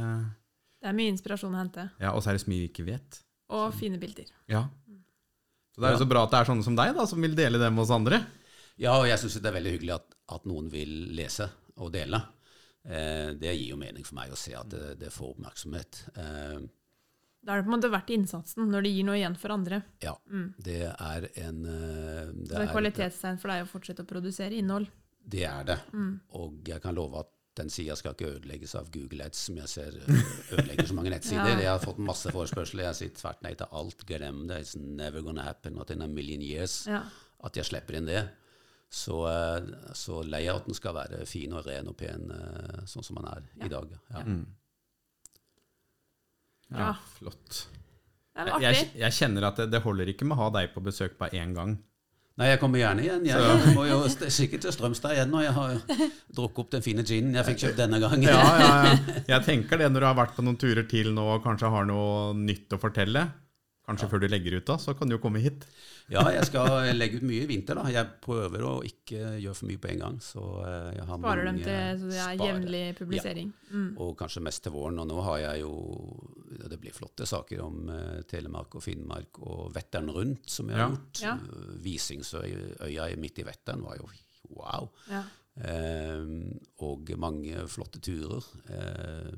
Det 0.78 0.86
er 0.88 0.94
mye 0.94 1.10
inspirasjon 1.10 1.50
å 1.56 1.58
hente. 1.58 1.88
ja, 1.98 2.12
og 2.14 2.22
så 2.22 2.30
er 2.30 2.38
det 2.38 2.44
så 2.44 2.50
mye 2.52 2.62
vi 2.62 2.70
ikke 2.70 2.86
vet. 2.86 3.18
Og 3.50 3.74
fine 3.76 3.98
bilder. 4.00 4.30
Ja. 4.48 4.64
Så 5.74 5.80
det 5.82 5.88
er 5.88 5.96
jo 5.96 6.04
så 6.04 6.08
bra 6.08 6.22
at 6.24 6.30
det 6.30 6.38
er 6.40 6.48
sånne 6.52 6.64
som 6.64 6.76
deg, 6.78 6.94
da, 6.96 7.04
som 7.10 7.20
vil 7.20 7.34
dele 7.36 7.58
det 7.58 7.72
med 7.74 7.82
oss 7.82 7.90
andre. 7.90 8.22
Ja, 8.80 8.94
og 9.00 9.08
jeg 9.08 9.18
syns 9.18 9.36
det 9.42 9.50
er 9.50 9.56
veldig 9.58 9.72
hyggelig 9.76 9.94
at, 9.96 10.14
at 10.36 10.46
noen 10.46 10.70
vil 10.72 10.92
lese 11.14 11.48
og 11.82 11.90
dele. 11.94 12.20
Eh, 12.86 13.32
det 13.38 13.52
gir 13.56 13.72
jo 13.72 13.76
mening 13.80 14.04
for 14.06 14.14
meg 14.20 14.32
å 14.32 14.38
se 14.38 14.54
at 14.56 14.68
det, 14.70 14.94
det 15.00 15.10
får 15.14 15.34
oppmerksomhet. 15.34 16.00
Eh, 16.16 16.58
Da 17.44 17.52
er 17.52 17.60
det 17.60 17.66
på 17.66 17.72
en 17.72 17.76
måte 17.76 17.90
verdt 17.92 18.10
innsatsen 18.14 18.70
når 18.72 18.86
det 18.86 18.92
gir 18.94 19.04
noe 19.04 19.18
igjen 19.18 19.36
for 19.36 19.52
andre. 19.52 19.82
ja, 20.00 20.14
det 20.64 20.78
er 20.94 21.26
en 21.44 21.62
Det, 21.64 22.48
det 22.48 22.60
er 22.62 22.70
kvalitetstegn 22.72 23.38
for 23.42 23.52
deg 23.52 23.66
å 23.66 23.68
fortsette 23.68 24.02
å 24.06 24.08
produsere 24.08 24.54
innhold. 24.56 24.88
Det 25.24 25.44
er 25.48 25.64
det. 25.64 25.78
Og 26.38 26.62
jeg 26.68 26.80
kan 26.84 26.94
love 26.96 27.20
at 27.20 27.30
den 27.56 27.70
sida 27.70 27.94
skal 27.96 28.14
ikke 28.16 28.32
ødelegges 28.36 28.74
av 28.74 28.88
Google 28.90 29.24
Ads, 29.28 29.38
som 29.48 29.56
jeg 29.60 29.68
ser 29.70 29.94
eh, 30.00 30.22
ødelegger 30.56 30.86
så 30.90 30.94
mange 30.98 31.10
nettsider. 31.14 31.50
Ja. 31.54 31.58
Jeg 31.60 31.70
har 31.70 31.82
fått 31.84 31.98
masse 32.02 32.32
forespørsler. 32.34 32.88
Jeg 32.88 32.98
sier 32.98 33.12
tvert 33.14 33.42
nei 33.46 33.52
til 33.60 33.66
alt. 33.70 34.02
Glem 34.08 34.46
det. 34.50 34.62
It's 34.64 34.74
never 34.80 35.22
gonna 35.22 35.42
happen. 35.46 35.74
Not 35.78 35.90
in 35.94 36.02
a 36.02 36.08
million 36.10 36.42
years. 36.42 36.80
Ja. 36.90 37.04
At 37.44 37.56
jeg 37.60 37.64
slipper 37.68 37.98
inn 38.00 38.06
det. 38.10 38.24
Så, 38.94 39.20
eh, 39.26 39.70
så 39.94 40.20
layouten 40.26 40.74
skal 40.74 40.94
være 40.94 41.22
fin 41.26 41.52
og 41.56 41.66
ren 41.66 41.88
og 41.90 41.96
pen, 41.98 42.28
eh, 42.30 42.84
sånn 42.90 43.02
som 43.06 43.16
den 43.18 43.26
er 43.30 43.42
i 43.66 43.70
dag. 43.72 43.88
Ja. 44.10 44.22
Ja, 46.70 46.78
Ja. 46.78 46.92
flott. 47.18 47.66
Det 48.34 48.42
er 48.42 48.46
Jeg, 48.46 48.54
artig. 48.54 48.64
jeg, 48.66 48.92
jeg 48.98 49.12
kjenner 49.12 49.44
at 49.46 49.56
det, 49.60 49.70
det 49.70 49.82
holder 49.84 50.10
ikke 50.10 50.26
med 50.26 50.36
å 50.38 50.42
ha 50.42 50.50
deg 50.50 50.72
på 50.74 50.82
besøk 50.82 51.18
bare 51.18 51.38
én 51.38 51.52
gang. 51.54 51.76
Nei, 52.34 52.48
jeg 52.50 52.58
kommer 52.58 52.80
gjerne 52.80 53.04
igjen. 53.04 53.26
Jeg 53.28 53.58
må 53.76 53.84
jo 53.86 54.00
sikkert 54.10 54.64
til 54.64 54.74
Strømstad 54.74 55.14
igjen 55.14 55.30
når 55.30 55.44
jeg 55.46 55.54
har 55.54 55.76
drukket 56.34 56.64
opp 56.64 56.72
den 56.72 56.82
fine 56.82 57.04
ginen 57.06 57.36
jeg 57.38 57.46
fikk 57.50 57.60
kjøpt 57.62 57.78
denne 57.84 58.00
gangen. 58.02 58.26
Ja, 58.26 58.40
ja, 58.58 58.72
ja. 58.88 58.96
Jeg 59.36 59.46
tenker 59.46 59.78
det 59.78 59.92
når 59.92 60.02
du 60.02 60.08
har 60.08 60.18
vært 60.18 60.34
på 60.34 60.42
noen 60.46 60.58
turer 60.58 60.86
til 60.90 61.12
nå 61.14 61.28
og 61.36 61.44
kanskje 61.46 61.70
har 61.70 61.86
noe 61.86 62.34
nytt 62.38 62.74
å 62.74 62.80
fortelle. 62.82 63.28
Kanskje 63.84 64.06
før 64.08 64.22
du 64.22 64.26
legger 64.32 64.54
ut, 64.56 64.64
da, 64.64 64.78
så 64.80 64.94
kan 64.96 65.10
du 65.10 65.16
jo 65.18 65.20
komme 65.20 65.42
hit. 65.44 65.66
Ja, 66.08 66.22
jeg 66.32 66.46
skal 66.48 66.86
legge 66.96 67.18
ut 67.20 67.26
mye 67.28 67.42
i 67.44 67.48
vinter. 67.50 67.76
da. 67.76 67.84
Jeg 67.92 68.08
prøver 68.24 68.64
å 68.64 68.72
ikke 68.86 69.34
gjøre 69.42 69.56
for 69.58 69.68
mye 69.68 69.80
på 69.82 69.90
en 69.92 70.00
gang. 70.00 70.16
Så 70.24 70.40
eh, 70.64 70.88
jeg 70.96 71.04
har 71.10 71.20
Sparer 71.20 71.48
dem 71.50 71.58
til 71.60 72.00
så 72.00 72.08
det 72.08 72.22
er 72.24 72.40
jevnlig 72.40 72.82
publisering. 72.96 73.52
Mm. 73.70 73.90
Og 74.00 74.14
kanskje 74.20 74.42
mest 74.46 74.64
til 74.64 74.72
våren. 74.72 75.02
Og 75.04 75.08
nå 75.10 75.20
har 75.28 75.38
jeg 75.42 75.62
jo 75.66 75.74
ja, 76.58 76.68
Det 76.72 76.80
blir 76.80 76.96
flotte 76.96 77.28
saker 77.28 77.60
om 77.64 77.88
uh, 77.92 78.22
Telemark 78.30 78.76
og 78.78 78.84
Finnmark 78.84 79.40
og 79.44 79.72
Vetteren 79.76 80.08
rundt, 80.16 80.48
som 80.48 80.72
jeg 80.72 80.80
har 80.80 80.86
Ja. 80.86 80.90
gjort. 80.96 81.22
Ja. 81.24 81.34
Eh, 81.36 81.78
Visingsøya 81.84 83.08
midt 83.20 83.38
i 83.44 83.48
Vetteren 83.48 83.84
var 83.84 84.00
jo 84.00 84.08
wow. 84.54 84.88
Ja. 85.12 85.24
Eh, 85.60 86.24
og 86.84 87.12
mange 87.20 87.68
flotte 87.68 88.00
turer. 88.02 88.44
Eh, 88.68 89.34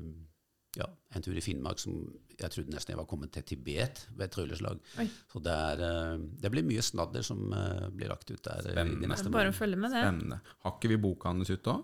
ja, 0.77 0.85
en 1.17 1.23
tur 1.25 1.33
i 1.37 1.41
Finnmark 1.41 1.79
som 1.81 1.93
jeg 2.37 2.51
trodde 2.53 2.69
nesten 2.75 2.93
jeg 2.93 2.99
var 2.99 3.07
kommet 3.09 3.31
til 3.33 3.43
Tibet 3.49 4.03
ved 4.13 4.27
et 4.27 4.33
trylleslag. 4.35 4.77
Oi. 5.01 5.07
Så 5.31 5.41
det, 5.41 5.53
er, 5.53 5.81
eh, 5.87 6.17
det 6.43 6.51
blir 6.53 6.65
mye 6.67 6.83
snadder 6.85 7.23
som 7.25 7.39
eh, 7.57 7.87
blir 7.97 8.11
lagt 8.13 8.29
ut 8.29 8.41
der 8.45 8.61
Spennende. 8.67 9.01
de 9.01 9.09
neste 9.09 9.31
Bare 9.33 9.49
å 9.49 9.55
følge 9.57 9.79
med 9.81 9.89
det. 9.95 10.03
Spennende. 10.05 10.37
Har 10.65 10.75
ikke 10.77 10.91
vi 10.93 10.99
boka 11.07 11.31
hans 11.33 11.49
ute 11.49 11.73
òg? 11.73 11.81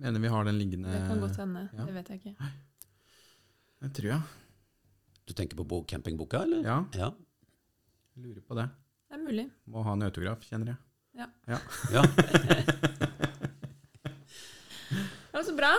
Mener 0.00 0.20
vi 0.22 0.28
har 0.32 0.44
den 0.48 0.56
liggende 0.60 0.92
Det 0.92 1.00
kan 1.08 1.20
godt 1.20 1.36
hende. 1.40 1.62
ja. 1.76 1.84
Det 1.88 1.94
vet 1.96 2.08
jeg 2.12 2.20
ikke. 2.22 2.50
Det 3.80 3.90
tror 3.96 4.10
jeg. 4.12 4.22
Du 5.28 5.32
tenker 5.36 5.56
på 5.64 5.80
campingboka, 5.88 6.42
eller? 6.44 6.62
Ja, 6.64 6.78
Ja. 6.96 7.10
jeg 8.16 8.24
lurer 8.26 8.40
på 8.44 8.54
det. 8.60 8.68
Det 9.10 9.16
er 9.18 9.24
mulig. 9.24 9.46
Må 9.66 9.82
ha 9.84 9.92
en 9.96 10.02
autograf, 10.02 10.44
kjenner 10.48 10.74
jeg. 10.74 10.78
ja. 11.20 11.58
Ja, 11.92 12.02
Det 15.30 15.36
var 15.38 15.42
så 15.46 15.54
bra. 15.56 15.70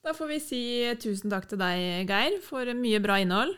Da 0.00 0.14
får 0.16 0.30
vi 0.30 0.38
si 0.40 0.60
tusen 1.02 1.28
takk 1.32 1.48
til 1.50 1.60
deg, 1.60 2.08
Geir, 2.08 2.38
for 2.44 2.68
mye 2.76 3.00
bra 3.04 3.18
innhold. 3.20 3.52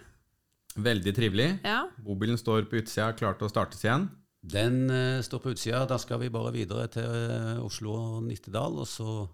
Veldig 0.83 1.13
trivelig. 1.15 1.49
Ja, 1.63 1.85
Bobilen 2.03 2.39
står 2.41 2.65
på 2.71 2.81
utsida, 2.81 3.13
klar 3.15 3.37
til 3.39 3.47
å 3.47 3.53
startes 3.53 3.85
igjen. 3.85 4.09
Den 4.43 4.89
uh, 4.91 5.21
står 5.23 5.43
på 5.45 5.53
utsida. 5.55 5.85
Da 5.87 6.01
skal 6.03 6.19
vi 6.25 6.33
bare 6.35 6.51
videre 6.55 6.89
til 6.91 7.07
uh, 7.07 7.61
Oslo 7.63 7.93
og 7.95 8.25
Nittedal, 8.27 8.81
og 8.83 8.89
så 8.91 9.29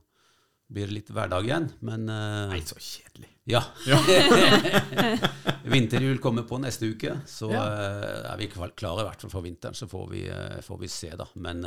blir 0.69 0.91
det 0.91 0.99
litt 0.99 1.13
hverdag 1.15 1.49
igjen. 1.49 1.71
Men 1.89 2.05
uh, 2.13 2.51
Nei, 2.53 2.61
så 2.69 2.77
kjedelig. 2.77 3.31
ja. 3.49 3.63
Ja. 3.89 4.03
Vinterhjul 5.73 6.21
kommer 6.21 6.45
på 6.49 6.59
neste 6.61 6.91
uke, 6.93 7.15
så 7.29 7.49
Ja. 7.55 7.65
uh, 7.65 8.29
er 8.35 8.43
vi 8.43 8.51
klare 8.53 9.07
i 9.07 9.09
hvert 9.09 9.25
fall 9.25 9.33
for 9.33 9.47
vinteren. 9.49 9.79
Så 9.79 9.89
får 9.89 10.07
vi, 10.13 10.27
uh, 10.29 10.59
får 10.67 10.83
vi 10.85 10.93
se, 10.93 11.15
da. 11.17 11.25
Men 11.41 11.65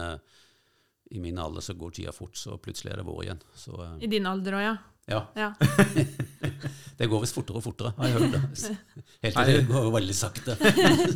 i 1.11 1.19
min 1.19 1.41
alder 1.41 1.65
så 1.65 1.73
går 1.75 1.97
tida 1.97 2.13
fort, 2.15 2.37
så 2.37 2.59
plutselig 2.61 2.93
er 2.93 3.01
det 3.01 3.09
vår 3.09 3.23
igjen. 3.25 3.41
Så 3.57 3.73
I 3.97 4.11
din 4.11 4.29
alder 4.29 4.59
òg, 4.59 4.67
ja. 4.69 4.77
Ja. 5.09 5.21
ja. 5.35 5.53
det 6.97 7.07
går 7.09 7.23
visst 7.23 7.35
fortere 7.35 7.59
og 7.59 7.65
fortere, 7.65 7.93
har 7.97 8.07
jeg 8.07 8.13
hørt. 8.19 8.33
Helt 9.25 9.39
til 9.39 9.51
det 9.51 9.63
går 9.69 9.89
veldig 9.95 10.15
sakte. 10.15 10.57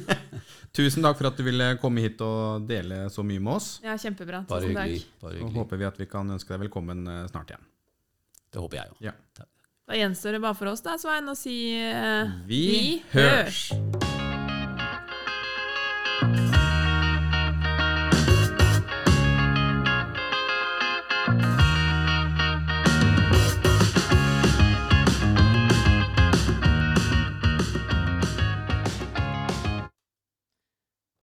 Tusen 0.76 1.06
takk 1.06 1.19
for 1.19 1.30
at 1.30 1.38
du 1.39 1.45
ville 1.48 1.69
komme 1.80 2.04
hit 2.04 2.19
og 2.26 2.65
dele 2.67 3.06
så 3.13 3.24
mye 3.24 3.39
med 3.39 3.54
oss. 3.56 3.69
Ja, 3.86 3.95
kjempebra. 4.02 4.43
Bare 4.50 4.67
hyggelig. 4.67 5.06
Bare 5.21 5.38
hyggelig. 5.38 5.52
Og 5.54 5.62
håper 5.62 5.80
vi 5.80 5.88
at 5.88 6.02
vi 6.02 6.10
kan 6.12 6.36
ønske 6.36 6.52
deg 6.52 6.65
velkommen 6.65 7.06
eh, 7.08 7.21
snart 7.32 7.54
igjen. 7.54 7.63
Det 8.52 8.63
håper 8.63 8.82
jeg 8.82 8.95
òg. 8.95 9.00
Ja. 9.12 9.15
Da 9.86 10.02
gjenstår 10.02 10.36
det 10.36 10.43
bare 10.43 10.58
for 10.58 10.74
oss, 10.74 10.84
da, 10.84 10.98
Svein, 11.00 11.30
å 11.30 11.38
si 11.38 11.56
uh, 11.78 12.36
Vi, 12.50 12.63
vi 12.74 12.84
hørs. 13.13 13.69
hørs. 16.26 16.55